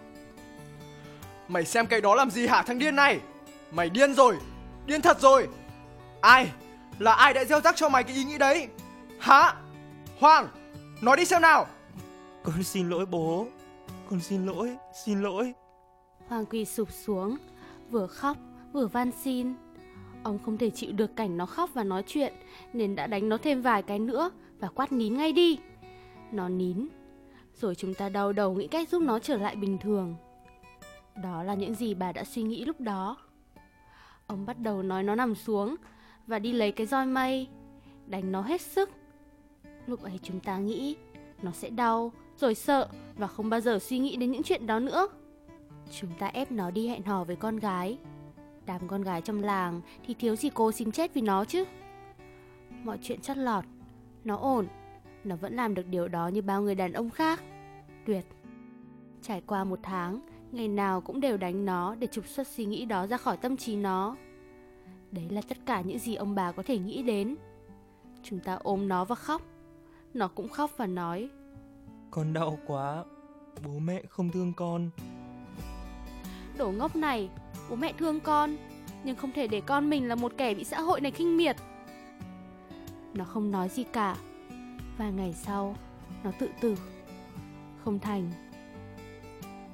Mày 1.48 1.64
xem 1.64 1.86
cái 1.86 2.00
đó 2.00 2.14
làm 2.14 2.30
gì 2.30 2.46
hả 2.46 2.62
thằng 2.62 2.78
điên 2.78 2.96
này? 2.96 3.20
Mày 3.72 3.90
điên 3.90 4.14
rồi, 4.14 4.36
điên 4.86 5.02
thật 5.02 5.20
rồi. 5.20 5.48
Ai? 6.24 6.52
Là 6.98 7.12
ai 7.12 7.34
đã 7.34 7.44
gieo 7.44 7.60
rắc 7.60 7.76
cho 7.76 7.88
mày 7.88 8.04
cái 8.04 8.16
ý 8.16 8.24
nghĩ 8.24 8.38
đấy? 8.38 8.68
Hả? 9.18 9.54
Hoàng, 10.18 10.48
nói 11.02 11.16
đi 11.16 11.24
xem 11.24 11.42
nào. 11.42 11.66
Con 12.42 12.62
xin 12.62 12.88
lỗi 12.88 13.06
bố. 13.06 13.46
Con 14.10 14.20
xin 14.20 14.46
lỗi, 14.46 14.76
xin 15.04 15.22
lỗi. 15.22 15.52
Hoàng 16.28 16.46
quỳ 16.46 16.64
sụp 16.64 16.92
xuống, 16.92 17.36
vừa 17.90 18.06
khóc 18.06 18.36
vừa 18.72 18.86
van 18.86 19.10
xin. 19.12 19.54
Ông 20.22 20.38
không 20.44 20.58
thể 20.58 20.70
chịu 20.70 20.92
được 20.92 21.16
cảnh 21.16 21.36
nó 21.36 21.46
khóc 21.46 21.70
và 21.74 21.84
nói 21.84 22.02
chuyện 22.06 22.34
nên 22.72 22.94
đã 22.94 23.06
đánh 23.06 23.28
nó 23.28 23.36
thêm 23.36 23.62
vài 23.62 23.82
cái 23.82 23.98
nữa 23.98 24.30
và 24.60 24.68
quát 24.68 24.92
nín 24.92 25.16
ngay 25.16 25.32
đi. 25.32 25.58
Nó 26.32 26.48
nín, 26.48 26.88
rồi 27.54 27.74
chúng 27.74 27.94
ta 27.94 28.08
đau 28.08 28.32
đầu 28.32 28.54
nghĩ 28.54 28.66
cách 28.66 28.88
giúp 28.88 29.02
nó 29.02 29.18
trở 29.18 29.36
lại 29.36 29.56
bình 29.56 29.78
thường. 29.78 30.16
Đó 31.22 31.42
là 31.42 31.54
những 31.54 31.74
gì 31.74 31.94
bà 31.94 32.12
đã 32.12 32.24
suy 32.24 32.42
nghĩ 32.42 32.64
lúc 32.64 32.80
đó. 32.80 33.16
Ông 34.26 34.46
bắt 34.46 34.58
đầu 34.58 34.82
nói 34.82 35.02
nó 35.02 35.14
nằm 35.14 35.34
xuống 35.34 35.76
và 36.26 36.38
đi 36.38 36.52
lấy 36.52 36.72
cái 36.72 36.86
roi 36.86 37.06
mây, 37.06 37.48
đánh 38.06 38.32
nó 38.32 38.40
hết 38.40 38.60
sức. 38.60 38.90
Lúc 39.86 40.02
ấy 40.02 40.18
chúng 40.22 40.40
ta 40.40 40.58
nghĩ 40.58 40.96
nó 41.42 41.52
sẽ 41.52 41.70
đau, 41.70 42.12
rồi 42.36 42.54
sợ 42.54 42.88
và 43.16 43.26
không 43.26 43.50
bao 43.50 43.60
giờ 43.60 43.78
suy 43.78 43.98
nghĩ 43.98 44.16
đến 44.16 44.30
những 44.30 44.42
chuyện 44.42 44.66
đó 44.66 44.78
nữa. 44.78 45.08
Chúng 46.00 46.10
ta 46.18 46.26
ép 46.26 46.52
nó 46.52 46.70
đi 46.70 46.88
hẹn 46.88 47.02
hò 47.02 47.24
với 47.24 47.36
con 47.36 47.56
gái. 47.56 47.98
Đám 48.66 48.88
con 48.88 49.02
gái 49.02 49.20
trong 49.22 49.42
làng 49.42 49.80
thì 50.06 50.14
thiếu 50.14 50.36
gì 50.36 50.50
cô 50.54 50.72
xin 50.72 50.92
chết 50.92 51.14
vì 51.14 51.20
nó 51.20 51.44
chứ. 51.44 51.64
Mọi 52.82 52.98
chuyện 53.02 53.20
chót 53.20 53.36
lọt, 53.36 53.64
nó 54.24 54.36
ổn, 54.36 54.66
nó 55.24 55.36
vẫn 55.36 55.54
làm 55.54 55.74
được 55.74 55.86
điều 55.86 56.08
đó 56.08 56.28
như 56.28 56.42
bao 56.42 56.62
người 56.62 56.74
đàn 56.74 56.92
ông 56.92 57.10
khác. 57.10 57.42
Tuyệt. 58.06 58.24
Trải 59.22 59.42
qua 59.46 59.64
một 59.64 59.78
tháng, 59.82 60.20
ngày 60.52 60.68
nào 60.68 61.00
cũng 61.00 61.20
đều 61.20 61.36
đánh 61.36 61.64
nó 61.64 61.94
để 61.94 62.06
trục 62.06 62.26
xuất 62.26 62.46
suy 62.46 62.64
nghĩ 62.64 62.84
đó 62.84 63.06
ra 63.06 63.16
khỏi 63.16 63.36
tâm 63.36 63.56
trí 63.56 63.76
nó. 63.76 64.16
Đấy 65.14 65.28
là 65.30 65.40
tất 65.48 65.56
cả 65.66 65.80
những 65.80 65.98
gì 65.98 66.14
ông 66.14 66.34
bà 66.34 66.52
có 66.52 66.62
thể 66.62 66.78
nghĩ 66.78 67.02
đến. 67.02 67.36
Chúng 68.22 68.38
ta 68.40 68.54
ôm 68.54 68.88
nó 68.88 69.04
và 69.04 69.14
khóc. 69.14 69.42
Nó 70.14 70.28
cũng 70.28 70.48
khóc 70.48 70.70
và 70.76 70.86
nói 70.86 71.30
Con 72.10 72.32
đau 72.32 72.58
quá, 72.66 73.04
bố 73.64 73.78
mẹ 73.78 74.02
không 74.08 74.30
thương 74.30 74.52
con. 74.52 74.90
Đồ 76.58 76.70
ngốc 76.70 76.96
này, 76.96 77.28
bố 77.70 77.76
mẹ 77.76 77.92
thương 77.98 78.20
con, 78.20 78.56
nhưng 79.04 79.16
không 79.16 79.32
thể 79.32 79.46
để 79.46 79.60
con 79.60 79.90
mình 79.90 80.08
là 80.08 80.14
một 80.14 80.32
kẻ 80.36 80.54
bị 80.54 80.64
xã 80.64 80.80
hội 80.80 81.00
này 81.00 81.12
khinh 81.12 81.36
miệt. 81.36 81.56
Nó 83.14 83.24
không 83.24 83.50
nói 83.50 83.68
gì 83.68 83.84
cả. 83.84 84.16
Và 84.98 85.10
ngày 85.10 85.32
sau, 85.32 85.76
nó 86.24 86.30
tự 86.38 86.48
tử. 86.60 86.76
Không 87.84 87.98
thành. 87.98 88.32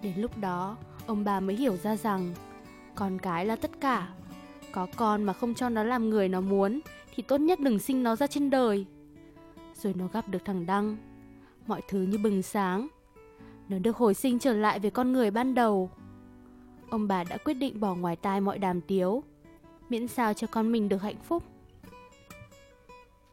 Đến 0.02 0.12
lúc 0.16 0.38
đó, 0.38 0.76
ông 1.06 1.24
bà 1.24 1.40
mới 1.40 1.56
hiểu 1.56 1.76
ra 1.76 1.96
rằng 1.96 2.34
con 2.94 3.18
cái 3.18 3.46
là 3.46 3.56
tất 3.56 3.70
cả. 3.80 4.08
Có 4.72 4.86
con 4.96 5.24
mà 5.24 5.32
không 5.32 5.54
cho 5.54 5.68
nó 5.68 5.82
làm 5.82 6.10
người 6.10 6.28
nó 6.28 6.40
muốn 6.40 6.80
thì 7.14 7.22
tốt 7.22 7.40
nhất 7.40 7.60
đừng 7.60 7.78
sinh 7.78 8.02
nó 8.02 8.16
ra 8.16 8.26
trên 8.26 8.50
đời. 8.50 8.86
Rồi 9.74 9.94
nó 9.96 10.06
gặp 10.12 10.28
được 10.28 10.44
thằng 10.44 10.66
Đăng. 10.66 10.96
Mọi 11.66 11.82
thứ 11.88 12.02
như 12.02 12.18
bừng 12.18 12.42
sáng. 12.42 12.88
Nó 13.68 13.78
được 13.78 13.96
hồi 13.96 14.14
sinh 14.14 14.38
trở 14.38 14.52
lại 14.52 14.78
với 14.78 14.90
con 14.90 15.12
người 15.12 15.30
ban 15.30 15.54
đầu. 15.54 15.90
Ông 16.90 17.08
bà 17.08 17.24
đã 17.24 17.36
quyết 17.36 17.54
định 17.54 17.80
bỏ 17.80 17.94
ngoài 17.94 18.16
tai 18.16 18.40
mọi 18.40 18.58
đàm 18.58 18.80
tiếu, 18.80 19.22
miễn 19.88 20.08
sao 20.08 20.34
cho 20.34 20.46
con 20.46 20.72
mình 20.72 20.88
được 20.88 21.02
hạnh 21.02 21.22
phúc. 21.24 21.42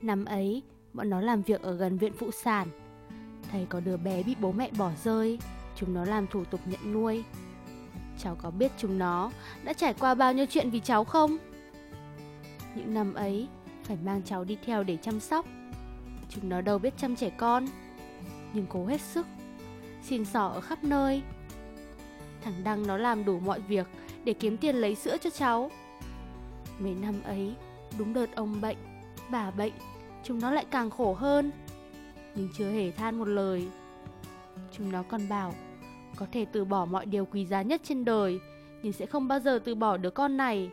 Năm 0.02 0.26
ấy, 0.26 0.62
bọn 0.94 1.10
nó 1.10 1.22
làm 1.22 1.42
việc 1.42 1.62
ở 1.62 1.76
gần 1.76 1.98
viện 1.98 2.14
phụ 2.14 2.32
sản. 2.32 2.68
thấy 3.52 3.66
có 3.70 3.80
đứa 3.80 3.98
bé 3.98 4.24
bị 4.24 4.36
bố 4.42 4.52
mẹ 4.52 4.72
bỏ 4.78 4.92
rơi, 5.04 5.40
chúng 5.76 5.94
nó 5.94 6.06
làm 6.06 6.28
thủ 6.28 6.44
tục 6.44 6.60
nhận 6.66 6.94
nuôi. 6.94 7.24
Cháu 8.18 8.36
có 8.36 8.52
biết 8.52 8.72
chúng 8.78 9.00
nó 9.00 9.32
đã 9.64 9.74
trải 9.74 9.94
qua 9.94 10.16
bao 10.16 10.34
nhiêu 10.34 10.46
chuyện 10.50 10.70
vì 10.70 10.80
cháu 10.80 11.04
không? 11.04 11.38
Những 12.76 12.94
năm 12.94 13.14
ấy, 13.14 13.48
phải 13.84 13.98
mang 14.06 14.22
cháu 14.26 14.44
đi 14.44 14.58
theo 14.66 14.84
để 14.84 14.98
chăm 14.98 15.20
sóc. 15.20 15.46
Chúng 16.30 16.50
nó 16.50 16.62
đâu 16.62 16.80
biết 16.80 16.94
chăm 16.98 17.16
trẻ 17.16 17.30
con, 17.30 17.68
nhưng 18.54 18.66
cố 18.70 18.86
hết 18.86 19.02
sức, 19.02 19.28
xin 20.04 20.26
xỏ 20.26 20.48
ở 20.48 20.62
khắp 20.62 20.84
nơi. 20.84 21.22
Thằng 22.44 22.64
Đăng 22.64 22.88
nó 22.88 22.98
làm 22.98 23.26
đủ 23.26 23.40
mọi 23.40 23.60
việc 23.60 23.88
để 24.24 24.34
kiếm 24.34 24.58
tiền 24.58 24.76
lấy 24.76 24.96
sữa 24.96 25.18
cho 25.22 25.30
cháu. 25.30 25.72
Mấy 26.80 26.94
năm 27.02 27.16
ấy, 27.24 27.54
đúng 27.98 28.14
đợt 28.14 28.36
ông 28.36 28.62
bệnh, 28.62 28.78
bà 29.30 29.52
bệnh, 29.52 29.74
chúng 30.24 30.40
nó 30.40 30.52
lại 30.52 30.66
càng 30.72 30.90
khổ 30.90 31.14
hơn. 31.14 31.52
Nhưng 32.36 32.50
chưa 32.58 32.72
hề 32.72 32.92
than 32.92 33.20
một 33.20 33.28
lời. 33.28 33.68
Chúng 34.72 34.92
nó 34.92 35.04
còn 35.04 35.30
bảo, 35.30 35.54
có 36.18 36.26
thể 36.32 36.46
từ 36.46 36.66
bỏ 36.66 36.86
mọi 36.86 37.06
điều 37.06 37.26
quý 37.26 37.46
giá 37.46 37.62
nhất 37.62 37.82
trên 37.84 38.06
đời, 38.06 38.40
nhưng 38.84 38.94
sẽ 38.94 39.06
không 39.06 39.28
bao 39.28 39.40
giờ 39.40 39.60
từ 39.60 39.76
bỏ 39.76 39.98
đứa 39.98 40.10
con 40.10 40.38
này. 40.38 40.70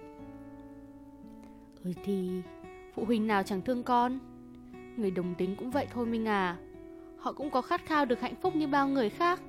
Ừ 1.85 1.93
thì, 2.05 2.43
phụ 2.95 3.05
huynh 3.05 3.27
nào 3.27 3.43
chẳng 3.43 3.63
thương 3.63 3.83
con. 3.83 4.19
Người 4.97 5.11
đồng 5.11 5.35
tính 5.35 5.57
cũng 5.57 5.71
vậy 5.71 5.87
thôi 5.93 6.07
Minh 6.07 6.29
à. 6.29 6.57
Họ 7.19 7.33
cũng 7.33 7.51
có 7.51 7.63
khát 7.63 7.87
khao 7.87 8.05
được 8.05 8.21
hạnh 8.21 8.35
phúc 8.43 8.57
như 8.57 8.67
bao 8.67 8.89
người 8.89 9.11
khác. 9.11 9.41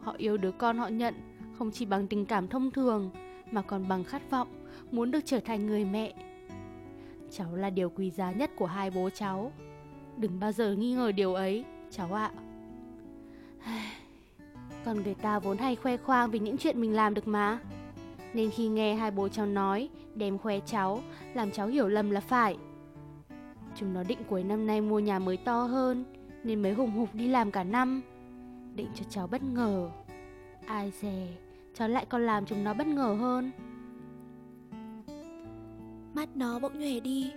Họ 0.00 0.14
yêu 0.18 0.36
đứa 0.36 0.50
con 0.50 0.78
họ 0.78 0.88
nhận 0.88 1.14
không 1.58 1.70
chỉ 1.70 1.84
bằng 1.84 2.06
tình 2.06 2.26
cảm 2.26 2.48
thông 2.48 2.70
thường 2.70 3.10
mà 3.50 3.62
còn 3.62 3.88
bằng 3.88 4.04
khát 4.04 4.30
vọng 4.30 4.48
muốn 4.90 5.10
được 5.10 5.20
trở 5.24 5.40
thành 5.40 5.66
người 5.66 5.84
mẹ. 5.84 6.14
Cháu 7.30 7.56
là 7.56 7.70
điều 7.70 7.90
quý 7.90 8.10
giá 8.10 8.32
nhất 8.32 8.50
của 8.56 8.66
hai 8.66 8.90
bố 8.90 9.10
cháu. 9.10 9.52
Đừng 10.16 10.40
bao 10.40 10.52
giờ 10.52 10.74
nghi 10.74 10.94
ngờ 10.94 11.12
điều 11.12 11.34
ấy, 11.34 11.64
cháu 11.90 12.12
ạ. 12.12 12.30
Còn 14.84 15.02
người 15.02 15.14
ta 15.14 15.38
vốn 15.38 15.58
hay 15.58 15.76
khoe 15.76 15.96
khoang 15.96 16.30
vì 16.30 16.38
những 16.38 16.56
chuyện 16.58 16.80
mình 16.80 16.94
làm 16.94 17.14
được 17.14 17.28
mà. 17.28 17.58
Nên 18.34 18.50
khi 18.50 18.68
nghe 18.68 18.94
hai 18.94 19.10
bố 19.10 19.28
cháu 19.28 19.46
nói, 19.46 19.88
đem 20.14 20.38
khoe 20.38 20.60
cháu, 20.60 21.00
làm 21.34 21.50
cháu 21.50 21.66
hiểu 21.66 21.88
lầm 21.88 22.10
là 22.10 22.20
phải. 22.20 22.56
Chúng 23.76 23.94
nó 23.94 24.02
định 24.02 24.18
cuối 24.28 24.44
năm 24.44 24.66
nay 24.66 24.80
mua 24.80 24.98
nhà 24.98 25.18
mới 25.18 25.36
to 25.36 25.62
hơn, 25.62 26.04
nên 26.44 26.62
mới 26.62 26.72
hùng 26.72 26.90
hục 26.90 27.14
đi 27.14 27.28
làm 27.28 27.50
cả 27.50 27.64
năm. 27.64 28.02
Định 28.74 28.88
cho 28.94 29.04
cháu 29.10 29.26
bất 29.26 29.42
ngờ. 29.42 29.90
Ai 30.66 30.92
dè, 31.00 31.28
cháu 31.74 31.88
lại 31.88 32.06
còn 32.08 32.26
làm 32.26 32.46
chúng 32.46 32.64
nó 32.64 32.74
bất 32.74 32.86
ngờ 32.86 33.16
hơn. 33.20 33.50
Mắt 36.14 36.28
nó 36.34 36.58
bỗng 36.58 36.78
nhòe 36.78 37.00
đi, 37.00 37.32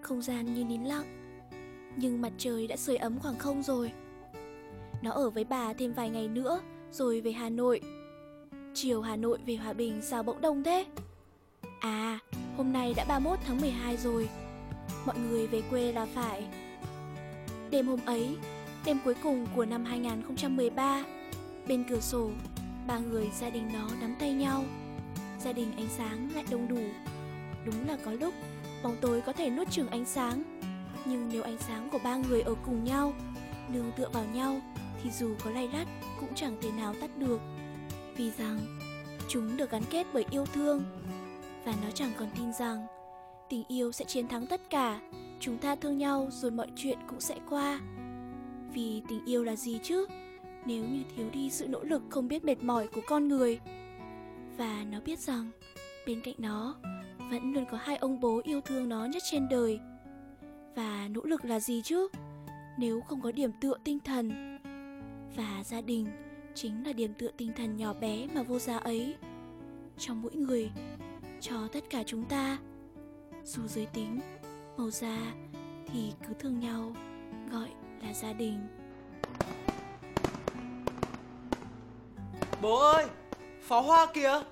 không 0.00 0.22
gian 0.22 0.54
như 0.54 0.64
nín 0.64 0.82
lặng. 0.82 1.06
Nhưng 1.96 2.20
mặt 2.22 2.32
trời 2.38 2.66
đã 2.66 2.76
sưởi 2.76 2.96
ấm 2.96 3.18
khoảng 3.18 3.38
không 3.38 3.62
rồi. 3.62 3.92
Nó 5.02 5.10
ở 5.10 5.30
với 5.30 5.44
bà 5.44 5.72
thêm 5.72 5.92
vài 5.92 6.10
ngày 6.10 6.28
nữa 6.28 6.60
rồi 6.92 7.20
về 7.20 7.32
Hà 7.32 7.48
Nội. 7.48 7.80
Chiều 8.74 9.02
Hà 9.02 9.16
Nội 9.16 9.38
về 9.46 9.56
Hòa 9.56 9.72
Bình 9.72 10.00
sao 10.02 10.22
bỗng 10.22 10.40
đông 10.40 10.62
thế? 10.62 10.86
À, 11.80 12.18
hôm 12.56 12.72
nay 12.72 12.94
đã 12.96 13.04
31 13.08 13.38
tháng 13.46 13.60
12 13.60 13.96
rồi, 13.96 14.28
mọi 15.06 15.18
người 15.18 15.46
về 15.46 15.62
quê 15.70 15.92
là 15.92 16.06
phải. 16.14 16.46
Đêm 17.70 17.86
hôm 17.86 18.00
ấy, 18.06 18.36
đêm 18.84 18.98
cuối 19.04 19.14
cùng 19.22 19.46
của 19.56 19.64
năm 19.64 19.84
2013, 19.84 21.04
bên 21.68 21.84
cửa 21.90 22.00
sổ, 22.00 22.30
ba 22.86 22.98
người 22.98 23.30
gia 23.40 23.50
đình 23.50 23.68
nó 23.72 23.88
nắm 24.00 24.14
tay 24.18 24.32
nhau. 24.32 24.64
Gia 25.40 25.52
đình 25.52 25.72
ánh 25.76 25.88
sáng 25.96 26.30
lại 26.34 26.44
đông 26.50 26.68
đủ. 26.68 26.82
Đúng 27.66 27.88
là 27.88 27.96
có 28.04 28.12
lúc 28.12 28.34
bóng 28.82 28.96
tối 29.00 29.20
có 29.20 29.32
thể 29.32 29.50
nuốt 29.50 29.70
chửng 29.70 29.88
ánh 29.88 30.04
sáng, 30.04 30.42
nhưng 31.04 31.28
nếu 31.32 31.42
ánh 31.42 31.58
sáng 31.58 31.88
của 31.92 31.98
ba 32.04 32.16
người 32.16 32.42
ở 32.42 32.54
cùng 32.66 32.84
nhau, 32.84 33.12
nương 33.68 33.92
tựa 33.96 34.08
vào 34.12 34.24
nhau 34.34 34.60
thì 35.02 35.10
dù 35.10 35.34
có 35.44 35.50
lay 35.50 35.68
lắt, 35.68 35.86
cũng 36.20 36.34
chẳng 36.34 36.56
thể 36.62 36.70
nào 36.70 36.94
tắt 37.00 37.10
được. 37.18 37.40
Vì 38.16 38.30
rằng, 38.30 38.58
chúng 39.28 39.56
được 39.56 39.70
gắn 39.70 39.82
kết 39.90 40.06
bởi 40.12 40.24
yêu 40.30 40.46
thương, 40.46 40.82
và 41.64 41.74
nó 41.84 41.90
chẳng 41.94 42.12
còn 42.18 42.28
tin 42.38 42.52
rằng 42.52 42.86
tình 43.48 43.64
yêu 43.68 43.92
sẽ 43.92 44.04
chiến 44.04 44.28
thắng 44.28 44.46
tất 44.46 44.60
cả. 44.70 45.00
Chúng 45.40 45.58
ta 45.58 45.74
thương 45.76 45.98
nhau 45.98 46.28
rồi 46.30 46.50
mọi 46.50 46.66
chuyện 46.76 46.98
cũng 47.08 47.20
sẽ 47.20 47.36
qua. 47.48 47.80
Vì 48.72 49.02
tình 49.08 49.24
yêu 49.24 49.44
là 49.44 49.56
gì 49.56 49.80
chứ? 49.82 50.06
Nếu 50.64 50.84
như 50.84 51.02
thiếu 51.16 51.26
đi 51.32 51.50
sự 51.50 51.68
nỗ 51.68 51.82
lực 51.82 52.02
không 52.10 52.28
biết 52.28 52.44
mệt 52.44 52.62
mỏi 52.62 52.86
của 52.86 53.00
con 53.06 53.28
người. 53.28 53.60
Và 54.56 54.84
nó 54.90 55.00
biết 55.04 55.18
rằng, 55.18 55.50
bên 56.06 56.20
cạnh 56.20 56.34
nó, 56.38 56.76
vẫn 57.30 57.52
luôn 57.52 57.64
có 57.70 57.78
hai 57.80 57.96
ông 57.96 58.20
bố 58.20 58.40
yêu 58.44 58.60
thương 58.60 58.88
nó 58.88 59.04
nhất 59.04 59.22
trên 59.30 59.48
đời. 59.48 59.80
Và 60.74 61.08
nỗ 61.10 61.20
lực 61.24 61.44
là 61.44 61.60
gì 61.60 61.82
chứ? 61.84 62.08
Nếu 62.78 63.00
không 63.00 63.20
có 63.20 63.32
điểm 63.32 63.50
tựa 63.60 63.74
tinh 63.84 63.98
thần 64.00 64.55
và 65.36 65.62
gia 65.64 65.80
đình 65.80 66.06
chính 66.54 66.86
là 66.86 66.92
điểm 66.92 67.14
tựa 67.18 67.30
tinh 67.36 67.52
thần 67.56 67.76
nhỏ 67.76 67.94
bé 68.00 68.26
mà 68.34 68.42
vô 68.42 68.58
giá 68.58 68.76
ấy 68.76 69.16
trong 69.98 70.22
mỗi 70.22 70.34
người 70.34 70.70
cho 71.40 71.68
tất 71.72 71.84
cả 71.90 72.02
chúng 72.06 72.24
ta. 72.24 72.58
Dù 73.44 73.66
giới 73.66 73.86
tính 73.86 74.20
màu 74.76 74.90
da 74.90 75.18
thì 75.86 76.12
cứ 76.28 76.34
thương 76.38 76.60
nhau 76.60 76.92
gọi 77.50 77.68
là 78.02 78.14
gia 78.14 78.32
đình. 78.32 78.66
Bố 82.62 82.76
ơi, 82.78 83.06
pháo 83.62 83.82
hoa 83.82 84.06
kìa! 84.14 84.42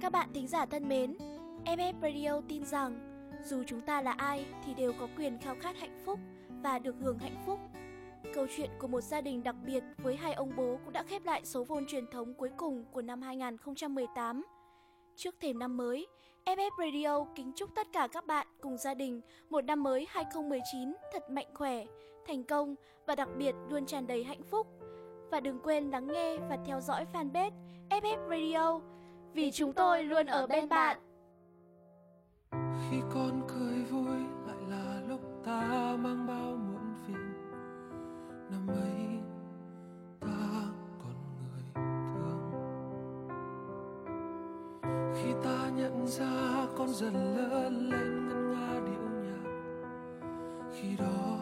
Các 0.00 0.12
bạn 0.12 0.30
thính 0.34 0.48
giả 0.48 0.66
thân 0.66 0.88
mến, 0.88 1.16
MF 1.64 1.94
Radio 2.02 2.40
tin 2.48 2.64
rằng 2.64 3.06
dù 3.44 3.62
chúng 3.66 3.80
ta 3.80 4.02
là 4.02 4.12
ai 4.12 4.46
thì 4.66 4.74
đều 4.74 4.92
có 4.92 5.08
quyền 5.16 5.38
khao 5.38 5.56
khát 5.60 5.76
hạnh 5.76 6.02
phúc 6.06 6.18
và 6.62 6.78
được 6.78 6.94
hưởng 7.00 7.18
hạnh 7.18 7.42
phúc. 7.46 7.60
Câu 8.34 8.46
chuyện 8.56 8.70
của 8.78 8.86
một 8.86 9.00
gia 9.00 9.20
đình 9.20 9.42
đặc 9.42 9.56
biệt 9.66 9.82
với 9.98 10.16
hai 10.16 10.32
ông 10.32 10.52
bố 10.56 10.78
cũng 10.84 10.92
đã 10.92 11.02
khép 11.02 11.24
lại 11.24 11.40
số 11.44 11.64
vôn 11.64 11.86
truyền 11.86 12.06
thống 12.06 12.34
cuối 12.34 12.50
cùng 12.56 12.84
của 12.92 13.02
năm 13.02 13.22
2018. 13.22 14.42
Trước 15.16 15.34
thềm 15.40 15.58
năm 15.58 15.76
mới, 15.76 16.06
FF 16.44 16.70
Radio 16.78 17.24
kính 17.34 17.52
chúc 17.56 17.70
tất 17.74 17.86
cả 17.92 18.08
các 18.12 18.26
bạn 18.26 18.46
cùng 18.60 18.76
gia 18.76 18.94
đình 18.94 19.20
một 19.50 19.64
năm 19.64 19.82
mới 19.82 20.06
2019 20.10 20.94
thật 21.12 21.30
mạnh 21.30 21.46
khỏe, 21.54 21.84
thành 22.26 22.44
công 22.44 22.74
và 23.06 23.14
đặc 23.14 23.28
biệt 23.38 23.54
luôn 23.68 23.86
tràn 23.86 24.06
đầy 24.06 24.24
hạnh 24.24 24.42
phúc. 24.42 24.66
Và 25.30 25.40
đừng 25.40 25.60
quên 25.60 25.90
lắng 25.90 26.06
nghe 26.06 26.36
và 26.38 26.58
theo 26.66 26.80
dõi 26.80 27.06
fanpage 27.12 27.52
FF 27.90 28.28
Radio 28.28 28.80
vì 29.32 29.50
chúng 29.50 29.72
tôi 29.72 30.04
luôn 30.04 30.26
ở 30.26 30.46
bên 30.46 30.68
bạn. 30.68 30.98
khi 32.90 32.96
con 33.14 33.42
cười 33.48 33.84
vui 33.84 34.18
lại 34.46 34.56
là 34.68 35.00
lúc 35.08 35.20
ta 35.44 35.96
mang 35.98 36.26
bao 36.26 36.59
nhận 46.00 46.08
ra, 46.08 46.66
con 46.78 46.88
dần 46.88 47.14
lớn 47.36 47.90
lên 47.90 48.28
ngân 48.28 48.50
nga 48.50 48.80
điệu 48.86 49.04
nhạc. 49.22 49.50
Khi 50.72 50.96
đó, 50.96 51.38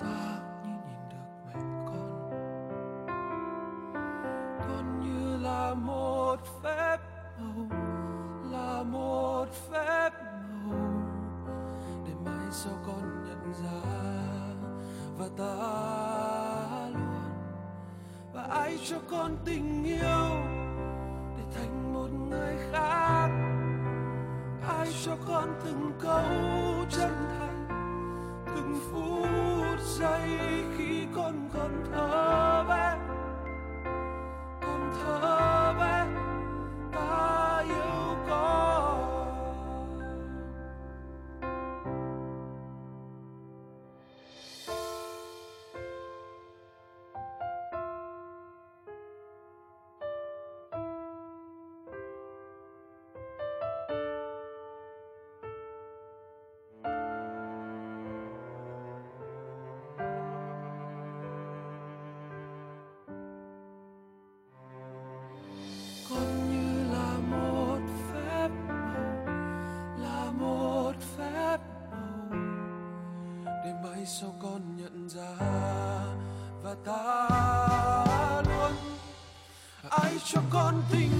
ta 0.00 0.40
như 0.64 0.70
nhìn 0.70 1.08
được 1.10 1.28
mẹ 1.46 1.54
con. 1.86 2.30
Con 4.58 5.00
như 5.00 5.38
là 5.42 5.74
một 5.74 6.36
phép 6.62 6.98
màu, 7.38 7.78
là 8.52 8.82
một 8.82 9.46
phép 9.70 10.10
màu. 10.64 10.78
Để 12.06 12.12
mai 12.24 12.46
sau 12.50 12.74
con 12.86 13.24
nhận 13.26 13.52
ra, 13.62 13.80
và 15.18 15.28
ta 15.38 15.54
luôn, 16.90 17.30
và 18.32 18.42
ai 18.42 18.78
cho 18.84 18.96
con 19.10 19.36
tình 19.44 19.84
yêu 19.84 20.47
cho 25.08 25.16
con 25.28 25.54
từng 25.64 25.92
câu 26.00 26.22
chân 26.90 27.12
thành 27.38 27.66
từng 28.46 28.80
phút 28.90 29.80
giây 29.80 30.28
khi 30.78 31.06
con 31.14 31.48
còn 31.54 31.84
thơ. 31.92 32.27
Cho 80.90 81.17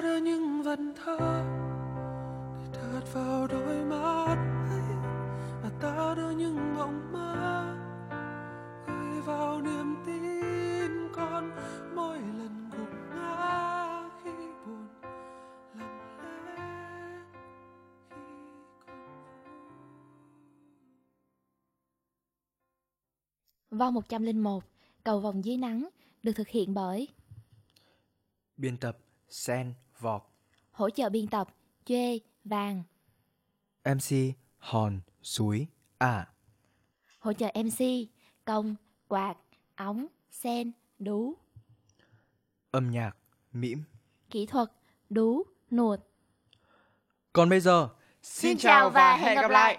lần 0.00 0.94
thơ. 1.04 1.44
Để 2.72 2.78
thật 2.82 3.00
vào 3.12 3.46
đôi 3.46 3.84
mắt 3.84 4.36
ấy 4.70 4.80
và 5.62 5.70
ta 5.80 6.14
đưa 6.16 6.30
những 6.30 6.74
mộng 6.74 7.12
mơ 7.12 7.76
gửi 8.86 9.20
vào 9.20 9.62
niềm 9.62 9.96
tin 10.06 11.12
con 11.12 11.50
mỗi 11.94 12.18
lần 12.18 12.70
gục 12.70 12.88
ngã 13.10 14.10
khi 14.24 14.30
buồn 14.66 14.86
lặng 15.74 15.98
lẽ 16.46 16.54
khi 18.08 18.14
còn 18.86 18.96
Vong 23.70 23.94
101, 23.94 24.64
Cầu 25.04 25.20
vòng 25.20 25.44
dưới 25.44 25.56
nắng, 25.56 25.88
được 26.22 26.32
thực 26.32 26.48
hiện 26.48 26.74
bởi 26.74 27.08
Biên 28.56 28.76
tập 28.76 28.98
Sen 29.28 29.74
Vọc 30.00 30.32
Hỗ 30.70 30.90
trợ 30.90 31.08
biên 31.08 31.26
tập 31.26 31.48
Chê, 31.84 32.18
Vàng. 32.44 32.82
MC 33.84 34.34
Hòn 34.58 35.00
Suối 35.22 35.66
À 35.98 36.28
Hỗ 37.18 37.32
trợ 37.32 37.46
MC 37.54 38.08
Công, 38.44 38.74
Quạt, 39.08 39.34
Ống, 39.76 40.06
Sen, 40.30 40.72
Đú. 40.98 41.34
Âm 42.70 42.90
nhạc 42.90 43.16
Mĩm 43.52 43.82
Kỹ 44.30 44.46
thuật 44.46 44.68
Đú, 45.10 45.42
Nuột. 45.70 46.00
Còn 47.32 47.48
bây 47.48 47.60
giờ 47.60 47.88
Xin 48.22 48.58
chào 48.58 48.90
và 48.90 49.16
hẹn 49.16 49.40
gặp 49.40 49.50
lại. 49.50 49.78